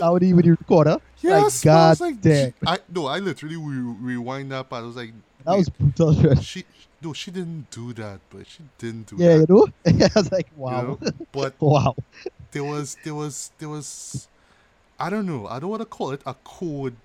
[0.00, 0.98] How do you when you record her?
[1.20, 2.54] Yes, like, I God was like, damn.
[2.64, 4.84] I no, I literally re- rewind that part.
[4.84, 5.12] I was like,
[5.44, 6.42] That was brutal, dread.
[6.44, 6.64] she
[7.04, 9.48] no, she didn't do that, but she didn't do Yeah, that.
[9.48, 10.06] Yeah, you know.
[10.14, 10.98] I was like, you wow, know?
[11.32, 11.94] But wow.
[12.52, 14.28] there was there was there was
[14.98, 16.96] I don't know, I don't want to call it a code,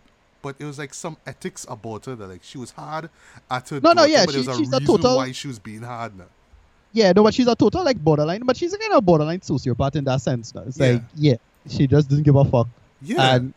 [0.42, 3.10] but it was like some ethics about her that like she was hard
[3.50, 5.48] at her No, no, yeah, but she- there was she's a a total- why she
[5.48, 6.26] was being hard now.
[6.92, 9.96] Yeah, no, but she's a total like borderline, but she's a kind of borderline sociopath
[9.96, 10.56] in that sense.
[10.56, 10.64] No?
[10.64, 10.92] It's Yeah.
[10.94, 11.36] like, yeah,
[11.68, 12.68] she just didn't give a fuck,
[13.02, 13.36] Yeah.
[13.36, 13.54] and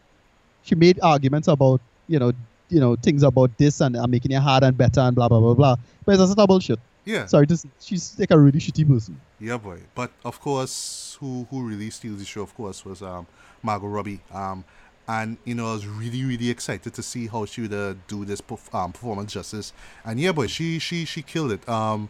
[0.65, 2.33] she made arguments about you know,
[2.73, 5.41] you know, things about this and, and making it hard and better and blah blah
[5.41, 5.77] blah blah.
[6.05, 6.81] But it's just a bullshit.
[7.05, 7.27] yeah.
[7.27, 9.21] Sorry, this she's like a really shitty person.
[9.39, 9.79] Yeah, boy.
[9.95, 13.27] But of course, who who really steals the show, of course, was um
[13.63, 14.21] Margot Robbie.
[14.33, 14.65] Um,
[15.09, 18.25] and you know, I was really really excited to see how she would uh, do
[18.25, 19.73] this perf- um, performance justice.
[20.05, 21.69] And yeah, boy, she she she killed it.
[21.69, 22.09] Um,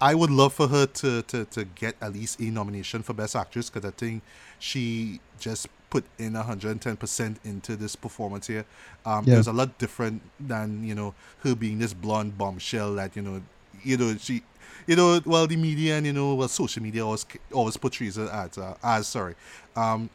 [0.00, 3.34] I would love for her to to to get at least a nomination for Best
[3.36, 4.22] Actress because I think
[4.58, 8.64] she just put in 110% into this performance here.
[9.06, 9.34] Um, Yeah.
[9.34, 13.42] There's a lot different than you know her being this blonde bombshell that you know
[13.82, 14.42] you know she
[14.86, 18.28] you know well the media and you know well social media always always portrays her
[18.28, 19.34] as uh, as sorry
[19.76, 20.10] um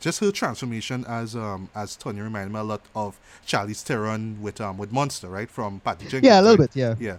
[0.00, 4.60] just her transformation as um as Tony reminded me a lot of Charlize Theron with
[4.60, 6.70] um with Monster right from Patty Jenkins Yeah, a little right?
[6.70, 6.76] bit.
[6.76, 6.94] Yeah.
[6.98, 7.16] yeah.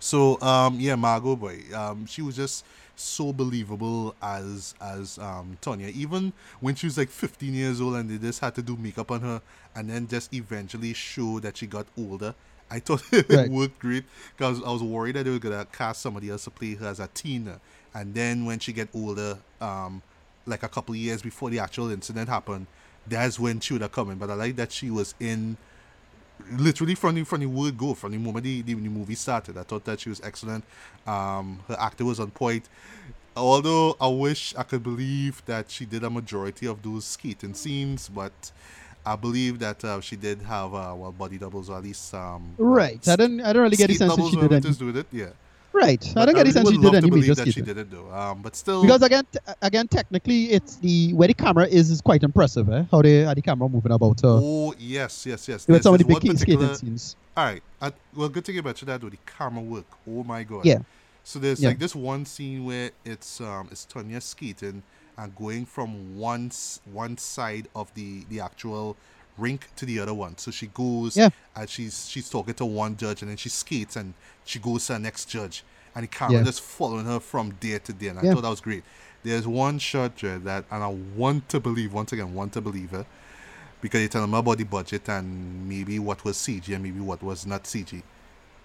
[0.00, 2.64] So um yeah, Margot boy, um she was just
[3.02, 5.90] so believable as as um Tonya.
[5.90, 9.10] Even when she was like 15 years old and they just had to do makeup
[9.10, 9.42] on her
[9.74, 12.34] and then just eventually show that she got older.
[12.70, 13.46] I thought it Right.
[13.46, 14.04] worked great
[14.36, 17.00] because I was worried that they were gonna cast somebody else to play her as
[17.00, 17.52] a teen,
[17.94, 20.02] and then when she get older, um,
[20.46, 22.66] like a couple of years before the actual incident happened,
[23.06, 24.18] that's when she would have come in.
[24.18, 25.56] But I like that she was in
[26.50, 29.56] literally from the from the word go from the moment the, the, the movie started.
[29.56, 30.64] I thought that she was excellent.
[31.06, 32.68] Um, her acting was on point.
[33.36, 38.10] Although I wish I could believe that she did a majority of those skating scenes,
[38.10, 38.52] but
[39.06, 42.54] I believe that uh, she did have uh, well body doubles or at least um
[42.58, 43.06] Right.
[43.08, 43.40] I don't.
[43.40, 44.72] I don't really get the sense that she did whatever any.
[44.72, 45.06] to do with it.
[45.10, 45.30] Yeah,
[45.72, 46.12] Right.
[46.16, 47.64] I don't get the sense she did to any believe major that she skating.
[47.74, 48.12] did it though.
[48.12, 52.00] Um, but still, Because again, t- again, technically, it's the where the camera is is
[52.00, 52.68] quite impressive.
[52.68, 52.84] Eh?
[52.90, 54.28] How they how the camera moving about her.
[54.42, 55.66] oh yes, yes, yes.
[55.66, 57.16] with some of the big particular- scenes.
[57.36, 57.62] All right.
[57.80, 59.86] I, well, good thing about that with the camera work.
[60.06, 60.64] Oh my god.
[60.66, 60.80] Yeah.
[61.24, 61.70] So there's Yeah.
[61.70, 64.82] like this one scene where it's um it's Tonya skating
[65.16, 66.50] and going from one
[66.92, 68.96] one side of the the actual
[69.38, 70.36] rink to the other one.
[70.38, 71.30] So she goes Yeah.
[71.56, 74.14] and she's she's talking to one judge and then she skates and
[74.44, 75.64] she goes to the next judge
[75.94, 76.44] and the camera Yeah.
[76.44, 78.10] just following her from there to there.
[78.10, 78.34] And I Yeah.
[78.34, 78.84] thought that was great.
[79.24, 83.06] There's one shot that and I want to believe once again want to believe her
[83.80, 87.22] because you tell them about the budget and maybe what was CG and maybe what
[87.22, 88.02] was not CG.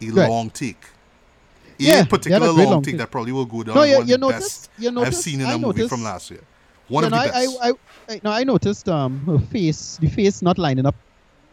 [0.02, 0.30] A Right.
[0.30, 0.84] long take.
[1.80, 2.98] A Yeah, particular a long long take take.
[3.00, 5.08] that probably will go down No, one of you the best You notice.
[5.08, 6.42] I've seen in I a movie noticed, from last year.
[6.88, 7.58] One you of know, the I, best.
[7.62, 7.72] I, I,
[8.16, 10.96] I, no, I noticed um her face, the face not lining up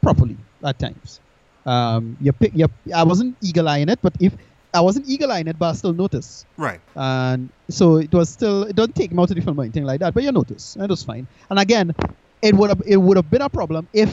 [0.03, 1.21] properly at times.
[1.67, 4.35] Um, you pick, you, I wasn't eagle eyeing it, but if
[4.75, 6.47] I wasn't eagle eyeing it, but I still noticed.
[6.59, 6.81] right.
[6.97, 9.85] and so it was still it doesn't take him out of the film or anything
[9.85, 11.91] like that but you notice and it was fine and again
[12.43, 14.11] it would have it would have been a problem if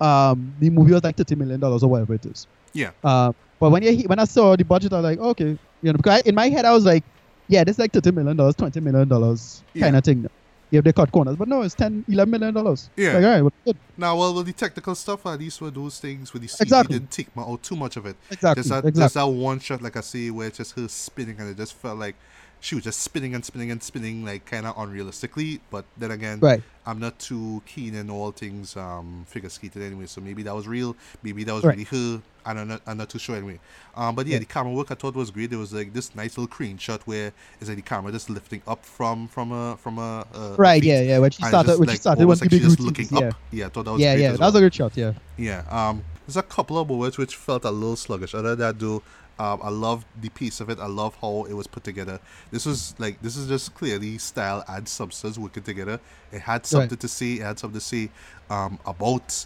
[0.00, 2.92] um the movie was like 30 million dollars or whatever it is Yeah.
[3.02, 5.50] uh, but when you when i saw the budget i was like okay
[5.82, 7.04] you know because I, in my head i was like
[7.48, 9.98] yeah this is like 30 million dollars 20 million dollars kind Yeah.
[9.98, 10.24] of thing
[10.70, 13.14] if they cut corners but no it's 10 11 million dollars Yeah.
[13.14, 13.76] like all right well, good.
[13.96, 16.98] Now, well, with the technical stuff, at least were those things, with the CG, Exactly.
[16.98, 18.16] didn't take out too much of it.
[18.28, 20.88] exactly There's that, exactly there's that one shot, like I say, where it's just her
[20.88, 22.16] spinning, and it just felt like
[22.58, 25.60] she was just spinning and spinning and spinning, like kind of unrealistically.
[25.70, 30.06] But then again, right I'm not too keen in all things um, figure skating anyway,
[30.06, 31.78] so maybe that was real, maybe that was Right.
[31.78, 31.84] really
[32.16, 32.20] her.
[32.46, 33.58] I don't know, I'm not too sure anyway.
[33.96, 34.38] Um, but yeah, Yeah.
[34.40, 35.50] the camera work I thought was great.
[35.50, 38.62] There was like this nice little crane shot where it's like the camera just lifting
[38.66, 40.26] up from from a from a,
[40.58, 42.50] right feet, yeah yeah when she and started just, when she started one almost like
[42.50, 43.34] big just routines looking yeah up.
[43.50, 45.64] Yeah, I thought that was yeah great yeah that was a good shot yeah Yeah.
[45.70, 48.34] Um, there's a couple of moments which felt a little sluggish.
[48.34, 49.02] Other than that, though,
[49.38, 50.78] um, I love the piece of it.
[50.78, 52.18] I love how it was put together.
[52.50, 56.00] This was like this is just clearly style and substance working together.
[56.32, 57.34] It had something to say.
[57.34, 58.10] It had something to say
[58.48, 59.44] um, about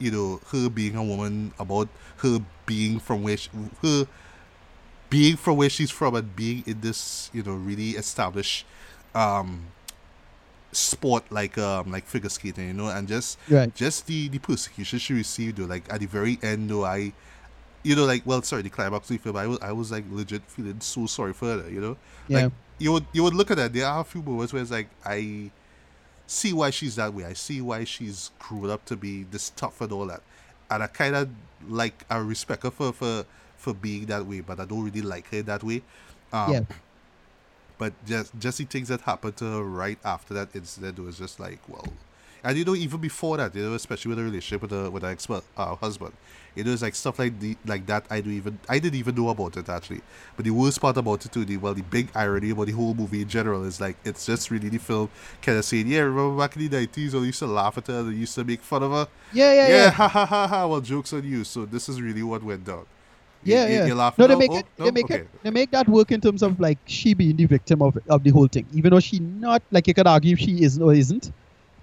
[0.00, 3.50] you know her being a woman, about her being from where she,
[3.82, 4.06] her
[5.08, 8.66] being from where she's from and being in this, you know, really established
[9.14, 9.72] um
[10.72, 13.74] sport like um like figure skating, you know, and just Right.
[13.74, 17.12] just the the persecution she received though, like at the very end though I
[17.82, 20.04] you know, like well sorry, the climax of the film, I was I was like
[20.10, 21.96] legit feeling so sorry for her, you know?
[22.28, 22.44] Yeah.
[22.44, 24.70] Like you would you would look at that, there are a few moments where it's
[24.70, 25.50] like I
[26.30, 27.24] see why she's that way.
[27.24, 30.22] I see why she's grown up to be this tough and all that.
[30.70, 31.28] And I kind of
[31.68, 33.24] like I respect her for, for
[33.56, 35.82] for being that way, but I don't really like her that way.
[36.32, 36.60] Um, Yeah.
[37.78, 41.40] But just just the things that happened to her right after that incident was just
[41.40, 41.88] like, well,
[42.44, 45.02] and you know even before that, you know, especially with the relationship with her with
[45.02, 45.40] her ex uh,
[45.76, 46.12] husband,
[46.56, 48.04] it was like stuff like the like that.
[48.10, 50.00] I do even I didn't even know about it actually.
[50.36, 52.94] But the worst part about it too, the well, the big irony about the whole
[52.94, 55.10] movie in general is like it's just really the film
[55.42, 57.86] kind of saying, yeah, remember back in the nineties when they used to laugh at
[57.86, 59.08] her, they used to make fun of her.
[59.32, 59.90] Yeah, yeah, yeah, yeah.
[59.90, 60.66] ha ha ha ha.
[60.66, 61.44] Well, jokes on you.
[61.44, 62.86] So this is really what went down.
[63.42, 64.10] Yeah, you, yeah.
[64.18, 64.66] No, they make Oh, it.
[64.78, 64.84] no?
[64.84, 65.20] They make okay.
[65.20, 65.28] it.
[65.42, 68.30] They make that work in terms of like she being the victim of of the
[68.30, 71.32] whole thing, even though she not like you could argue she is or isn't,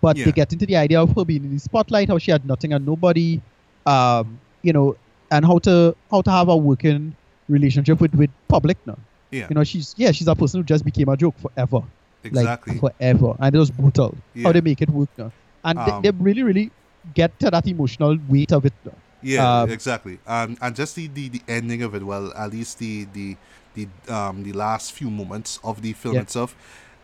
[0.01, 0.25] but Yeah.
[0.25, 2.73] they get into the idea of her being in the spotlight, how she had nothing
[2.73, 3.41] and nobody,
[3.85, 4.95] um, you know,
[5.31, 7.15] and how to how to have a working
[7.47, 8.97] relationship with with public now.
[9.31, 11.81] Yeah, You know, she's yeah, she's a person who just became a joke forever,
[12.23, 12.73] exactly.
[12.79, 14.47] like forever, and it was brutal Yeah.
[14.47, 15.31] how they make it work now,
[15.63, 16.71] and Um, they, they really really
[17.13, 18.97] get to that emotional weight of it now.
[19.21, 20.19] Yeah, Um, exactly.
[20.27, 23.35] Um, and just the, the, the ending of it, well, at least the the
[23.73, 26.21] the um the last few moments of the film Yeah.
[26.21, 26.55] itself,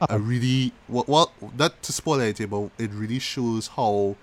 [0.10, 4.16] Uh, really well, well, not to spoil anything, but it really shows how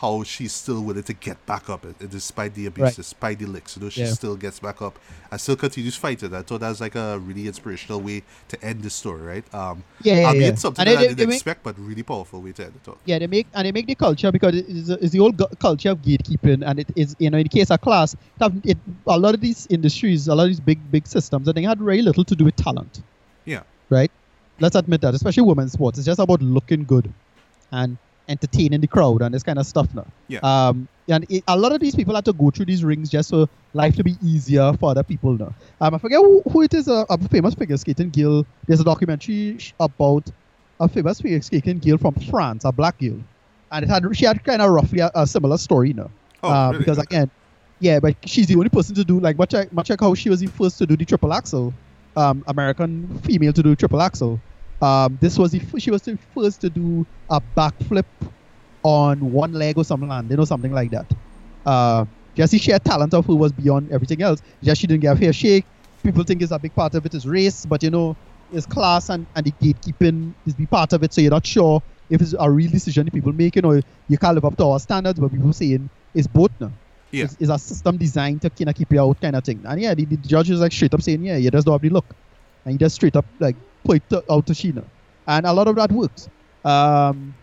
[0.00, 2.94] how she's still willing to get back up, uh, despite the abuse, Right.
[2.94, 3.76] despite the licks.
[3.76, 4.12] You know, she Yeah.
[4.12, 4.96] still gets back up
[5.28, 6.32] and still continues fighting.
[6.32, 9.52] I thought that was like a really inspirational way to end the story, right?
[9.52, 10.54] Um, Yeah, yeah, albeit yeah.
[10.54, 12.88] something And that they- I didn't make- expect, but really powerful way to end it.
[12.88, 12.98] all.
[13.06, 15.90] Yeah, they make and they make the culture because it is, is the old culture
[15.90, 18.78] of gatekeeping, and it is you know in the case of class, it have, it,
[19.08, 21.80] a lot of these industries, a lot of these big big systems, I think had
[21.80, 23.02] very little to do with talent,
[23.44, 24.12] Yeah, right?
[24.60, 27.12] Let's admit that, especially women's sports, it's just about looking good,
[27.72, 27.98] and
[28.28, 30.06] entertaining the crowd and this kind of stuff now.
[30.28, 30.40] Yeah.
[30.42, 33.30] Um, and it, a lot of these people had to go through these rings just
[33.30, 35.54] for life to be easier for other people now.
[35.80, 38.46] Um, I forget who, who it is, a, a famous figure skating girl.
[38.66, 40.28] There's a documentary about
[40.80, 43.20] a famous figure skating girl from France, a black girl,
[43.70, 46.10] and it had she had kind of roughly a, a similar story now.
[46.42, 46.80] Oh, Uh, really?
[46.80, 47.16] Because Okay.
[47.16, 47.30] again,
[47.80, 50.28] yeah, but she's the only person to do like much like much like how she
[50.28, 51.72] was the first to do the triple axel,
[52.18, 54.42] um, American female to do triple axel.
[54.80, 58.04] Um, this was the f- she was the first to do a backflip
[58.82, 61.06] on one leg or some landing or something like that.
[61.64, 64.40] Uh, just the talent of her was beyond everything else.
[64.62, 65.66] Just she didn't get a fair shake.
[66.04, 68.16] People think it's a big part of it is race, but you know,
[68.50, 71.12] it's class and, and the gatekeeping is be part of it.
[71.12, 74.44] So you're not sure if it's a real decision people making or you can't live
[74.44, 75.18] up to our standards.
[75.18, 76.72] But people saying it's both now.
[77.12, 77.24] Yeah.
[77.24, 79.62] It's, it's a system designed to kind of keep you out kind of thing.
[79.64, 81.80] And yeah, the, the judge is like straight up saying, yeah, you just don't have
[81.82, 82.14] the look.
[82.64, 84.84] And you just straight up like put it out to Sheena.
[85.26, 86.28] And a lot of that works.
[86.64, 87.34] Um,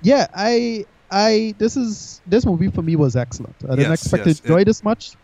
[0.00, 3.56] yeah, I I this is this movie for me was excellent.
[3.64, 5.16] I didn't Yes, expect yes, to enjoy it- this much.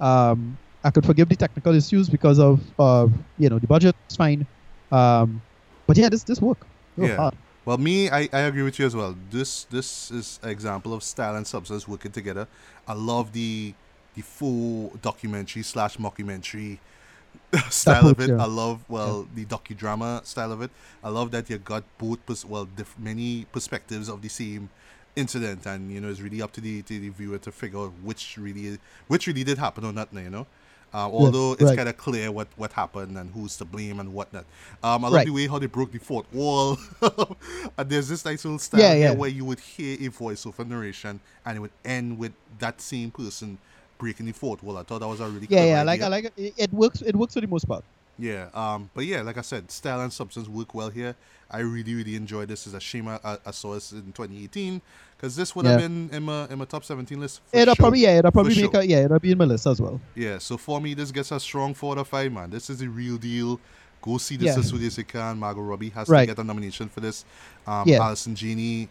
[0.00, 3.96] Um, I could forgive the technical issues because of uh, you know the budget.
[4.06, 4.46] It's fine.
[4.90, 5.42] Um,
[5.86, 6.66] but yeah, this this work.
[6.96, 7.16] It Yeah.
[7.16, 7.34] hard.
[7.66, 9.16] Well, me, I, I agree with you as well.
[9.30, 12.48] This this is an example of style and substance working together.
[12.88, 13.74] I love the
[14.14, 16.78] the full documentary slash mockumentary
[17.70, 18.30] style of it.
[18.30, 18.36] yeah.
[18.38, 20.70] I love well the docudrama style of it.
[21.04, 24.70] I love that you got both pers- well diff- many perspectives of the same
[25.16, 27.92] incident, and you know it's really up to the to the viewer to figure out
[28.02, 28.78] which really
[29.08, 30.08] which really did happen or not.
[30.14, 30.46] You know.
[30.94, 31.76] Uh, although it's right.
[31.76, 34.44] kind of clear what, what happened and who's to blame and whatnot.
[34.82, 35.26] Um, I love Right.
[35.26, 36.78] the way how they broke the fourth wall.
[37.78, 39.10] and there's this nice little style Yeah, yeah.
[39.12, 43.58] where you would hear a voiceover narration and it would end with that same person
[43.98, 44.78] breaking the fourth wall.
[44.78, 45.82] I thought that was a really Yeah, yeah.
[45.82, 46.06] Like idea.
[46.06, 46.32] I like it.
[46.36, 47.02] It- It works.
[47.02, 47.84] It works for the most part.
[48.18, 51.14] Yeah, um, but yeah, like I said, style and substance work well here.
[51.50, 52.66] I really, really enjoyed this.
[52.66, 54.80] It's a shame I, I- saw this in 2018
[55.16, 57.40] because this would have been in my, in my top 17 list.
[57.52, 57.82] It'll sure.
[57.82, 58.18] probably yeah.
[58.18, 58.80] It'll probably For make sure.
[58.80, 59.04] a, yeah.
[59.04, 60.00] It'll be in my list as well.
[60.14, 62.50] Yeah, so for me, this gets a strong four out of five, man.
[62.50, 63.60] This is the real deal.
[64.02, 64.58] Go see this Yeah.
[64.60, 65.38] as soon as you can.
[65.38, 66.22] Margot Robbie has Right.
[66.22, 67.24] to get a nomination for this.
[67.66, 68.02] Um, Yeah.
[68.02, 68.88] Allison Janney,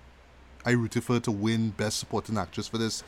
[0.66, 3.04] I rooted for her to win Best Supporting Actress for this.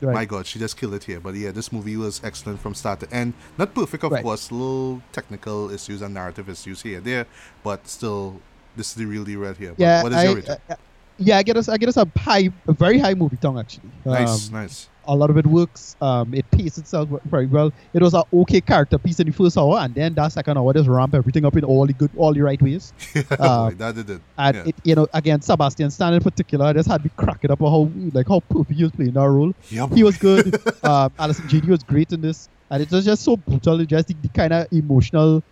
[0.00, 0.14] Right.
[0.14, 1.20] My God, she just killed it here.
[1.20, 3.32] But yeah, this movie was excellent from start to end.
[3.56, 4.22] Not perfect, of Right.
[4.22, 4.50] course.
[4.52, 7.26] Little technical issues and narrative issues here and there,
[7.62, 8.40] but still,
[8.76, 9.70] this is the real deal right here.
[9.70, 10.56] But yeah, what is I, your rating?
[10.68, 10.76] I-
[11.16, 11.68] yeah, I get us.
[11.68, 13.88] I get us a high, a very high movie tongue actually.
[14.04, 14.88] nice, Um, nice.
[15.06, 15.96] A lot of it works.
[16.00, 17.72] Um, it paced itself very well.
[17.92, 20.72] It was an okay character piece in the first hour, and then that second hour
[20.72, 22.92] just ramp everything up in all the good, all the right ways.
[23.38, 24.20] uh, that did it.
[24.38, 24.62] And Yeah.
[24.66, 27.70] it, you know, again, Sebastian Stan in particular, just had me crack it up on
[27.70, 29.52] how like how perfect he was playing that role.
[29.70, 29.92] Yup.
[29.92, 30.60] He was good.
[30.84, 32.48] um, Allison Janney was great in this.
[32.70, 33.84] and it was just so brutal.
[33.84, 35.42] Just the, the kind of emotional,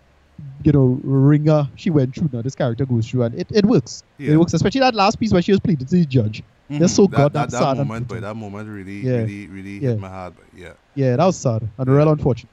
[0.65, 2.31] you know, ringer she went through.
[2.33, 4.03] Now this character goes through, and it, it works.
[4.19, 4.33] Yeah.
[4.33, 6.43] It works, especially that last piece where she was pleading to the judge.
[6.71, 6.79] Mhm.
[6.79, 9.17] That's so that, goddamn that, that sad moment, but that moment really, Yeah.
[9.19, 9.91] really, really Yeah.
[9.91, 10.35] hit my heart.
[10.37, 12.51] But yeah, Yeah, that was sad and real unfortunate.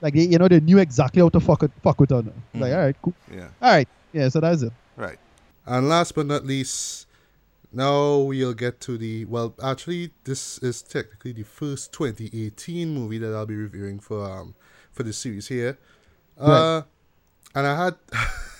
[0.00, 2.22] Like they, you know, they knew exactly how to fuck it, fuck with her.
[2.22, 2.32] now.
[2.54, 3.14] Like, all right, cool.
[3.32, 4.28] yeah, All right, yeah.
[4.28, 4.72] So that's it.
[4.96, 5.18] right.
[5.66, 7.06] And last but not least,
[7.72, 9.54] now we'll get to the well.
[9.62, 14.54] Actually, this is technically the first 2018 movie that I'll be reviewing for um
[14.90, 15.78] for the series here.
[16.38, 16.82] Uh,
[17.54, 17.94] and I had,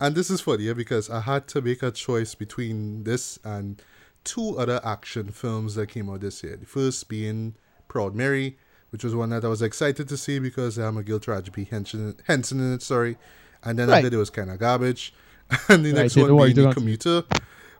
[0.00, 3.82] and this is funny yeah, because I had to make a choice between this and
[4.24, 6.56] two other action films that came out this year.
[6.56, 7.54] The first being
[7.88, 8.58] Proud Mary,
[8.90, 12.16] which was one that I was excited to see because I'm a Gil Taraji Henson,
[12.26, 13.16] Henson in it, sorry.
[13.64, 14.04] And then Right.
[14.04, 15.14] after it was kind of garbage.
[15.68, 16.74] And the next you one being The.
[16.74, 17.24] Commuter,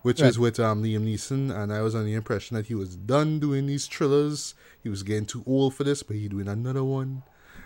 [0.02, 0.28] which Right.
[0.28, 1.54] is with um, Liam Neeson.
[1.54, 4.54] And I was on the impression that he was done doing these thrillers.
[4.82, 7.22] He was getting too old for this, but he doing another one.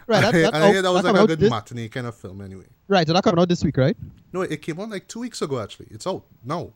[0.07, 2.07] Right, that, and that, I hear that was that like a good this, matinee kind
[2.07, 2.66] of film anyway.
[2.89, 3.97] Right, so that coming out this week, right?
[4.33, 5.89] No, it came out like two weeks ago actually.
[5.91, 6.73] It's out now.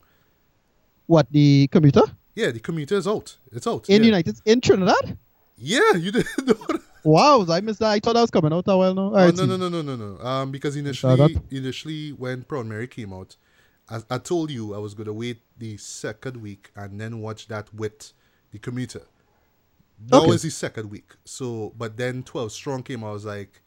[1.07, 2.03] What the commuter
[2.35, 3.37] Yeah, the commuter is out.
[3.53, 3.89] It's out.
[3.89, 4.07] in yeah.
[4.07, 5.17] United in Trinidad?
[5.57, 6.23] Yeah, you know.
[7.07, 7.93] Wow, I missed that.
[7.93, 9.13] I thought that was coming out a while now.
[9.15, 10.27] Oh, no, no, no, no, no, no.
[10.27, 13.37] Um, because initially, initially when Proud Mary came out,
[13.89, 17.73] I, I told you I was gonna wait the second week and then watch that
[17.73, 18.13] with
[18.51, 19.03] the commuter.
[20.09, 20.27] That Okay.
[20.29, 21.15] was his second week.
[21.25, 23.03] So, but then Twelve Strong came.
[23.05, 23.63] I was like,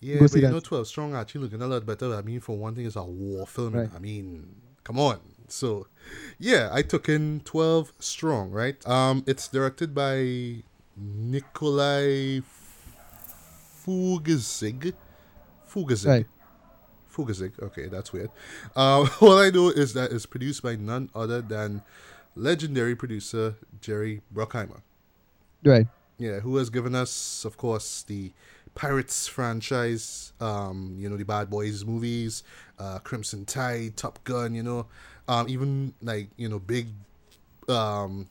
[0.00, 0.50] yeah, Go but you that.
[0.50, 2.14] know, Twelve Strong actually looking a lot better.
[2.14, 3.74] I mean, for one thing, it's a war film.
[3.74, 3.90] Right.
[3.94, 4.54] I mean,
[4.84, 5.20] come on.
[5.48, 5.86] So,
[6.38, 8.50] yeah, I took in Twelve Strong.
[8.50, 8.84] Right.
[8.88, 10.62] Um, it's directed by
[10.96, 12.40] Nikolai
[13.86, 14.94] Fugazig.
[15.68, 16.06] Fugazig.
[16.06, 16.26] Right.
[17.12, 17.58] Fugazig.
[17.60, 18.30] Okay, that's weird.
[18.76, 21.82] Um, all I know is that it's produced by none other than
[22.36, 24.82] legendary producer Jerry Bruckheimer.
[25.64, 25.86] Right.
[26.18, 28.32] Yeah, who has given us, of course, the
[28.74, 32.42] Pirates franchise, um, you know, the Bad Boys movies,
[32.78, 34.86] uh, Crimson Tide, Top Gun, you know,
[35.28, 36.88] um, even like, you know, big
[37.68, 38.28] um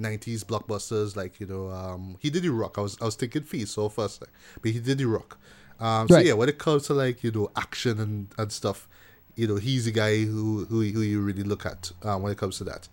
[0.00, 2.76] 90s blockbusters like you know um he did the rock.
[2.78, 5.38] I was i was thinking feast so first but he did the rock.
[5.80, 8.88] Um so yeah when it comes to like you know action and and stuff
[9.34, 12.38] you know he's the guy who who, who you really look at um, when it
[12.38, 12.88] comes to that.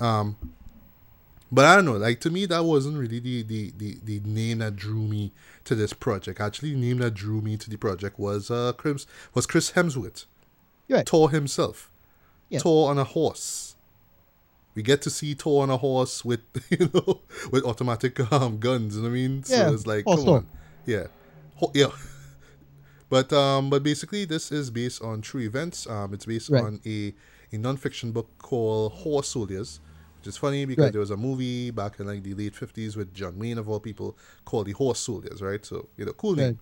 [0.00, 0.36] Um
[1.52, 4.58] but I don't know, like to me that wasn't really the, the, the, the name
[4.58, 5.32] that drew me
[5.64, 6.40] to this project.
[6.40, 10.26] Actually, the name that drew me to the project was uh Chris was Chris Hemsworth.
[10.88, 11.08] Right.
[11.08, 11.90] Thor himself.
[12.48, 12.58] Yeah.
[12.60, 13.76] Thor on a horse.
[14.74, 16.40] We get to see Thor on a horse with
[16.70, 17.20] you know
[17.50, 19.42] with automatic um guns, you know what I mean?
[19.44, 20.46] So it's like come on.
[20.86, 21.06] Yeah.
[21.56, 21.88] Ho- yeah.
[23.08, 25.84] But um, but basically, this is based on true events.
[25.88, 26.62] Um, it's based Right.
[26.62, 27.12] on a
[27.52, 29.80] a non-fiction book called Horse Soldiers,
[30.20, 30.92] which is funny because Right.
[30.92, 33.80] there was a movie back in like the late fifties with John Wayne of all
[33.80, 35.64] people called The Horse Soldiers, right?
[35.64, 36.46] So you know, cool name.
[36.46, 36.56] Right.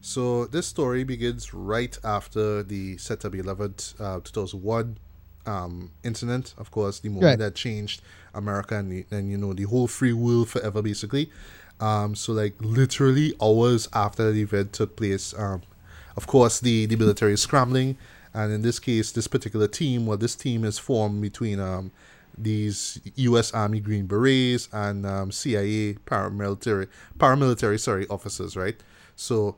[0.00, 4.98] So this story begins right after the September 11th, uh, 2001
[5.46, 6.54] um, incident.
[6.58, 7.38] Of course, the moment Right.
[7.38, 8.02] that changed
[8.34, 11.30] America and, the, and you know the whole free world forever, basically.
[11.80, 15.62] Um, so like literally hours after the event took place, um,
[16.16, 17.96] of course the the military is scrambling,
[18.32, 21.90] and in this case, this particular team, well, this team is formed between um,
[22.36, 23.52] these U.S.
[23.52, 26.88] Army Green Berets and um, CIA paramilitary
[27.18, 28.76] paramilitary sorry officers, right?
[29.16, 29.56] So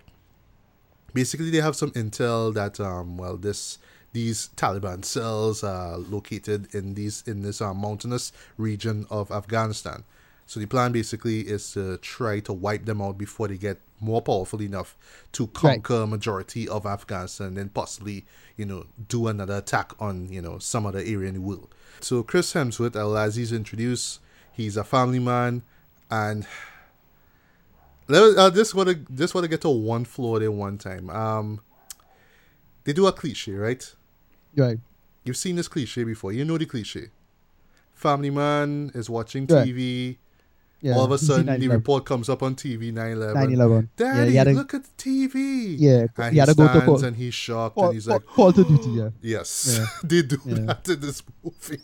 [1.12, 3.78] basically they have some intel that um well this
[4.12, 10.04] these Taliban cells are located in these in this uh, mountainous region of Afghanistan.
[10.46, 14.22] So the plan basically is to try to wipe them out before they get more
[14.22, 14.96] powerful enough
[15.32, 18.24] to conquer a majority of Afghanistan and possibly,
[18.56, 21.74] you know, do another attack on, you know, some other area in the world.
[22.00, 24.20] So Chris Hemsworth, as he's introduced,
[24.52, 25.62] he's a family man
[26.10, 26.46] and
[28.08, 31.10] let uh, this want to this want to get to one floor there one time.
[31.10, 31.60] Um,
[32.84, 33.94] they do a cliche, right?
[34.56, 34.78] Right.
[35.24, 36.32] You've seen this cliche before.
[36.32, 37.08] You know the cliche.
[37.94, 40.18] Family man is watching Right.
[40.82, 40.94] Yeah.
[40.94, 42.92] All of a sudden, the report comes up on TV.
[42.92, 43.34] 9/11.
[43.34, 43.88] 9/11.
[43.98, 45.74] Yeah, Daddy, to- look at the TV.
[45.78, 48.06] Yeah, and he he, had to go to stands and he's shocked Call, and he's
[48.06, 48.90] like, call to duty.
[48.90, 49.08] Yeah.
[49.22, 49.86] Yes, Yeah.
[50.04, 50.54] they do Yeah.
[50.66, 51.82] that in this movie.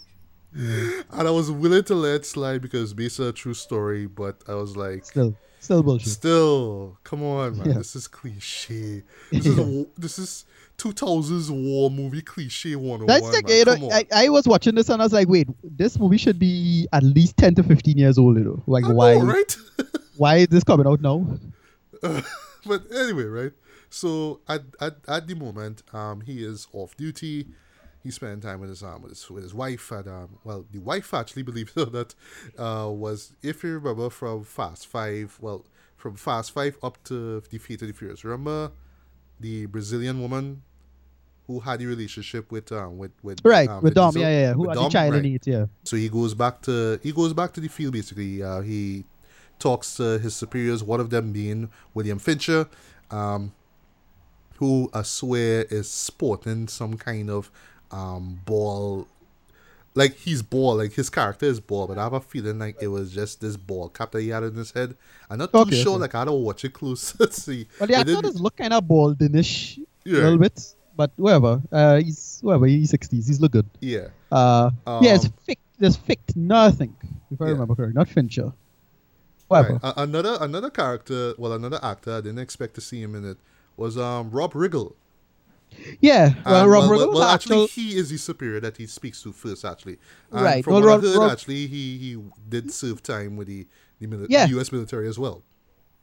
[0.54, 4.42] And I was willing to let it slide because based on a true story, but
[4.46, 6.08] I was like, Still, still bullshit.
[6.08, 7.68] Still, come on, man.
[7.68, 7.74] Yeah.
[7.78, 9.02] This is cliche.
[9.32, 10.44] This is a, this is
[10.82, 13.06] 2000s war movie cliche 101.
[13.06, 13.56] That's like, man.
[13.56, 13.92] you know, come on.
[13.92, 17.04] I, I was watching this and I was like, wait, this movie should be at
[17.04, 18.62] least 10 to 15 years old, you know?
[18.66, 19.56] Like, I know, why, right?
[20.16, 21.24] why is this coming out now?
[22.02, 23.52] but anyway, right?
[23.90, 27.46] So at, at, at the moment, um, he is off duty.
[28.02, 30.80] He's spending time with his um with his, with his wife and um well the
[30.80, 32.14] wife actually believe it or not
[32.58, 35.64] uh was if you remember from Fast Five well
[35.96, 38.24] from Fast Five up to the Fate of the Furious.
[38.24, 38.72] Remember
[39.38, 40.62] the Brazilian woman
[41.46, 44.22] who had a relationship with um with with Right, um, with Dom, Diesel?
[44.22, 44.52] yeah, yeah, yeah.
[44.54, 44.84] Who With had Dom?
[44.84, 45.24] the child Right.
[45.24, 45.66] in it, yeah.
[45.84, 48.42] So he goes back to he goes back to the field basically.
[48.42, 49.04] Uh, he
[49.58, 52.68] talks to his superiors, one of them being William Fincher,
[53.10, 53.52] um,
[54.56, 57.50] who I swear is sporting some kind of
[57.90, 59.08] um, ball.
[59.94, 62.88] Like he's ball, like his character is ball, but I have a feeling like it
[62.88, 64.96] was just this ball cap that he had in his head.
[65.28, 66.00] I'm not too Okay, sure, okay.
[66.02, 67.66] like I don't watch it close to see.
[67.78, 70.20] Well, the But actor does look kind of baldinish Yeah.
[70.20, 71.62] a little bit, but whatever.
[71.70, 72.66] Uh, he's whatever.
[72.66, 73.26] He's sixties.
[73.26, 73.66] He's look good.
[73.80, 74.70] yeah, Uh,
[75.00, 75.58] yeah, it's Um, Fick.
[75.78, 76.94] There's Fichtner, I think,
[77.32, 77.52] if I Yeah.
[77.52, 78.52] remember correctly, not Fincher.
[79.48, 79.74] Whatever.
[79.82, 79.92] Right.
[79.96, 83.38] A- another another character, well, another actor I didn't expect to see him in it
[83.76, 84.94] was um Rob Riggle.
[86.00, 88.86] yeah, well, Rob well, Riggle well, well, actual- actually, he is the superior that he
[88.86, 89.64] speaks to first.
[89.64, 89.98] Actually,
[90.30, 90.62] and Right.
[90.64, 93.66] From Well, what Rob- I heard, Rob- actually, he he did serve time with the
[93.98, 94.46] the mili- Yeah.
[94.46, 94.70] U.S.
[94.72, 95.42] military as well.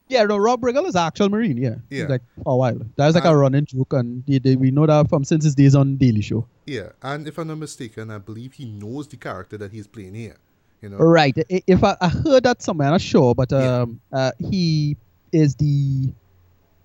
[0.09, 1.57] Yeah, no, Rob Riggle is actual Marine.
[1.57, 2.07] Yeah, Yeah.
[2.07, 2.79] like for a while.
[2.95, 5.43] That was like a And- running joke, and they, they, we know that from since
[5.43, 6.45] his days on Daily Show.
[6.65, 10.15] Yeah, and if I'm not mistaken, I believe he knows the character that he's playing
[10.15, 10.37] here.
[10.81, 11.37] You know, Right.
[11.49, 13.81] If I, I heard that somewhere, I'm not sure, but Yeah.
[13.81, 14.97] um, uh, he
[15.31, 16.11] is the.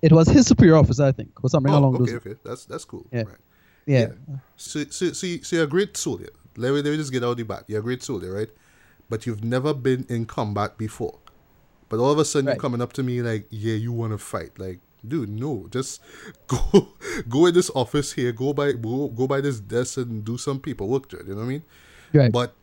[0.01, 2.13] It was his superior officer, I think, or something oh, along okay, those.
[2.15, 3.05] okay, okay, that's that's cool.
[3.11, 3.23] Yeah.
[3.23, 3.37] Right.
[3.87, 4.07] Yeah.
[4.55, 6.29] So, so, so, you- so you're a great soldier.
[6.57, 7.63] Let me, let me just get out the bat.
[7.67, 8.49] You're a great soldier, right?
[9.09, 11.17] But you've never been in combat before.
[11.89, 12.53] But all of a sudden, Right.
[12.53, 14.57] you're coming up to me like, yeah, you want to fight.
[14.57, 15.67] Like, dude, no.
[15.71, 16.01] Just
[16.47, 16.89] go
[17.29, 20.59] go in this office here, go by go, go by this desk and do some
[20.59, 21.27] paperwork, dude.
[21.27, 21.63] You know what I mean?
[22.13, 22.31] Right.
[22.31, 22.53] But,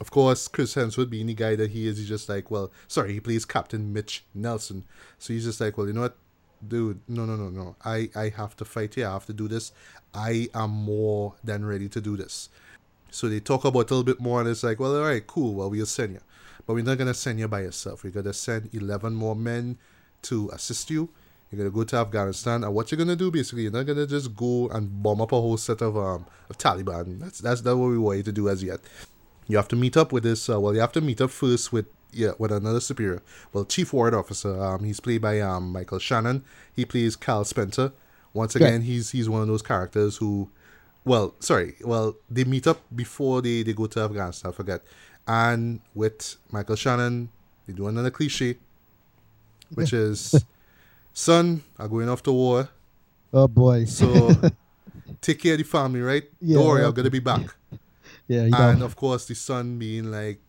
[0.00, 3.12] of course, Chris Hemsworth being the guy that he is, he's just like, well, sorry,
[3.12, 4.84] he plays Captain Mitch Nelson.
[5.18, 6.16] So he's just like, well, you know what?
[6.66, 7.76] Dude, no, no, no, no.
[7.84, 9.08] I, I have to fight here.
[9.08, 9.72] I have to do this.
[10.14, 12.48] I am more than ready to do this.
[13.10, 15.26] So they talk about it a little bit more, and it's like, well, all right,
[15.26, 15.54] cool.
[15.54, 16.20] Well, we'll send you.
[16.66, 18.04] But we're not going to send you by yourself.
[18.04, 19.78] We're going to send 11 more men
[20.22, 21.08] to assist you.
[21.50, 22.64] You're going to go to Afghanistan.
[22.64, 25.20] And what you're going to do, basically, you're not going to just go and bomb
[25.20, 27.20] up a whole set of um of Taliban.
[27.20, 28.80] That's, that's not what we want you to do as yet.
[29.48, 30.48] You have to meet up with this.
[30.48, 33.22] Uh, well, you have to meet up first with yeah with another superior.
[33.52, 34.58] Well, chief warrant officer.
[34.62, 36.42] Um, he's played by um Michael Shannon.
[36.74, 37.92] He plays Cal Spencer.
[38.32, 40.48] Once again, he's he's one of those characters who,
[41.04, 44.52] well, sorry, well they meet up before they they go to Afghanistan.
[44.52, 44.82] I forget.
[45.26, 47.28] And with Michael Shannon,
[47.66, 48.56] they do another cliche,
[49.74, 50.34] which is,
[51.12, 52.68] son, I'm going off to war.
[53.32, 53.84] oh boy.
[53.84, 54.34] So
[55.20, 56.24] take care of the family, right?
[56.40, 57.54] Yeah, Don't worry, I'm gonna be back.
[58.28, 58.48] yeah.
[58.50, 60.40] And of course, the son being like,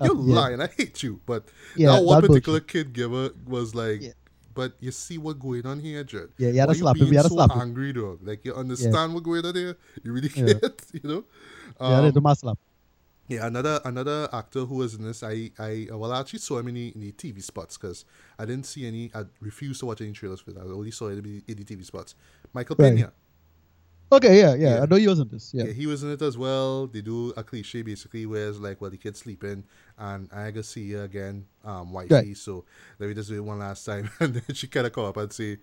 [0.00, 0.34] Uh, "You're yeah.
[0.34, 0.60] lying.
[0.60, 1.46] I hate you." But
[1.76, 4.18] Yeah, that one that particular kid giver was like, Yeah.
[4.52, 6.28] "But you see what going on here, Jed?
[6.38, 7.60] Yeah, you had Why to slap him, being you had to so slap him.
[7.62, 8.18] angry, dog?
[8.26, 9.76] Like you understand what going on here?
[10.02, 10.58] You really Yeah.
[10.58, 11.22] can't, you know."
[11.80, 12.58] yeah, Um, they do muscle up.
[13.32, 16.68] Yeah, another another actor who was in this, I I well I actually saw him
[16.68, 18.04] in the, in the TV spots because
[18.38, 19.10] I didn't see any.
[19.14, 20.58] I refused to watch any trailers for it.
[20.58, 22.14] I only saw it in the, in the TV spots.
[22.52, 22.94] Michael Right.
[22.96, 23.12] Pena.
[24.12, 24.82] Okay, yeah, yeah, Yeah.
[24.82, 25.54] I know he was in this.
[25.54, 25.64] Yeah.
[25.64, 26.86] Yeah, he was in it as well.
[26.86, 29.64] They do a cliche basically where it's like, well, the kid's sleeping
[29.98, 32.14] and I gotta see you again, um, wifey.
[32.14, 32.36] Right.
[32.36, 32.66] So
[32.98, 34.10] let me just do it one last time.
[34.20, 35.58] And then she kind of come up and say,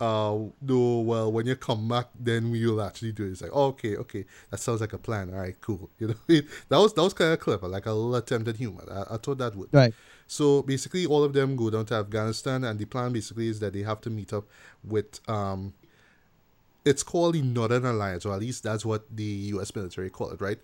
[0.00, 3.32] uh, no, well, when you come back, then we will actually do it.
[3.32, 5.28] It's like, oh, okay, okay, that sounds like a plan.
[5.30, 5.90] All right, cool.
[5.98, 8.56] You know, it, that was that was kind of clever, like a little attempt at
[8.56, 8.84] humor.
[8.90, 9.68] I, I thought that would.
[9.70, 9.94] Right.
[10.26, 13.74] So basically, all of them go down to Afghanistan, and the plan basically is that
[13.74, 14.46] they have to meet up
[14.82, 15.20] with.
[15.28, 15.74] Um,
[16.84, 19.22] it's called the Northern Alliance, or at least that's what the
[19.54, 19.74] U.S.
[19.74, 20.58] military call it, right?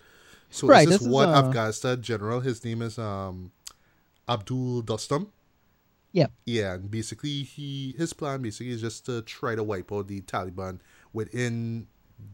[0.51, 2.41] So Right, this is this is, one uh, Afghanistan general.
[2.41, 3.53] His name is um,
[4.29, 5.29] Abdul Dostum.
[6.13, 6.29] Yeah.
[6.47, 10.23] Yeah, and basically he his plan basically is just to try to wipe out the
[10.23, 10.81] Taliban
[11.13, 11.87] within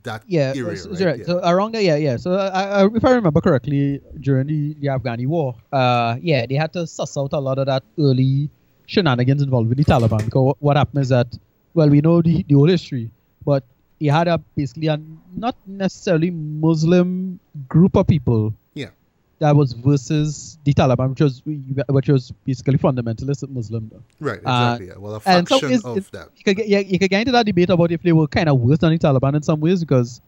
[0.05, 0.99] that Yeah, area, so, right?
[0.99, 1.05] so.
[1.05, 1.25] Yeah.
[1.25, 2.17] so around there, yeah, yeah.
[2.17, 6.55] So I, I, if I remember correctly, during the, the Afghani war, uh, yeah, they
[6.55, 8.49] had to suss out a lot of that early
[8.87, 10.25] shenanigans involved with the Taliban.
[10.25, 11.27] Because what, what happened is that,
[11.75, 13.11] well, we know the, the whole history,
[13.45, 13.65] but
[13.99, 15.01] he had a basically a
[15.37, 17.39] not necessarily Muslim
[17.69, 18.91] group of people Yeah.
[19.39, 21.43] that was versus the Taliban, which was
[21.89, 23.91] which was basically fundamentalist Muslim.
[23.93, 24.03] Though.
[24.21, 24.87] right, uh, exactly.
[24.89, 24.99] yeah.
[24.99, 26.29] Well, a and so faction is- of is- that.
[26.37, 28.49] you could get, yeah, you could get into that debate about if they were kind
[28.49, 30.21] of worse than the Taliban in some ways because,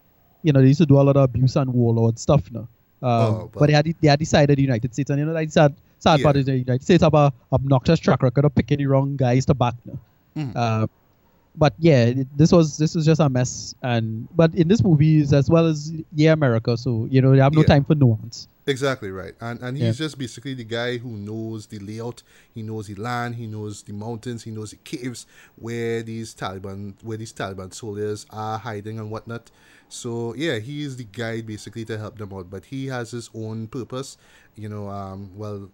[0.43, 2.69] you know, they used to do a lot of abuse and warlord stuff now.
[3.03, 5.33] Um, Oh, but but they had they had decided the United States, and you know,
[5.33, 6.25] like sad sad Yeah.
[6.25, 9.45] part is the United States have a obnoxious track record of picking the wrong guys
[9.47, 9.99] to back now.
[10.37, 10.53] Mhm.
[10.57, 10.87] Uh,
[11.57, 15.49] but yeah, this was this was just a mess, and but in this movie as
[15.51, 17.66] well as yeah America, so you know they have no Yeah.
[17.69, 18.49] time for nuance.
[18.69, 20.07] Exactly right, and and he's Yeah.
[20.07, 22.23] just basically the guy who knows the layout.
[22.53, 23.37] He knows the land.
[23.37, 24.43] He knows the mountains.
[24.43, 25.24] He knows the caves
[25.57, 29.51] where these Taliban where these Taliban soldiers are hiding and whatnot.
[29.89, 32.51] So yeah, he is the guy basically to help them out.
[32.51, 34.19] But he has his own purpose.
[34.57, 35.70] You know, um, well,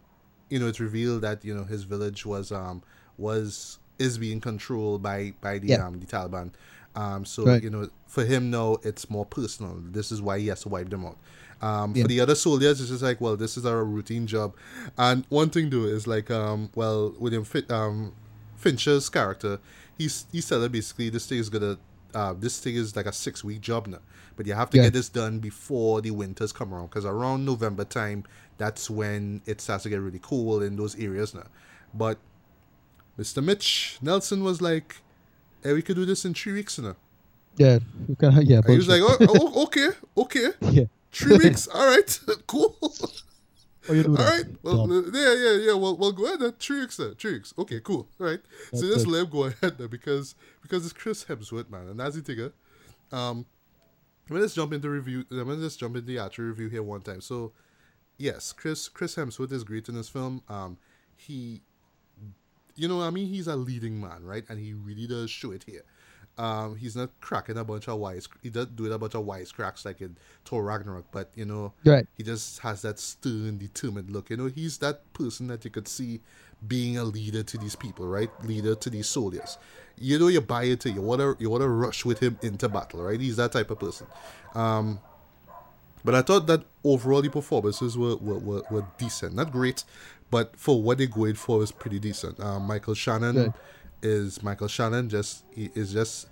[0.51, 2.83] you know, it's revealed that you know his village was um
[3.17, 5.87] was is being controlled by by the Yeah.
[5.87, 6.51] um the Taliban.
[6.95, 7.63] Um, so Right.
[7.63, 9.79] you know, for him now, it's more personal.
[9.83, 11.17] This is why he has to wipe them out.
[11.63, 12.03] Um, Yeah.
[12.03, 14.55] For the other soldiers, it's just like, well, this is our routine job.
[14.99, 18.13] And one thing though is like, um, well, William Fin- um,
[18.57, 19.59] Fincher's character,
[19.97, 21.79] he's he said that basically this thing is gonna,
[22.15, 24.01] uh, this thing is like a six week job now,
[24.37, 24.85] but you have to Yeah.
[24.85, 28.25] get this done before the winters come around, because around November time,
[28.59, 31.47] that's when it starts to get really cold in those areas now.
[31.95, 32.19] But
[33.19, 33.43] Mr.
[33.45, 34.97] Mitch Nelson was like,
[35.63, 36.97] hey, we could do this in three weeks now.
[37.57, 37.79] Yeah,
[38.09, 38.61] we can, yeah.
[38.67, 40.49] He was like, oh, oh, okay, okay.
[40.71, 40.85] yeah.
[41.13, 42.77] Three weeks, all right, cool.
[43.89, 44.31] Oh, you do All that.
[44.31, 45.13] right, well, Dumb.
[45.15, 45.75] uh, yeah, yeah, yeah.
[45.75, 46.41] Well, well, go ahead.
[46.41, 46.53] Then.
[46.53, 47.15] Three weeks, then.
[47.17, 47.53] Three weeks.
[47.59, 48.09] Okay, cool.
[48.21, 48.41] All right.
[48.73, 49.13] so That's just good.
[49.13, 52.51] let him go ahead then, because because it's Chris Hemsworth, man, and that's the thing.
[53.13, 53.45] uh, Um,
[54.31, 55.25] let's jump into review.
[55.31, 57.21] I'm gonna just jump into the actual review here one time.
[57.21, 57.53] So,
[58.17, 60.43] yes, Chris Chris Hemsworth is great in this film.
[60.49, 60.79] Um,
[61.17, 61.61] he,
[62.77, 64.45] you know, what I mean, he's a leading man, right?
[64.49, 65.83] And he really does show it here.
[66.39, 68.27] Um, he's not cracking a bunch of wise.
[68.43, 70.17] He does do it a bunch of wisecracks like in
[70.47, 72.07] Thor Ragnarok, but you know, Right.
[72.17, 74.31] he just has that stern, determined look.
[74.31, 76.21] You know, he's that person that you could see
[76.67, 78.31] being a leader to these people, right?
[78.45, 79.59] Leader to these soldiers.
[79.99, 83.21] You know, you buy into you wanna you wanna rush with him into battle, right?
[83.21, 84.07] He's that type of person.
[84.55, 85.01] Um,
[86.05, 89.85] but I thought that overall the performances were were, were, were decent, not great,
[90.33, 92.41] but for what they're going for is pretty decent.
[92.41, 93.53] Um, Michael Shannon
[94.03, 95.09] is Michael Shannon.
[95.11, 96.27] Just he is just.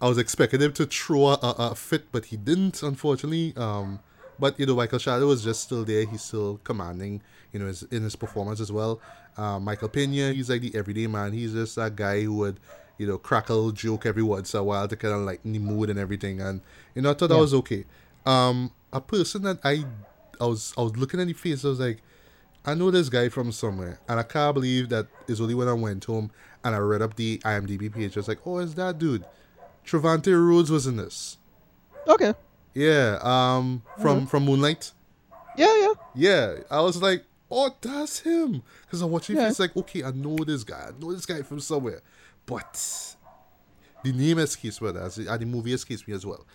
[0.00, 3.54] I was expecting him to throw a, a, a fit, but he didn't, unfortunately.
[3.56, 4.00] Um,
[4.38, 6.04] but you know, Michael Shannon was just still there.
[6.04, 7.22] He's still commanding,
[7.52, 9.00] you know, his, in his performance as well.
[9.38, 11.32] Uh, Michael Pena, he's like the everyday man.
[11.32, 12.60] He's just that guy who would,
[12.98, 15.88] you know, crackle joke every once in a while to kind of lighten the mood
[15.88, 16.42] and everything.
[16.42, 16.60] And
[16.94, 17.84] you know, I thought that was okay.
[18.26, 19.84] Um, a person that I,
[20.40, 21.64] I was, I was looking at the face.
[21.64, 22.02] I was like,
[22.64, 25.72] I know this guy from somewhere, and I can't believe that it's only when I
[25.72, 26.30] went home
[26.62, 28.16] and I read up the IMDb page.
[28.16, 29.24] I was like, oh, it's that dude.
[29.86, 31.38] Trevante Rhodes was in this.
[32.06, 32.34] Okay.
[32.74, 34.92] Yeah, um, from from Moonlight.
[35.56, 35.92] Yeah, yeah.
[36.14, 38.62] Yeah, I was like, oh, that's him.
[38.82, 39.48] Because I watched it, Yeah.
[39.48, 40.88] it's like, okay, I know this guy.
[40.88, 42.02] I know this guy from somewhere,
[42.46, 43.16] but
[44.04, 44.90] the name escapes me.
[44.90, 46.46] As and the movie escapes me as well.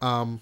[0.00, 0.40] Um,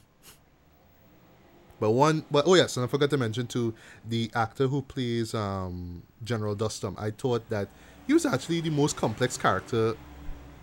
[1.81, 3.74] but one, but oh yes, and I forgot to mention too
[4.09, 6.94] the actor who plays um General Dostum.
[6.98, 7.69] I thought that
[8.07, 9.97] he was actually the most complex character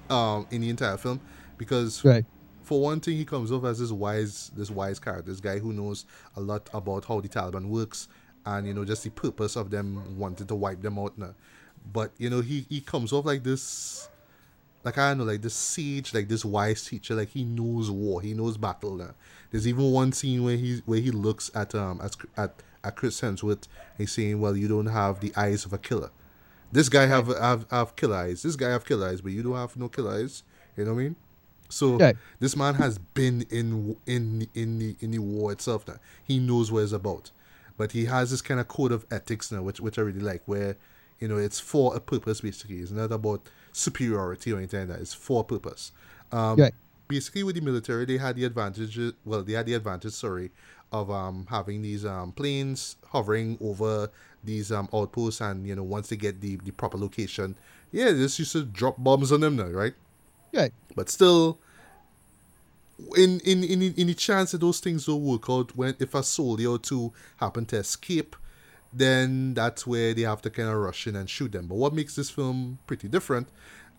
[0.10, 1.20] um in the entire film
[1.58, 2.26] because Right.
[2.64, 5.74] for one thing, he comes off as this wise, this wise character, this guy who
[5.74, 8.08] knows a lot about how the Taliban works,
[8.46, 11.34] and you know just the purpose of them wanting to wipe them out now.
[11.92, 14.10] But you know he he comes off like this,
[14.84, 18.22] like I don't know, like this sage, like this wise teacher, like he knows war,
[18.22, 19.14] he knows battle now.
[19.52, 23.20] There's even one scene where he where he looks at um at at, at Chris
[23.22, 26.12] Hemsworth, and he's saying, "Well, you don't have the eyes of a killer."
[26.72, 28.44] This guy have have have killer eyes.
[28.44, 30.44] This guy have killer eyes, but you don't have no killer eyes.
[30.76, 31.16] You know what I mean?
[31.70, 32.16] So Right.
[32.40, 35.96] this man has been in in in the in the war itself now.
[36.24, 37.32] He knows what it's about,
[37.78, 40.44] but he has this kind of code of ethics now, which which I really like,
[40.46, 40.76] where
[41.20, 42.78] you know it's for a purpose basically.
[42.80, 43.48] It's not about
[43.78, 45.02] superiority or anything like that.
[45.02, 45.92] It's for purpose.
[46.32, 46.58] Um.
[47.10, 49.00] Basically, with the military, they had the advantage.
[49.24, 50.12] Well, they had the advantage.
[50.12, 50.52] Sorry,
[50.92, 54.10] of um having these um planes hovering over
[54.44, 57.56] these um outposts, and you know once they get the the proper location,
[57.92, 59.94] yeah, they just used to drop bombs on them now, right?
[60.54, 60.74] Right.
[60.96, 61.60] but still
[63.16, 66.24] in in in in the chance that those things don't work out when if a
[66.24, 68.36] soldier or two happen to escape
[68.98, 71.94] then that's where they have to kind of rush in and shoot them but what
[71.94, 73.48] makes this film pretty different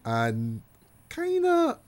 [0.05, 0.63] and
[1.09, 1.79] kind of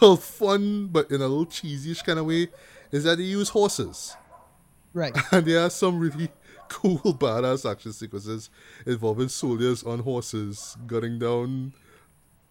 [0.00, 2.48] well fun but in a little cheesy kind of way
[2.90, 4.16] is that they use horses
[4.92, 5.18] Right.
[5.32, 6.30] and there are some really
[6.68, 8.50] cool badass action sequences
[8.86, 11.72] involving soldiers on horses gunning down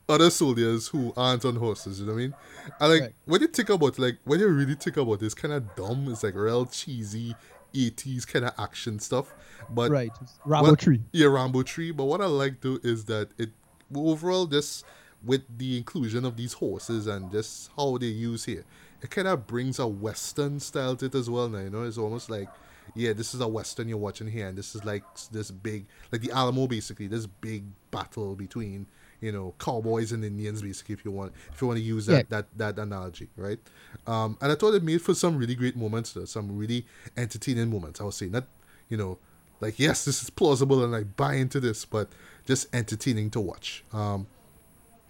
[0.10, 2.36] other soldiers who aren't on horses, you know what I mean?
[2.80, 3.14] And like Right.
[3.26, 6.08] when you think about like when you really think about it, it's kind of dumb.
[6.10, 7.36] It's like real cheesy
[7.74, 9.34] 80s kind of action stuff.
[9.70, 10.12] But right.
[10.46, 11.02] Rambo what- tree.
[11.12, 11.92] Yeah, Rambo tree.
[11.92, 13.50] But what I like though is that it
[13.96, 14.86] overall just
[15.24, 18.66] with the inclusion of these horses and just how they use here,
[19.02, 21.50] it kind of brings a western style to it as well.
[21.50, 22.50] Now you know, it's almost like
[22.96, 26.22] yeah, this is a western you're watching here, and this is like this big, like
[26.22, 28.88] the Alamo, basically, this big battle between
[29.24, 32.14] you know cowboys and Indians, basically, if you want, if you want to use that
[32.14, 32.24] Yeah.
[32.30, 33.60] that that analogy, right?
[34.06, 36.86] Um, and I thought it made for some really great moments, though, some really
[37.18, 38.02] entertaining moments.
[38.02, 38.46] I would say not,
[38.90, 39.18] you know,
[39.62, 42.10] like yes, this is plausible and I buy into this, but
[42.46, 43.84] just entertaining to watch.
[43.94, 44.28] Um,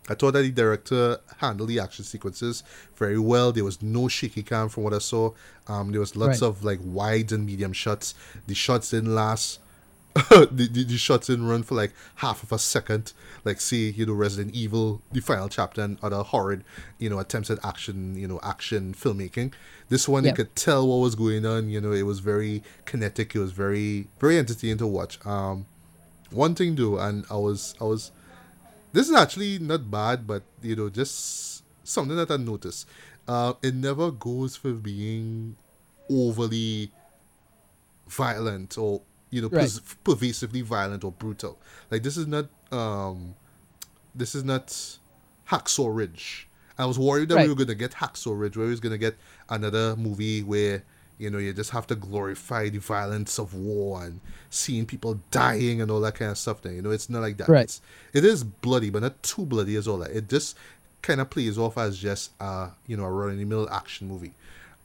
[0.10, 2.62] I thought that the director handled the action sequences
[2.98, 3.54] very well.
[3.54, 5.32] There was no shaky cam from what I saw.
[5.68, 6.48] Um, there was lots Right.
[6.50, 8.14] of like wide and medium shots.
[8.48, 9.60] The shots didn't last
[10.30, 13.14] the, the, the shots in run for like half of a second.
[13.44, 16.64] Like see you know resident evil the final chapter and other horrid
[17.00, 19.54] you know attempts at action you know action filmmaking.
[19.90, 20.30] This one Yeah.
[20.32, 21.70] you could tell what was going on.
[21.70, 23.34] You know it was very kinetic.
[23.36, 25.18] It was very very entertaining to watch.
[25.26, 25.66] Um
[26.30, 28.12] one thing though and i was i was
[28.92, 32.88] this is actually not bad but you know just something that i noticed.
[33.28, 35.56] Uh it never goes for being
[36.10, 36.92] overly
[38.08, 39.02] violent or
[39.34, 39.62] you know Right.
[39.62, 41.58] pers- pervasively violent or brutal
[41.92, 43.36] like this is not um
[44.16, 44.68] this is not
[45.50, 46.48] hacksaw ridge
[46.78, 47.44] i was worried that Right.
[47.48, 49.16] we were going to get hacksaw ridge where we was going to get
[49.50, 50.84] another movie where
[51.18, 54.20] you know you just have to glorify the violence of war and
[54.50, 57.38] seeing people dying and all that kind of stuff there you know it's not like
[57.38, 57.64] that Right.
[57.64, 57.82] it's,
[58.14, 60.58] it is bloody but not too bloody as all that it just
[61.02, 64.34] kind of plays off as just uh you know a run-in-the-mill action movie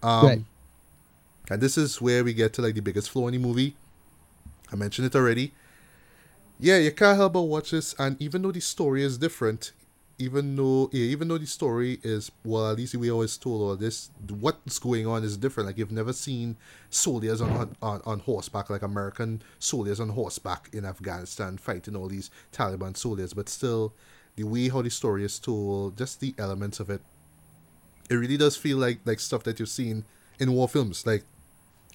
[0.03, 0.43] um right.
[1.51, 3.75] and this is where we get to like the biggest flaw in the movie.
[4.73, 5.53] I mentioned it already.
[6.61, 9.73] Yeah, you can't help but watch this, and even though the story is different,
[10.19, 13.77] even though yeah, even though the story is well, at least we always told all
[13.77, 15.69] this, what's going on is different.
[15.69, 16.57] Like you've never seen
[16.91, 22.31] soldiers on on, on horseback, like American soldiers on horseback in Afghanistan fighting all these
[22.53, 23.95] Taliban soldiers, but still,
[24.35, 27.01] the way how the story is told, just the elements of it,
[28.11, 30.05] it really does feel like like stuff that you've seen
[30.41, 31.23] in war films, like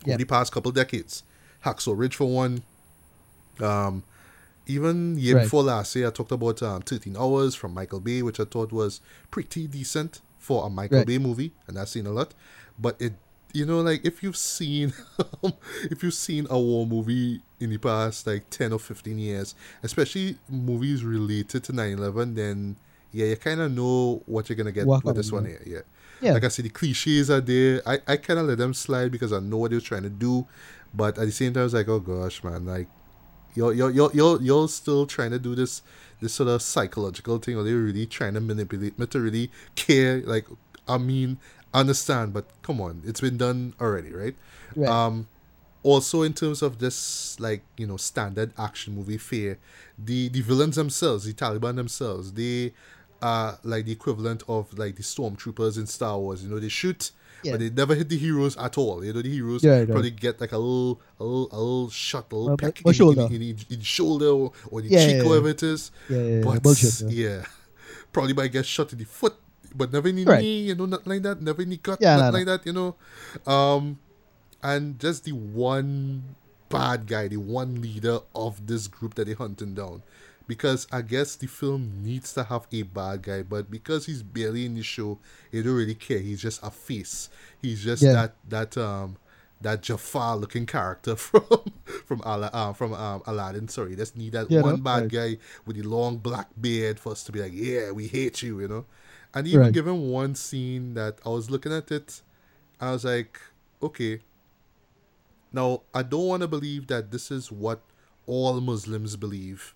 [0.06, 0.14] Yeah.
[0.14, 1.24] over the past couple decades.
[1.66, 2.64] Hacksaw Ridge for one.
[3.60, 4.04] Um,
[4.66, 5.44] even year Right.
[5.44, 8.72] before last year, I talked about um, 13 Hours from Michael Bay, which I thought
[8.72, 11.08] was pretty decent for a Michael Right.
[11.08, 12.34] Bay movie, and I've seen a lot.
[12.80, 13.14] But it,
[13.54, 14.94] you know, like if you've seen,
[15.84, 19.54] if you've seen a war movie in the past like 10 or 15 years,
[19.84, 22.76] especially movies related to 9/11, then
[23.12, 25.62] yeah, you kind of know what you're gonna get What with this one here.
[25.66, 25.82] Yeah.
[26.24, 26.34] Yeah.
[26.34, 27.82] Like I said, the cliches are there.
[27.86, 30.48] I, I kind of let them slide because I know what they're trying to do,
[30.94, 32.88] but at the same time, I was like, oh gosh, man, like
[33.56, 35.82] you're you're you're you're, you're still trying to do this
[36.22, 40.22] this sort of psychological thing, or they're really trying to manipulate me to really care.
[40.22, 40.48] Like,
[40.88, 41.40] I mean,
[41.74, 44.36] understand, but come on, it's been done already, right?
[44.76, 44.90] Right.
[44.90, 45.28] Um,
[45.84, 49.58] also in terms of this like you know standard action movie fare,
[50.00, 52.74] the the villains themselves, the Taliban themselves, they
[53.24, 56.44] are like the equivalent of like the stormtroopers in Star Wars.
[56.44, 57.12] You know, they shoot.
[57.42, 57.54] Yeah.
[57.54, 59.04] But they never hit the heroes at all.
[59.04, 62.32] You know, the heroes Yeah, probably get like a little, a little, a little shot,
[62.32, 63.28] a little Uh, peck in, shoulder.
[63.30, 65.92] in, in, in, shoulder or, or the Yeah, cheek, yeah, or whatever it is.
[66.10, 66.44] yeah, yeah, yeah.
[66.44, 67.02] But bullshit.
[67.10, 67.46] Yeah.
[68.14, 69.36] probably might get shot in the foot,
[69.76, 70.42] but never in the Right.
[70.42, 70.62] knee.
[70.70, 71.42] You know, nothing like that.
[71.42, 72.66] Never in the gut, Yeah, nothing no, like that.
[72.66, 72.96] You know,
[73.52, 74.00] um,
[74.62, 76.36] and just the one
[76.70, 80.02] bad guy, the one leader of this group that they're hunting down.
[80.48, 84.66] Because I guess the film needs to have a bad guy, but because he's barely
[84.66, 85.18] in the show,
[85.52, 86.20] they don't really care.
[86.20, 87.30] He's just a face.
[87.62, 88.12] He's just Yeah.
[88.12, 89.18] that that um
[89.62, 91.46] that Jafar looking character from
[92.06, 93.70] from Ala, uh, from um, Aladdin.
[93.70, 95.12] Sorry, just need that Yeah, one no, bad right.
[95.12, 98.60] guy with the long black beard for us to be like, yeah, we hate you,
[98.60, 98.86] you know.
[99.34, 99.72] And even Right.
[99.72, 102.22] given one scene that I was looking at it,
[102.82, 103.40] I was like,
[103.82, 104.22] okay.
[105.52, 107.82] Now I don't want to believe that this is what
[108.26, 109.74] all Muslims believe,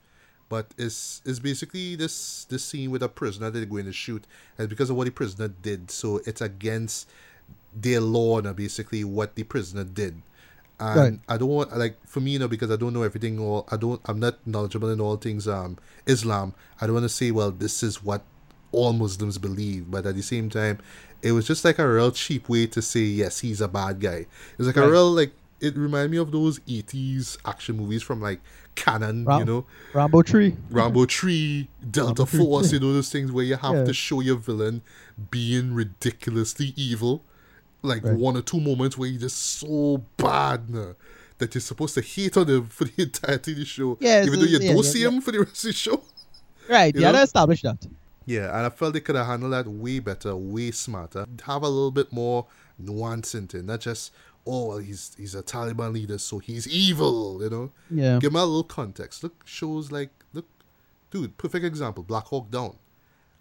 [0.50, 4.26] but it's it's basically this this scene with a prisoner that they're going to shoot,
[4.58, 7.10] and because of what the prisoner did, so it's against
[7.74, 10.22] their law now, basically what the prisoner did.
[10.80, 11.20] And Right.
[11.28, 13.78] I don't want like for me, you know, because I don't know everything or I
[13.78, 16.54] don't I'm not knowledgeable in all things um Islam.
[16.80, 18.24] I don't want to say, well, this is what
[18.72, 20.80] all Muslims believe, but at the same time,
[21.24, 24.28] it was just like a real cheap way to say yes, he's a bad guy.
[24.60, 28.40] It's like a real like it reminded me of those 80s action movies from like
[28.78, 30.56] Cannon, you know, Rambo tree.
[30.70, 32.40] Rambo 3, Delta Rambo 3.
[32.40, 33.84] Force, you know, those things where you have Yeah.
[33.86, 34.82] to show your villain
[35.32, 37.24] being ridiculously evil.
[37.82, 38.16] Like Right.
[38.16, 40.94] one or two moments where he's just so bad nah,
[41.40, 43.98] that you're supposed to hate on him for the entirety of the show.
[44.00, 46.02] Yeah, even though you yeah, don't yeah, see him for the rest of the show.
[46.70, 46.94] Right.
[46.94, 47.20] You Yeah, know?
[47.20, 47.78] to establish that.
[48.26, 51.26] Yeah, and I felt they could have handled that way better, way smarter.
[51.46, 52.46] Have a little bit more
[52.78, 54.12] nuance into it, not just
[54.48, 57.72] oh well, he's he's a Taliban leader, so he's evil, you know.
[57.92, 58.20] Yeah.
[58.20, 59.24] Give him a little context.
[59.24, 60.46] Look, shows like look,
[61.12, 62.04] dude, perfect example.
[62.04, 62.76] Black Hawk Down.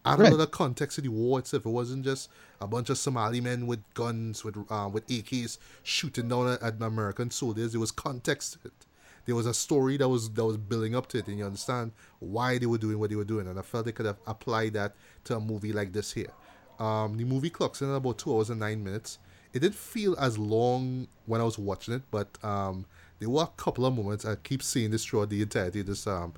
[0.05, 0.29] Add Right.
[0.29, 1.67] a little context to the war itself.
[1.67, 2.31] It wasn't just
[2.61, 6.81] a bunch of Somali men with guns, with uh, with AKs shooting down at, at
[6.81, 7.73] American soldiers.
[7.73, 8.87] There was context to it.
[9.25, 11.91] There was a story that was that was building up to it, and you understand
[12.21, 13.49] why they were doing what they were doing.
[13.49, 16.31] And I felt they could have applied that to a movie like this here.
[16.79, 19.19] Um, the movie clocks in at about two hours and nine minutes.
[19.57, 22.85] It didn't feel as long when I was watching it, but um,
[23.19, 24.27] there were a couple of moments.
[24.27, 26.35] I keep seeing this throughout the entirety of this um,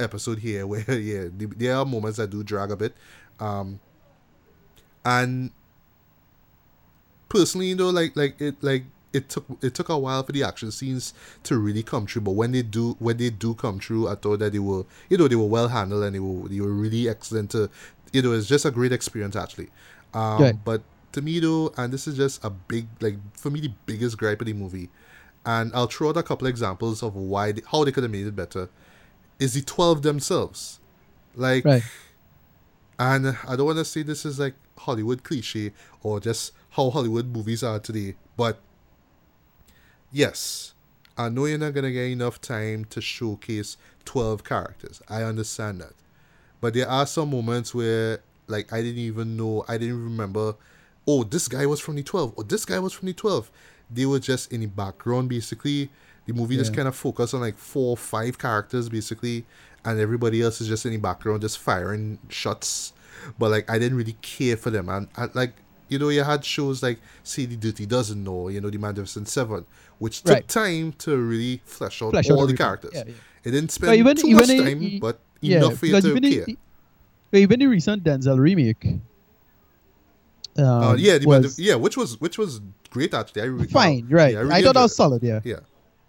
[0.00, 2.94] episode here, where yeah, there are moments that do drag a bit.
[3.38, 3.78] Um,
[5.04, 5.52] and
[7.28, 10.42] personally, you know, like like it like it took it took a while for the
[10.42, 11.14] action scenes
[11.44, 12.20] to really come true.
[12.20, 15.18] But when they do when they do come true, I thought that they were you
[15.18, 17.52] know they were well handled and they were they were really excellent.
[17.52, 17.70] To
[18.12, 19.68] you know, it's just a great experience actually.
[20.12, 20.64] Um, Right.
[20.64, 20.82] But
[21.16, 24.40] to me though, and this is just a big like for me the biggest gripe
[24.42, 24.90] of the movie,
[25.46, 28.26] and I'll throw out a couple examples of why they, how they could have made
[28.26, 28.68] it better.
[29.38, 30.78] Is the twelve themselves,
[31.34, 31.82] like Right.
[32.98, 35.72] and I don't want to say this is like Hollywood cliche
[36.02, 38.60] or just how Hollywood movies are today, but
[40.12, 40.74] yes,
[41.16, 45.00] I know you're not gonna get enough time to showcase twelve characters.
[45.08, 45.94] I understand that,
[46.60, 50.56] but there are some moments where like I didn't even know, I didn't remember.
[51.06, 52.32] Oh, this guy was from the twelve.
[52.36, 53.50] Or this guy was from the twelve.
[53.90, 55.90] They were just in the background basically.
[56.26, 59.44] The movie just kind of focused on like four or five characters basically,
[59.84, 62.92] and everybody else is just in the background just firing shots.
[63.38, 65.52] But like I didn't really care for them, and I, like
[65.88, 69.28] you know you had shows like say the Dirty Dozen Know, you know the Magnificent
[69.28, 69.64] Seven,
[69.98, 70.48] which took Right.
[70.48, 72.56] time to really flesh out Flesh out all the everything.
[72.56, 72.90] characters.
[72.92, 73.12] Yeah, yeah.
[73.44, 76.00] It didn't spend But even- too even much time, i- but Yeah, enough for you
[76.00, 76.46] to care.
[77.30, 78.98] the, even the recent Denzel remake.
[80.58, 82.60] Um, uh, yeah, the, was yeah, which was which was
[82.90, 83.42] great actually.
[83.42, 84.32] I re- fine, right?
[84.34, 84.94] yeah, I, really thought that was it.
[84.96, 85.22] solid.
[85.22, 85.40] Yeah.
[85.44, 85.60] Yeah,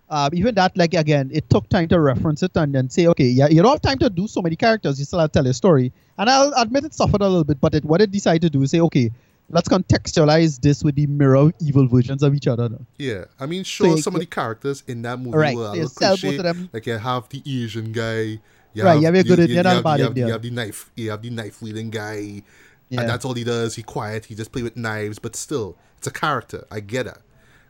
[0.10, 3.26] Um, even that, like again, it took time to reference it and then say, okay,
[3.28, 5.00] yeah, you don't have time to do so many characters.
[5.00, 5.92] You still have to tell a story.
[6.18, 8.62] And I'll admit it suffered a little bit, but it, what it decided to do
[8.64, 9.12] is say, okay,
[9.50, 12.70] let's contextualize this with the mirror evil versions of each other.
[12.70, 12.80] Now.
[12.98, 13.26] yeah.
[13.40, 15.90] I mean, sure, you- some of the characters in that movie Right, were a little
[15.90, 16.38] sell both cliche.
[16.38, 16.70] of them.
[16.72, 18.40] Like you have the Asian guy.
[18.74, 20.52] You Right, you have a good you, Indian you have, you have, you have the
[20.52, 20.92] knife.
[20.96, 22.44] You have the knife wielding guy.
[22.90, 23.02] Yeah.
[23.02, 23.76] And that's all he does.
[23.76, 24.26] He quiet.
[24.26, 25.20] He just play with knives.
[25.20, 26.66] But still, it's a character.
[26.72, 27.18] I get it.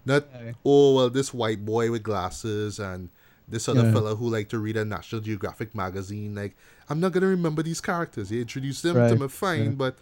[0.05, 0.53] Not Okay.
[0.65, 3.09] oh well, this white boy with glasses and
[3.47, 3.93] this other Yeah.
[3.93, 6.35] fella who like to read a National Geographic magazine.
[6.35, 6.55] Like
[6.89, 8.29] I'm not gonna remember these characters.
[8.29, 9.69] He introduced them to me fine, yeah.
[9.71, 9.97] but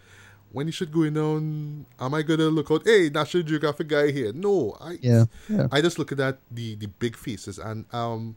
[0.52, 2.82] when he should go in on, am I gonna look out?
[2.84, 4.32] Hey, National Geographic guy here.
[4.32, 5.24] No, I Yeah.
[5.48, 5.66] Yeah.
[5.72, 8.36] I just look at that the the big faces and um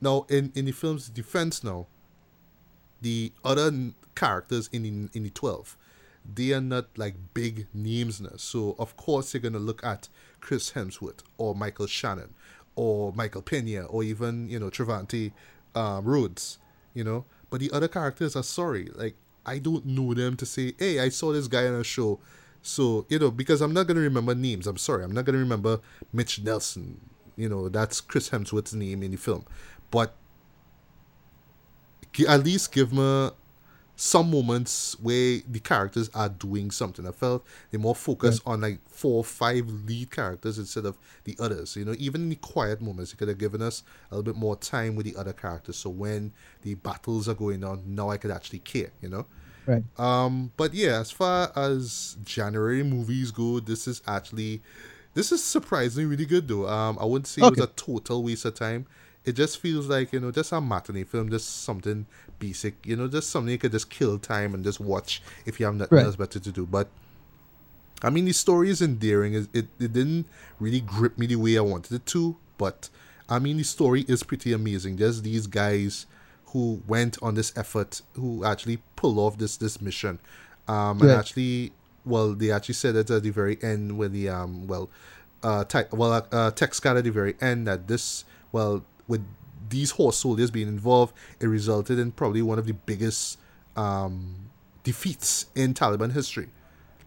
[0.00, 1.86] now in in the film's defense now
[3.00, 5.76] the other n- characters in the in the 12
[6.32, 10.08] they are not like big names now so of course you're gonna look at
[10.40, 12.34] chris hemsworth or michael shannon
[12.76, 15.32] or michael pena or even you know Trevante
[15.74, 16.58] um, rhodes
[16.98, 17.24] you know?
[17.48, 18.90] But the other characters are sorry.
[18.94, 19.14] Like
[19.46, 22.18] i don't know them to say hey i saw this guy on a show.
[22.60, 24.66] So you know because i'm not gonna remember names.
[24.66, 25.04] I'm sorry.
[25.04, 25.80] I'm not gonna remember
[26.12, 27.00] mitch nelson.
[27.36, 29.44] You know that's chris hemsworth's name in the film.
[29.90, 30.14] But
[32.28, 33.30] at least give me
[34.00, 37.04] some moments where the characters are doing something.
[37.04, 41.36] I felt they more focused on like four or five lead characters instead of the
[41.40, 41.74] others.
[41.74, 44.38] You know, even in the quiet moments, you could have given us a little bit
[44.38, 45.78] more time with the other characters.
[45.78, 48.92] So when the battles are going on, now I could actually care.
[49.02, 49.26] You know.
[49.66, 49.82] Right.
[49.98, 54.62] Um, but yeah, as far as January movies go, this is actually
[55.14, 56.68] this is surprisingly really good though.
[56.68, 58.86] Um, I wouldn't say it was a total waste of time.
[59.24, 62.06] It just feels like you know, just a matinee film, just something
[62.38, 62.74] basic.
[62.86, 65.74] You know, just something you could just kill time and just watch if you have
[65.74, 66.04] nothing Right.
[66.06, 66.66] else better to do.
[66.66, 66.88] But
[68.02, 69.34] I mean, the story is endearing.
[69.34, 70.26] It, it it didn't
[70.60, 72.88] really grip me the way I wanted it to, but
[73.28, 74.96] I mean, the story is pretty amazing.
[74.96, 76.06] There's these guys
[76.46, 80.18] who went on this effort, who actually pull off this this mission,
[80.68, 81.72] um, and actually,
[82.04, 84.88] well, they actually said it at the very end when the um, well,
[85.42, 89.24] uh, ty- well, uh, uh, text got at the very end that this, well, with
[89.70, 93.38] these horse soldiers being involved, it resulted in probably one of the biggest
[93.76, 94.34] um
[94.84, 96.48] defeats in Taliban history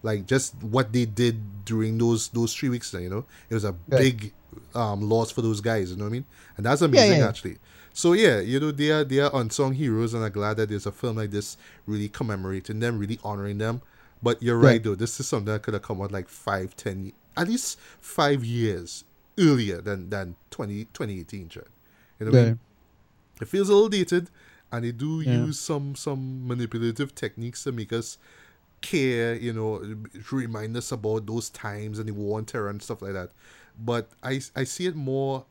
[0.02, 3.72] like just what they did during those those three weeks you know it was a
[3.88, 3.98] Right.
[4.00, 4.32] big
[4.74, 6.24] um loss for those guys you know what i mean
[6.56, 7.28] and that's amazing yeah.
[7.28, 7.58] actually
[7.92, 10.86] so yeah you know they are they are unsung heroes and i'm glad that there's
[10.86, 11.56] a film like this
[11.86, 13.80] really commemorating them really honoring them
[14.22, 17.12] but you're right, though this is something that could have come out like five ten
[17.36, 19.04] at least five years
[19.38, 21.64] earlier than than 20 2018 Chad.
[22.26, 22.58] You know what I mean?
[23.40, 24.30] it feels a little dated
[24.70, 25.44] and they do Yeah.
[25.46, 28.18] use some some manipulative techniques to make us
[28.80, 29.78] care you know
[30.28, 33.30] to remind us about those times and the war on terror and stuff like that
[33.78, 35.44] but i i see it more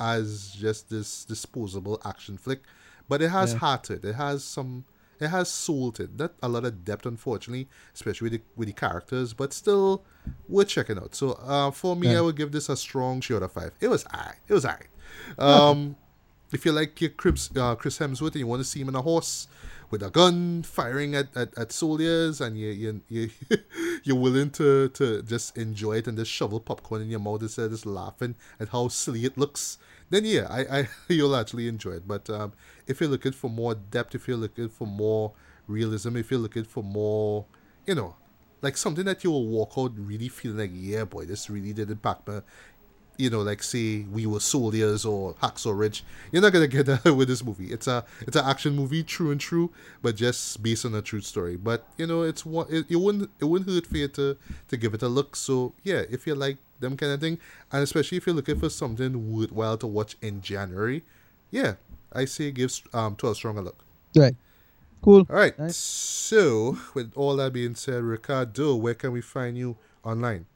[0.00, 2.60] as just this disposable action flick
[3.08, 3.58] but it has Yeah.
[3.58, 4.84] heart to it it has some
[5.20, 8.66] it has soul to it not a lot of depth unfortunately especially with the, with
[8.68, 10.02] the characters but still
[10.48, 12.18] we're checking out so uh for me Yeah.
[12.18, 14.88] i would give this a strong short of five it was alright it was alright
[15.38, 15.94] um
[16.52, 18.94] if you like your Chris, uh, Chris Hemsworth and you want to see him on
[18.94, 19.48] a horse
[19.90, 23.30] with a gun firing at, at, at soldiers and you, you, you,
[24.04, 27.66] you're willing to, to just enjoy it and just shovel popcorn in your mouth instead
[27.66, 29.78] of just laughing at how silly it looks,
[30.10, 32.08] then yeah, I, I you'll actually enjoy it.
[32.08, 32.52] But um,
[32.86, 35.32] if you're looking for more depth, if you're looking for more
[35.66, 37.44] realism, if you're looking for more,
[37.86, 38.16] you know,
[38.62, 41.90] like something that you will walk out really feeling like, yeah, boy, this really did
[41.90, 42.40] impact me
[43.16, 46.04] you know, like say we were soldiers or Hacksaw Ridge.
[46.30, 47.72] You're not gonna get that with this movie.
[47.72, 49.70] It's a it's an action movie, true and true,
[50.00, 51.56] but just based on a true story.
[51.56, 54.36] But you know, it's what it, it wouldn't it wouldn't hurt for you to
[54.68, 55.36] to give it a look.
[55.36, 57.38] So yeah, if you like them kind of thing,
[57.70, 61.04] and especially if you're looking for something worthwhile to watch in January,
[61.50, 61.74] yeah,
[62.12, 63.84] I say give um Twelve Strong a look.
[64.16, 64.36] Right.
[65.02, 65.26] Cool.
[65.28, 65.58] All right.
[65.58, 65.76] Nice.
[65.76, 70.46] So with all that being said, Ricardo, where can we find you online?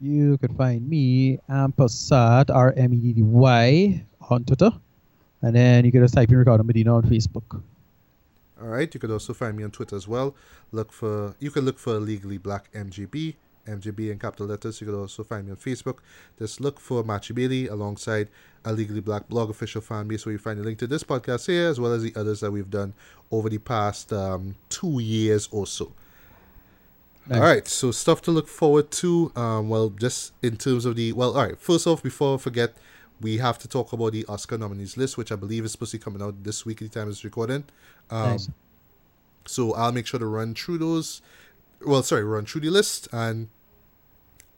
[0.00, 4.72] You can find me Ampersat R M E D D Y on Twitter,
[5.42, 7.60] and then you can just type in Ricardo Medina on Facebook.
[8.60, 8.92] All right.
[8.92, 10.34] You could also find me on Twitter as well.
[10.72, 13.34] Look for you can look for Legally Black MGB,
[13.66, 14.80] MGB in capital letters.
[14.80, 15.98] You could also find me on Facebook.
[16.38, 18.28] Just look for Machi Bailey alongside
[18.64, 21.46] a Legally Black blog official fan base where you find a link to this podcast
[21.46, 22.94] here as well as the others that we've done
[23.30, 25.92] over the past um, two years or so.
[27.30, 29.30] All right, so stuff to look forward to.
[29.36, 31.58] Um, well, just in terms of the well, all right.
[31.58, 32.74] First off, before I forget,
[33.20, 35.98] we have to talk about the Oscar nominees list, which I believe is supposed to
[35.98, 37.64] be coming out this week at the time it's recording.
[38.10, 38.48] Um, Nice.
[39.46, 41.22] So I'll make sure to run through those.
[41.84, 43.48] Well, sorry, run through the list and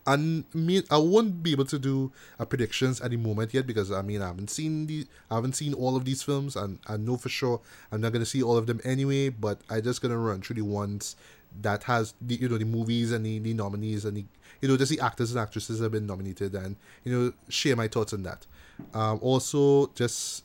[0.05, 3.93] and me I won't be able to do a predictions at the moment yet because
[3.93, 6.97] I mean I haven't seen the I haven't seen all of these films and I
[6.97, 7.61] know for sure
[7.93, 9.29] I'm not gonna see all of them anyway.
[9.29, 11.15] But I just gonna run through the ones
[11.61, 14.25] that has the you know the movies and the, the nominees and the
[14.61, 17.89] you know just the actors and actresses have been nominated and you know share my
[17.89, 18.47] thoughts on that.
[18.95, 20.45] Um, also just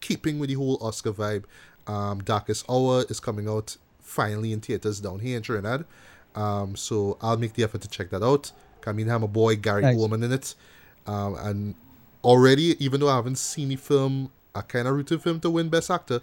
[0.00, 1.44] keeping with the whole Oscar vibe,
[1.86, 5.84] um, Darkest Hour is coming out finally in theaters down here in Trinidad.
[6.34, 8.52] Um, so I'll make the effort to check that out.
[8.86, 9.96] I mean, I have a boy Gary Nice.
[9.96, 10.54] Oldman in it,
[11.06, 11.74] um, and
[12.24, 15.50] already, even though I haven't seen the film, I kind of rooted for him to
[15.50, 16.22] win Best Actor.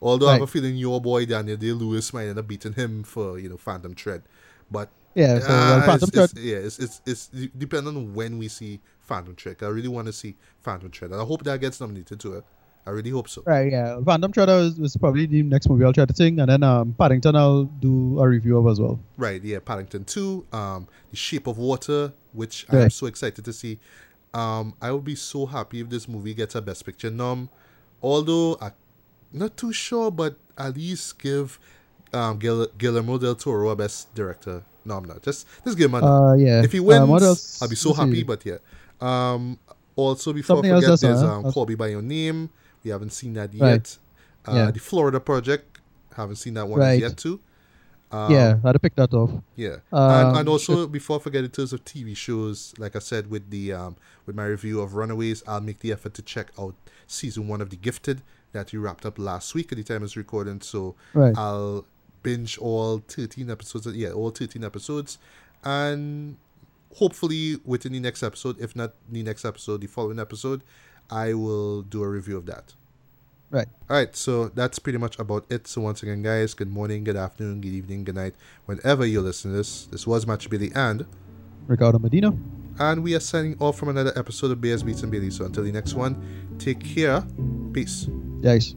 [0.00, 3.02] Although I have a feeling your boy Daniel Day Lewis might end up beating him
[3.02, 4.22] for you know Phantom Thread,
[4.70, 5.40] but Yeah.
[5.40, 6.30] So well, Phantom it's, Thread.
[6.30, 7.26] it's, yeah, it's, it's, it's
[7.56, 9.56] depending on when we see Phantom Thread.
[9.62, 12.44] I really want to see Phantom Thread, and I hope that gets nominated to it.
[12.86, 13.42] I really hope so.
[13.44, 14.00] Right, yeah.
[14.02, 16.94] Phantom Thread was, was probably the next movie I'll try to sing, and then um,
[16.98, 18.98] Paddington I'll do a review of as well.
[19.18, 23.78] Right, yeah, Paddington 2, um, The Shape of Water, which I'm so excited to see.
[24.32, 27.50] Um, I would be so happy if this movie gets a Best Picture nom.
[28.02, 28.72] Although I'm
[29.32, 31.58] not too sure, but at least give
[32.12, 35.04] um, Guil- Guillermo del Toro a Best Director nom.
[35.04, 35.16] Now.
[35.22, 36.06] Just, just give him a.
[36.30, 36.62] Uh, yeah.
[36.62, 37.36] if he wins, um.
[37.62, 38.22] I'll be so happy.
[38.22, 38.58] But yeah.
[39.00, 39.58] Um,
[39.96, 42.50] also, before Something I forget, there's um, Call Me by Your Name.
[42.84, 43.70] We haven't seen that Right.
[43.72, 43.98] yet.
[44.46, 44.70] Uh, Yeah.
[44.70, 45.80] The Florida Project.
[46.16, 47.00] Haven't seen that one Right.
[47.00, 47.40] yet too.
[48.10, 49.30] Um, yeah, I had to pick that off.
[49.54, 53.00] yeah, Um, and, and also before I forget, in terms of TV shows, like I
[53.00, 56.50] said with the um, with my review of Runaways, I'll make the effort to check
[56.58, 56.74] out
[57.06, 58.22] season one of The Gifted
[58.52, 60.60] that we wrapped up last week at the time was recording.
[60.60, 61.34] So Right.
[61.36, 61.84] I'll
[62.22, 63.86] binge all thirteen episodes.
[63.86, 65.18] Uh, yeah, all thirteen episodes,
[65.64, 66.36] and
[66.96, 70.62] hopefully within the next episode, if not the next episode, the following episode,
[71.10, 72.74] I will do a review of that.
[73.50, 73.68] Right.
[73.88, 75.66] All right, so that's pretty much about it.
[75.66, 78.34] So once again, guys, good morning, good afternoon, good evening, good night,
[78.66, 79.86] whenever you're listening to this.
[79.86, 81.06] This was Match Billy and
[81.66, 82.36] Ricardo Medina.
[82.78, 85.30] and we are signing off from another episode of Bears Beats and Billy.
[85.30, 86.14] So until the next one,
[86.58, 87.22] take care,
[87.72, 88.08] peace.
[88.42, 88.74] Yes.